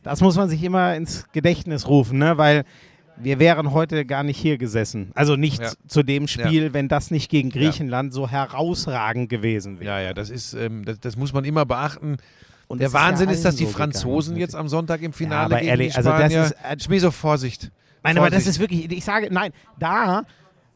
das 0.04 0.22
muss 0.22 0.36
man 0.36 0.50
sich 0.50 0.64
immer 0.64 0.96
ins 0.96 1.26
Gedächtnis 1.32 1.88
rufen, 1.88 2.18
ne? 2.20 2.38
weil 2.38 2.64
wir 3.20 3.40
wären 3.40 3.72
heute 3.72 4.06
gar 4.06 4.22
nicht 4.24 4.38
hier 4.38 4.58
gesessen. 4.60 5.12
Also 5.16 5.36
nicht 5.36 5.62
Ja. 5.62 5.72
zu 5.88 6.04
dem 6.04 6.28
Spiel, 6.28 6.74
wenn 6.74 6.88
das 6.88 7.10
nicht 7.10 7.30
gegen 7.32 7.50
Griechenland 7.50 8.14
so 8.14 8.30
herausragend 8.30 9.30
gewesen 9.30 9.80
wäre. 9.80 9.90
ja, 9.90 10.00
ja, 10.00 10.14
das 10.14 10.30
ist, 10.30 10.54
ähm, 10.54 10.86
das, 10.86 11.00
das 11.00 11.16
muss 11.18 11.34
man 11.34 11.44
immer 11.46 11.66
beachten. 11.66 12.18
Und 12.68 12.80
Der 12.80 12.90
ja 12.90 12.94
Wahnsinn 12.94 13.30
ist, 13.30 13.44
dass 13.46 13.56
die 13.56 13.66
so 13.66 13.72
Franzosen 13.72 14.34
gegangen. 14.36 14.42
jetzt 14.42 14.56
am 14.56 14.68
Sonntag 14.68 15.02
im 15.02 15.14
Finale 15.14 15.46
aber 15.46 15.56
gegen 15.58 15.70
ehrlich, 15.70 15.92
die 15.94 15.98
also 15.98 16.10
das 16.12 16.20
Spanier. 16.20 16.44
ist, 16.44 16.52
äh, 16.64 16.80
Schmieso, 16.84 17.12
Vorsicht. 17.12 17.72
Nein, 18.04 18.18
aber 18.18 18.30
das 18.30 18.44
Vorsicht. 18.44 18.50
ist 18.50 18.60
wirklich, 18.60 18.92
ich 18.92 19.04
sage, 19.06 19.30
nein, 19.32 19.52
da 19.80 20.24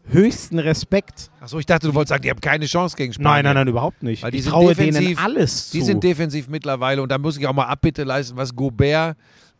höchsten 0.07 0.59
Respekt. 0.59 1.29
Achso, 1.39 1.59
ich 1.59 1.65
dachte, 1.65 1.87
du 1.87 1.93
wolltest 1.93 2.09
sagen, 2.09 2.23
die 2.23 2.29
haben 2.29 2.41
keine 2.41 2.65
Chance 2.65 2.95
gegen 2.97 3.13
Spanien. 3.13 3.31
Nein, 3.33 3.43
nein, 3.45 3.55
nein, 3.55 3.67
überhaupt 3.67 4.03
nicht. 4.03 4.23
Weil 4.23 4.31
die 4.31 4.37
ich 4.37 4.43
sind 4.43 4.51
traue 4.53 4.73
defensiv- 4.73 4.99
denen 5.07 5.17
alles 5.17 5.69
zu. 5.69 5.77
Die 5.77 5.83
sind 5.83 6.03
defensiv 6.03 6.47
mittlerweile 6.49 7.01
und 7.01 7.11
da 7.11 7.17
muss 7.17 7.37
ich 7.37 7.45
auch 7.47 7.53
mal 7.53 7.65
Abbitte 7.65 8.03
leisten, 8.03 8.35
was 8.37 8.55
Gobert 8.55 9.15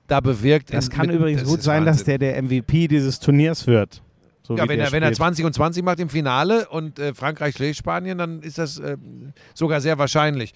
da 0.07 0.19
bewirkt. 0.19 0.73
das 0.73 0.87
in- 0.87 0.91
kann 0.93 1.07
mit- 1.07 1.15
übrigens 1.15 1.41
das 1.41 1.49
gut 1.49 1.61
sein, 1.61 1.85
dass 1.85 1.99
Wahnsinn. 1.99 2.19
der 2.19 2.33
der 2.33 2.37
MVP 2.43 2.87
dieses 2.87 3.19
Turniers 3.19 3.65
wird. 3.67 4.01
So 4.43 4.57
Ja, 4.57 4.67
wenn 4.67 4.79
er, 4.79 4.91
wenn 4.91 5.03
er 5.03 5.07
spielt. 5.09 5.17
20 5.17 5.45
und 5.45 5.53
20 5.53 5.83
macht 5.85 5.99
im 5.99 6.09
Finale 6.09 6.67
und 6.69 6.97
äh, 6.99 7.13
Frankreich 7.13 7.55
schlägt 7.55 7.77
Spanien, 7.77 8.17
dann 8.17 8.41
ist 8.41 8.57
das 8.57 8.79
äh, 8.79 8.97
sogar 9.53 9.79
sehr 9.79 9.97
wahrscheinlich. 9.99 10.53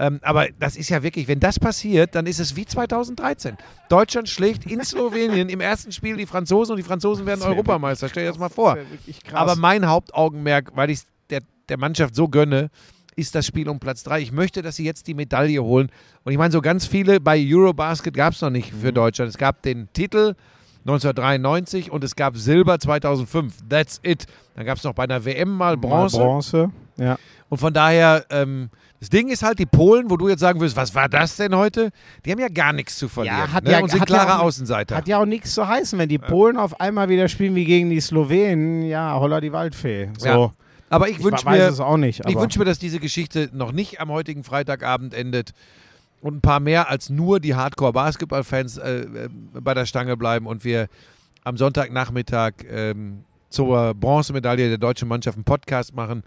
Ähm, 0.00 0.20
aber 0.22 0.46
das 0.60 0.76
ist 0.76 0.88
ja 0.90 1.02
wirklich, 1.02 1.26
wenn 1.26 1.40
das 1.40 1.58
passiert, 1.58 2.14
dann 2.14 2.26
ist 2.26 2.38
es 2.38 2.54
wie 2.54 2.64
2013. 2.64 3.56
Deutschland 3.88 4.28
schlägt 4.28 4.64
in 4.64 4.82
Slowenien 4.84 5.48
im 5.48 5.60
ersten 5.60 5.90
Spiel 5.90 6.16
die 6.16 6.26
Franzosen 6.26 6.72
und 6.72 6.76
die 6.76 6.84
Franzosen 6.84 7.26
werden 7.26 7.42
Europameister. 7.42 8.08
Stell 8.08 8.22
dir 8.24 8.30
das 8.30 8.38
mal 8.38 8.48
vor. 8.48 8.78
Das. 9.06 9.34
Aber 9.34 9.56
mein 9.56 9.88
Hauptaugenmerk, 9.88 10.70
weil 10.76 10.90
ich 10.90 11.00
der, 11.30 11.40
der 11.68 11.78
Mannschaft 11.78 12.14
so 12.14 12.28
gönne, 12.28 12.70
ist 13.16 13.34
das 13.34 13.44
Spiel 13.44 13.68
um 13.68 13.80
Platz 13.80 14.04
3. 14.04 14.20
Ich 14.20 14.30
möchte, 14.30 14.62
dass 14.62 14.76
sie 14.76 14.84
jetzt 14.84 15.08
die 15.08 15.14
Medaille 15.14 15.60
holen. 15.64 15.90
Und 16.22 16.30
ich 16.30 16.38
meine, 16.38 16.52
so 16.52 16.60
ganz 16.60 16.86
viele 16.86 17.18
bei 17.18 17.36
Eurobasket 17.44 18.14
gab 18.14 18.34
es 18.34 18.40
noch 18.40 18.50
nicht 18.50 18.72
Mhm. 18.72 18.80
für 18.80 18.92
Deutschland. 18.92 19.28
Es 19.30 19.36
gab 19.36 19.62
den 19.62 19.88
Titel 19.92 20.36
1993 20.86 21.90
und 21.90 22.04
es 22.04 22.14
gab 22.16 22.36
Silber 22.36 22.78
2005. 22.78 23.54
That's 23.68 24.00
it. 24.04 24.26
Dann 24.54 24.64
gab 24.64 24.78
es 24.78 24.84
noch 24.84 24.94
bei 24.94 25.04
einer 25.04 25.24
WM 25.24 25.50
mal 25.50 25.76
Bronze. 25.76 26.18
Mal 26.18 26.24
Bronze. 26.24 26.70
Ja. 26.98 27.16
Und 27.48 27.58
von 27.58 27.72
daher, 27.72 28.24
ähm, 28.30 28.70
das 29.00 29.10
Ding 29.10 29.28
ist 29.28 29.42
halt, 29.42 29.58
die 29.58 29.66
Polen, 29.66 30.10
wo 30.10 30.16
du 30.16 30.28
jetzt 30.28 30.40
sagen 30.40 30.60
würdest, 30.60 30.76
was 30.76 30.94
war 30.94 31.08
das 31.08 31.36
denn 31.36 31.54
heute? 31.54 31.90
Die 32.24 32.32
haben 32.32 32.40
ja 32.40 32.48
gar 32.48 32.72
nichts 32.72 32.98
zu 32.98 33.08
verlieren. 33.08 33.52
hat 33.52 33.64
ne? 33.64 33.72
ja- 33.72 33.80
und 33.80 33.90
sind 33.90 34.00
hat 34.00 34.10
ja 34.10 34.16
klare 34.16 34.40
auch- 34.40 34.44
Außenseiter. 34.44 34.96
Hat 34.96 35.06
ja 35.08 35.18
auch 35.18 35.26
nichts 35.26 35.54
zu 35.54 35.66
heißen, 35.66 35.98
wenn 35.98 36.08
die 36.08 36.18
Polen 36.18 36.56
auf 36.56 36.80
einmal 36.80 37.08
wieder 37.08 37.28
spielen 37.28 37.54
wie 37.54 37.64
gegen 37.64 37.90
die 37.90 38.00
Slowenen. 38.00 38.82
Ja, 38.82 39.18
holla 39.18 39.40
die 39.40 39.52
Waldfee. 39.52 40.10
So. 40.18 40.26
Ja. 40.26 40.52
Aber 40.90 41.08
ich 41.08 41.18
Ich 41.18 41.24
wünsche 41.24 41.48
mir, 41.48 41.68
es 41.68 41.80
auch 41.80 41.96
nicht. 41.96 42.22
Ich 42.26 42.36
wünsche 42.36 42.58
mir, 42.58 42.64
dass 42.64 42.78
diese 42.78 42.98
Geschichte 42.98 43.50
noch 43.52 43.72
nicht 43.72 44.00
am 44.00 44.10
heutigen 44.10 44.42
Freitagabend 44.42 45.14
endet 45.14 45.52
und 46.20 46.36
ein 46.36 46.40
paar 46.40 46.60
mehr 46.60 46.88
als 46.88 47.10
nur 47.10 47.40
die 47.40 47.54
Hardcore-Basketball-Fans 47.54 48.78
äh, 48.78 49.00
äh, 49.00 49.28
bei 49.52 49.74
der 49.74 49.86
Stange 49.86 50.16
bleiben 50.16 50.46
und 50.46 50.64
wir 50.64 50.88
am 51.44 51.56
Sonntagnachmittag 51.56 52.52
ähm, 52.70 53.24
zur 53.50 53.94
Bronzemedaille 53.94 54.68
der 54.68 54.78
deutschen 54.78 55.08
Mannschaft 55.08 55.36
einen 55.36 55.44
Podcast 55.44 55.94
machen. 55.94 56.22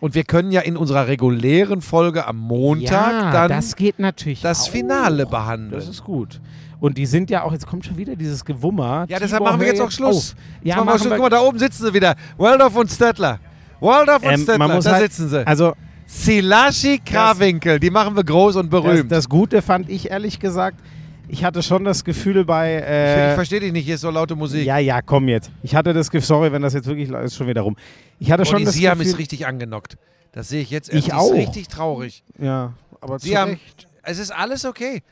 Und 0.00 0.14
wir 0.14 0.22
können 0.24 0.52
ja 0.52 0.60
in 0.60 0.76
unserer 0.76 1.08
regulären 1.08 1.80
Folge 1.82 2.26
am 2.26 2.36
Montag 2.38 3.12
ja, 3.12 3.32
dann 3.32 3.48
das 3.48 3.74
geht 3.74 3.98
natürlich 3.98 4.40
das 4.40 4.62
auch. 4.64 4.70
Finale 4.70 5.26
behandeln. 5.26 5.72
Das 5.72 5.88
ist 5.88 6.04
gut. 6.04 6.40
Und 6.80 6.96
die 6.96 7.06
sind 7.06 7.30
ja 7.30 7.42
auch, 7.42 7.52
jetzt 7.52 7.66
kommt 7.66 7.84
schon 7.84 7.96
wieder 7.96 8.14
dieses 8.14 8.44
Gewummer. 8.44 9.06
ja, 9.08 9.18
deshalb 9.18 9.42
machen 9.42 9.60
wir 9.60 9.66
jetzt 9.66 9.80
auch 9.80 9.90
Schluss. 9.90 10.36
Jetzt 10.62 10.68
Ja, 10.68 10.76
machen 10.76 10.86
wir 10.90 10.98
Schluss. 11.00 11.12
Guck 11.12 11.20
mal, 11.22 11.28
da 11.30 11.40
oben 11.40 11.58
sitzen 11.58 11.86
sie 11.86 11.94
wieder. 11.94 12.14
Waldorf 12.36 12.76
und 12.76 12.88
Stettler. 12.90 13.40
Waldorf 13.80 14.22
und 14.22 14.30
Ähm, 14.30 14.40
Stettler, 14.42 14.68
da 14.80 14.92
halt- 14.92 15.02
sitzen 15.12 15.28
sie. 15.28 15.44
Also, 15.46 15.72
Silashi 16.06 17.00
Krawinkel, 17.04 17.78
die 17.80 17.90
machen 17.90 18.16
wir 18.16 18.24
groß 18.24 18.56
und 18.56 18.72
das, 18.72 18.82
berühmt. 18.82 19.12
das 19.12 19.28
Gute 19.28 19.60
fand 19.60 19.90
ich 19.90 20.10
ehrlich 20.10 20.38
gesagt, 20.40 20.80
ich 21.28 21.44
hatte 21.44 21.62
schon 21.62 21.84
das 21.84 22.04
Gefühl 22.04 22.44
bei. 22.44 22.78
ich, 22.78 22.84
Äh, 22.84 23.28
ich 23.30 23.34
verstehe 23.34 23.60
dich 23.60 23.72
nicht, 23.72 23.84
hier 23.84 23.94
ist 23.96 24.00
so 24.02 24.10
laute 24.10 24.34
Musik. 24.36 24.64
ja, 24.66 24.78
ja, 24.78 25.02
komm 25.02 25.28
jetzt. 25.28 25.50
Ich 25.62 25.74
hatte 25.74 25.92
das 25.92 26.10
Gefühl, 26.10 26.26
sorry, 26.26 26.52
wenn 26.52 26.62
das 26.62 26.74
jetzt 26.74 26.86
wirklich 26.86 27.08
ist 27.10 27.36
schon 27.36 27.46
wieder 27.46 27.62
rum. 27.62 27.76
Ich 28.18 28.30
hatte 28.30 28.42
Und 28.42 28.46
schon 28.48 28.58
die 28.58 28.64
das 28.64 28.74
Siam 28.74 28.98
Gefühl, 28.98 29.12
ist 29.12 29.18
richtig 29.18 29.46
angenockt. 29.46 29.96
Das 30.32 30.48
sehe 30.48 30.60
ich 30.62 30.70
jetzt. 30.70 30.92
Ich 30.92 31.12
auch. 31.12 31.30
Ist 31.32 31.36
richtig 31.36 31.68
traurig. 31.68 32.22
Ja, 32.38 32.72
aber 33.00 33.18
Siam, 33.18 33.50
Recht. 33.50 33.86
es 34.02 34.18
ist 34.18 34.30
alles 34.30 34.64
okay. 34.64 35.02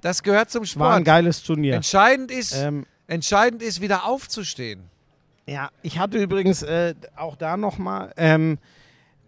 Das 0.00 0.22
gehört 0.22 0.50
zum 0.50 0.62
War 0.62 0.90
ein 0.92 1.02
Sport. 1.02 1.04
geiles 1.04 1.42
Turnier. 1.42 1.74
Entscheidend 1.74 2.30
ist, 2.30 2.56
Ähm, 2.56 2.86
entscheidend 3.06 3.62
ist, 3.62 3.80
wieder 3.80 4.06
aufzustehen. 4.06 4.84
Ja, 5.46 5.70
ich 5.82 5.98
hatte 5.98 6.18
übrigens 6.18 6.62
äh, 6.62 6.94
auch 7.16 7.36
da 7.36 7.56
nochmal, 7.56 8.12
ähm, 8.16 8.58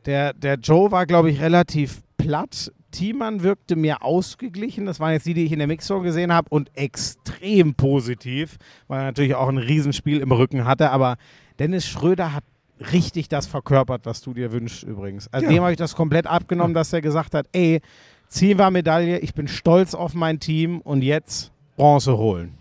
der, 0.06 0.32
der 0.32 0.54
Joe 0.54 0.90
war, 0.90 1.04
glaube 1.06 1.30
ich, 1.30 1.40
relativ 1.40 2.00
platt. 2.22 2.72
Thiemann 2.90 3.42
wirkte 3.42 3.74
mir 3.76 4.02
ausgeglichen. 4.02 4.84
Das 4.86 5.00
waren 5.00 5.12
jetzt 5.12 5.26
die, 5.26 5.34
die 5.34 5.44
ich 5.44 5.52
in 5.52 5.58
der 5.58 5.68
Mixzone 5.68 6.02
gesehen 6.04 6.32
habe 6.32 6.48
und 6.50 6.70
extrem 6.76 7.74
positiv, 7.74 8.58
weil 8.88 9.00
er 9.00 9.04
natürlich 9.06 9.34
auch 9.34 9.48
ein 9.48 9.58
Riesenspiel 9.58 10.20
im 10.20 10.30
Rücken 10.32 10.64
hatte. 10.66 10.90
Aber 10.90 11.16
Dennis 11.58 11.86
Schröder 11.86 12.34
hat 12.34 12.44
richtig 12.92 13.28
das 13.28 13.46
verkörpert, 13.46 14.04
was 14.04 14.20
du 14.20 14.34
dir 14.34 14.52
wünschst 14.52 14.82
übrigens. 14.82 15.28
Also 15.32 15.46
Ja. 15.46 15.52
dem 15.52 15.62
habe 15.62 15.72
ich 15.72 15.78
das 15.78 15.94
komplett 15.94 16.26
abgenommen, 16.26 16.74
dass 16.74 16.92
er 16.92 17.00
gesagt 17.00 17.34
hat, 17.34 17.46
ey, 17.52 17.80
Ziel 18.28 18.58
war 18.58 18.70
Medaille, 18.70 19.18
ich 19.18 19.34
bin 19.34 19.46
stolz 19.48 19.94
auf 19.94 20.14
mein 20.14 20.40
Team 20.40 20.80
und 20.80 21.02
jetzt 21.02 21.52
Bronze 21.76 22.16
holen. 22.16 22.54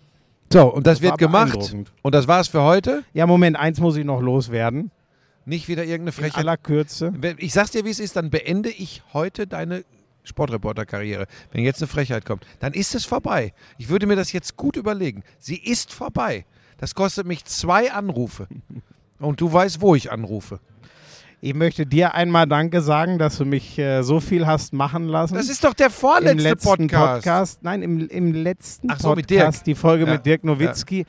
So, 0.52 0.68
und 0.74 0.86
das, 0.86 1.00
Das 1.00 1.02
wird 1.02 1.18
gemacht. 1.18 1.76
Und 2.02 2.14
das 2.16 2.28
war's 2.28 2.50
für 2.50 2.62
heute. 2.62 3.04
Ja, 3.14 3.26
Moment, 3.26 3.58
eins 3.58 3.80
muss 3.80 3.96
ich 3.96 4.04
noch 4.06 4.22
loswerden. 4.22 4.92
Nicht 5.46 5.68
wieder 5.68 5.84
irgendeine 5.84 6.10
In 6.10 6.24
Frechheit. 6.24 6.38
aller 6.38 6.58
Kürze. 6.58 7.14
Ich 7.38 7.54
sag's 7.54 7.72
dir, 7.72 7.84
wie 7.86 7.90
es 7.90 8.00
ist, 8.00 8.16
dann 8.16 8.30
beende 8.30 8.70
ich 8.70 9.04
heute 9.14 9.48
deine 9.48 9.84
Sportreporter-Karriere. 10.24 11.26
Wenn 11.52 11.64
jetzt 11.64 11.82
eine 11.82 11.88
Frechheit 11.88 12.26
kommt, 12.26 12.46
dann 12.60 12.74
ist 12.74 12.94
es 12.96 13.06
vorbei. 13.06 13.54
Ich 13.78 13.90
würde 13.90 14.06
mir 14.06 14.16
das 14.16 14.32
jetzt 14.32 14.56
gut 14.56 14.76
überlegen. 14.76 15.24
Sie 15.40 15.58
ist 15.58 15.94
vorbei. 15.94 16.46
Das 16.78 16.96
kostet 16.96 17.26
mich 17.28 17.46
zwei 17.46 17.92
Anrufe. 17.92 18.48
Und 19.20 19.42
du 19.42 19.52
weißt, 19.52 19.82
wo 19.82 19.96
ich 19.96 20.12
anrufe. 20.12 20.60
Ich 21.44 21.56
möchte 21.56 21.88
dir 21.88 22.14
einmal 22.14 22.46
Danke 22.46 22.82
sagen, 22.82 23.18
dass 23.18 23.38
du 23.38 23.46
mich 23.46 23.78
äh, 23.80 24.04
so 24.04 24.20
viel 24.20 24.46
hast 24.46 24.74
machen 24.74 25.08
lassen. 25.08 25.34
Das 25.34 25.50
ist 25.50 25.64
doch 25.64 25.74
der 25.74 25.90
vorletzte 25.90 26.44
letzten 26.44 26.88
Podcast. 26.88 27.64
Nein, 27.64 27.82
im, 27.82 28.08
im 28.08 28.34
letzten 28.34 28.90
so, 29.00 29.16
mit 29.16 29.28
Podcast, 29.28 29.66
die 29.66 29.74
Folge 29.74 30.06
Ja, 30.06 30.14
mit 30.14 30.26
Dirk 30.26 30.44
Nowitzki. 30.44 31.08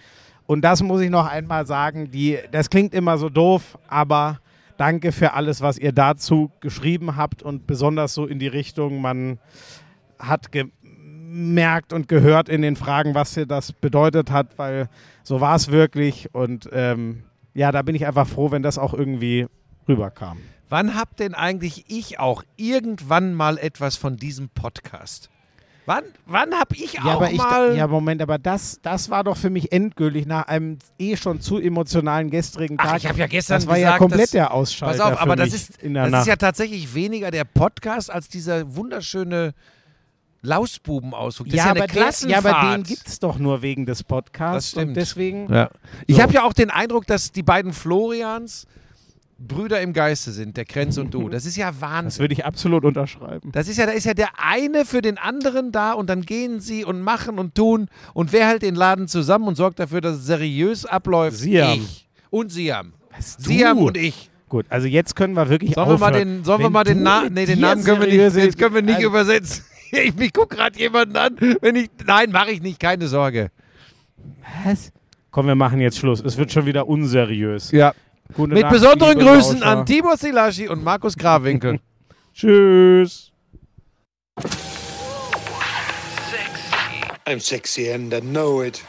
Und 0.53 0.61
das 0.61 0.83
muss 0.83 1.01
ich 1.01 1.09
noch 1.09 1.27
einmal 1.27 1.67
sagen, 1.67 2.11
die, 2.11 2.39
das 2.51 2.69
klingt 2.69 2.93
immer 2.93 3.17
so 3.17 3.31
doof, 3.31 3.79
aber 3.89 4.39
danke 4.77 5.11
für 5.11 5.33
alles, 5.33 5.63
was 5.63 5.79
ihr 5.79 5.93
dazu 5.93 6.51
geschrieben 6.61 7.17
habt 7.17 7.43
und 7.43 7.67
besonders 7.67 8.13
so 8.13 8.27
in 8.27 8.39
die 8.39 8.49
Richtung, 8.49 9.01
man 9.01 9.39
hat 10.19 10.53
gemerkt 10.53 11.95
und 11.95 12.07
gehört 12.07 12.51
in 12.51 12.61
den 12.61 12.77
Fragen, 12.77 13.15
was 13.15 13.33
dir 13.33 13.47
das 13.47 13.73
bedeutet 13.73 14.31
hat, 14.31 14.59
weil 14.59 14.91
so 15.23 15.41
war 15.41 15.57
es 15.57 15.71
wirklich 15.71 16.35
und 16.35 16.69
ähm, 16.71 17.25
ja, 17.55 17.73
da 17.73 17.81
bin 17.81 17.95
ich 17.95 18.07
einfach 18.07 18.27
froh, 18.27 18.51
wenn 18.51 18.63
das 18.63 18.77
auch 18.77 18.93
irgendwie 18.93 19.47
rüberkam. 19.89 20.37
Wann 20.69 20.95
hab 20.95 21.17
denn 21.17 21.35
eigentlich 21.35 21.87
ich 21.89 22.19
auch 22.19 22.43
irgendwann 22.57 23.33
mal 23.33 23.57
etwas 23.57 23.97
von 23.97 24.19
diesem 24.19 24.51
Podcast? 24.51 25.31
Wann, 25.85 26.05
wann 26.27 26.55
hab 26.55 26.73
ich 26.75 26.93
Ja, 26.93 27.03
auch 27.03 27.07
aber 27.17 27.31
ich, 27.33 27.39
mal... 27.39 27.77
ja, 27.77 27.89
Moment, 27.89 28.23
aber 28.23 28.39
das, 28.39 28.79
das 28.83 29.11
war 29.11 29.25
doch 29.25 29.37
für 29.37 29.51
mich 29.51 29.73
endgültig 29.73 30.27
nach 30.27 30.47
einem 30.47 30.79
eh 30.99 31.17
schon 31.17 31.41
zu 31.41 31.59
emotionalen 31.59 32.31
gestrigen 32.31 32.77
Ach, 32.79 32.91
Tag. 32.93 32.99
ich 32.99 33.09
hab 33.09 33.17
ja 33.17 33.27
gestern 33.27 33.57
Das 33.59 33.67
war 33.67 33.77
ja 33.77 33.87
gesagt, 33.89 33.99
komplett 33.99 34.23
dass- 34.23 34.31
der 34.31 34.55
Ausschalter 34.55 34.99
Pass 34.99 35.07
auf, 35.13 35.15
für 35.19 35.21
aber 35.21 35.35
das 35.37 35.53
ist, 35.53 35.83
in 35.83 35.95
der 35.95 36.05
das 36.05 36.13
Nacht. 36.13 36.21
ist 36.23 36.29
ja 36.29 36.37
tatsächlich 36.37 36.95
weniger 36.95 37.31
der 37.33 37.45
Podcast 37.45 38.11
als 38.13 38.29
dieser 38.29 38.77
wunderschöne 38.77 39.55
Lausbuben-Ausflug. 40.43 41.49
Das 41.49 41.57
ja, 41.57 41.63
ist 41.63 41.67
ja 41.67 41.71
eine 41.73 41.81
aber 41.83 41.87
der, 41.89 41.97
ja, 41.97 42.03
Klassenfahrt. 42.03 42.47
aber 42.47 42.77
den 42.77 42.83
gibt 42.85 43.07
es 43.09 43.19
doch 43.21 43.39
nur 43.39 43.63
wegen 43.63 43.87
des 43.87 44.03
Podcasts. 44.03 44.71
Das 44.73 44.81
stimmt. 44.81 44.89
Und 44.89 44.95
deswegen. 44.95 45.53
Ja. 45.53 45.71
Ich 46.07 46.17
So. 46.17 46.23
habe 46.23 46.33
ja 46.33 46.43
auch 46.45 46.53
den 46.53 46.71
Eindruck, 46.71 47.07
dass 47.07 47.31
die 47.33 47.43
beiden 47.45 47.73
Florians 47.73 48.67
Brüder 49.47 49.81
im 49.81 49.93
Geiste 49.93 50.33
sind, 50.33 50.57
der 50.57 50.65
Krenz 50.65 50.99
und 50.99 51.13
du. 51.13 51.29
Das 51.33 51.47
ist 51.47 51.57
ja 51.57 51.71
Das 51.71 51.81
Wahnsinn. 51.81 52.21
würde 52.21 52.35
ich 52.35 52.45
absolut 52.45 52.85
unterschreiben. 52.85 53.51
Das 53.53 53.69
ist 53.69 53.79
ja, 53.79 53.87
da 53.87 53.93
ist 53.93 54.05
ja 54.05 54.15
der 54.15 54.29
eine 54.39 54.85
für 54.85 55.03
den 55.03 55.19
anderen 55.19 55.73
da 55.73 55.93
und 55.93 56.09
dann 56.11 56.23
gehen 56.23 56.61
sie 56.61 56.85
und 56.85 57.01
machen 57.01 57.39
und 57.39 57.55
tun. 57.55 57.89
Und 58.15 58.33
wer 58.33 58.49
hält 58.49 58.63
den 58.63 58.75
Laden 58.75 59.09
zusammen 59.09 59.49
und 59.49 59.57
sorgt 59.57 59.79
dafür, 59.79 60.01
dass 60.01 60.17
es 60.17 60.27
seriös 60.27 60.85
abläuft? 60.87 61.39
Siam. 61.39 61.81
Ich. 61.81 62.09
Und 62.31 62.51
Siam. 62.51 62.93
Was, 63.15 63.37
du? 63.37 63.45
Siam 63.45 63.79
und 63.79 63.97
ich. 63.97 64.31
Gut, 64.49 64.67
also 64.69 64.87
jetzt 64.87 65.17
können 65.17 65.35
wir 65.35 65.49
wirklich 65.49 65.75
Sollen 65.75 65.89
wir 65.89 65.99
mal 65.99 66.11
aufhören. 66.11 66.29
den, 66.29 66.45
sollen 66.45 66.61
wir 66.61 66.71
mal 66.71 66.85
den 66.85 67.03
mit 67.03 67.33
nee, 67.33 67.47
den 67.47 67.61
Namen 67.61 67.83
können 67.85 68.03
wir 68.03 68.07
nicht, 68.09 68.37
den 68.37 68.57
können 68.57 68.75
wir 68.75 68.83
nicht 68.83 68.97
also, 68.97 69.09
übersetzen. 69.09 69.65
Ich, 69.95 70.19
ich 70.19 70.33
gucke 70.33 70.57
gerade 70.57 70.79
jemanden 70.79 71.17
an. 71.17 71.37
Wenn 71.61 71.77
ich, 71.77 71.91
nein, 72.07 72.31
mache 72.31 72.51
ich 72.51 72.63
nicht, 72.63 72.81
keine 72.81 73.09
Sorge. 73.09 73.51
Was? 74.65 74.91
Komm, 75.31 75.47
wir 75.47 75.55
machen 75.55 75.81
jetzt 75.81 75.99
Schluss. 75.99 76.23
Es 76.23 76.39
wird 76.39 76.51
schon 76.51 76.65
wieder 76.65 76.89
unseriös. 76.89 77.71
Ja. 77.73 77.93
Gute 78.35 78.55
Mit 78.55 78.63
Nacht, 78.63 78.73
besonderen 78.73 79.19
liebe 79.19 79.31
Grüßen 79.31 79.61
Lauscher. 79.61 79.79
an 79.79 79.87
Tibor 79.87 80.17
Silaschi 80.17 80.69
und 80.69 80.83
Markus 80.85 81.17
Grawinkel. 81.17 81.81
Tschüss. 82.35 83.31
I'm 87.27 87.41
sexy 87.41 87.91
and 87.93 88.13
I 88.13 88.21
know 88.21 88.63
it. 88.63 88.83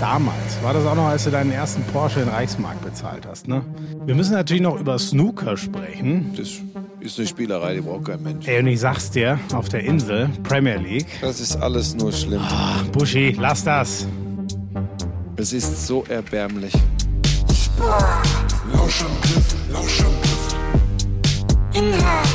Damals 0.00 0.34
war 0.62 0.72
das 0.74 0.84
auch 0.86 0.96
noch, 0.96 1.06
als 1.06 1.24
du 1.24 1.30
deinen 1.30 1.52
ersten 1.52 1.82
Porsche 1.84 2.20
in 2.20 2.28
Reichsmark 2.28 2.80
bezahlt 2.82 3.24
hast, 3.26 3.46
ne? 3.46 3.62
Wir 4.04 4.14
müssen 4.16 4.32
natürlich 4.32 4.62
noch 4.62 4.80
über 4.80 4.98
Snooker 4.98 5.56
sprechen. 5.56 6.34
Das 6.36 6.48
ist 7.00 7.18
eine 7.18 7.28
Spielerei, 7.28 7.74
die 7.74 7.80
braucht 7.82 8.06
kein 8.06 8.22
Mensch. 8.22 8.48
Ey, 8.48 8.58
und 8.60 8.66
ich 8.66 8.80
sag's 8.80 9.10
dir, 9.12 9.38
auf 9.54 9.68
der 9.68 9.80
Insel, 9.84 10.28
Premier 10.42 10.76
League. 10.78 11.06
Das 11.20 11.38
ist 11.38 11.54
alles 11.56 11.94
nur 11.94 12.10
schlimm. 12.10 12.40
Ach, 12.42 12.82
Buschi, 12.86 13.36
lass 13.38 13.62
das. 13.62 14.08
Es 15.36 15.52
ist 15.52 15.86
so 15.86 16.04
erbärmlich. 16.08 16.72
Lauschangriff, 18.72 19.54
Lauschangriff. 19.72 20.56
Inhalt. 21.72 22.28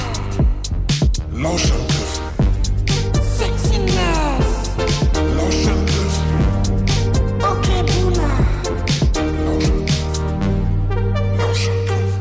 Lauschangriff. 1.31 2.21
Sexiness. 3.37 4.45
Lauschangriff. 5.35 6.15
Okay, 7.39 7.83
Boomer. 7.85 8.35
Lauschangriff. 11.37 12.11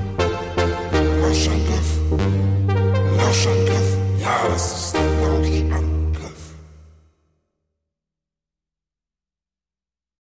Lauschangriff. 1.19 1.19
Lauschangriff. 1.21 1.89
Lauschangriff. 3.17 3.89
Ja, 4.21 4.49
das 4.53 4.76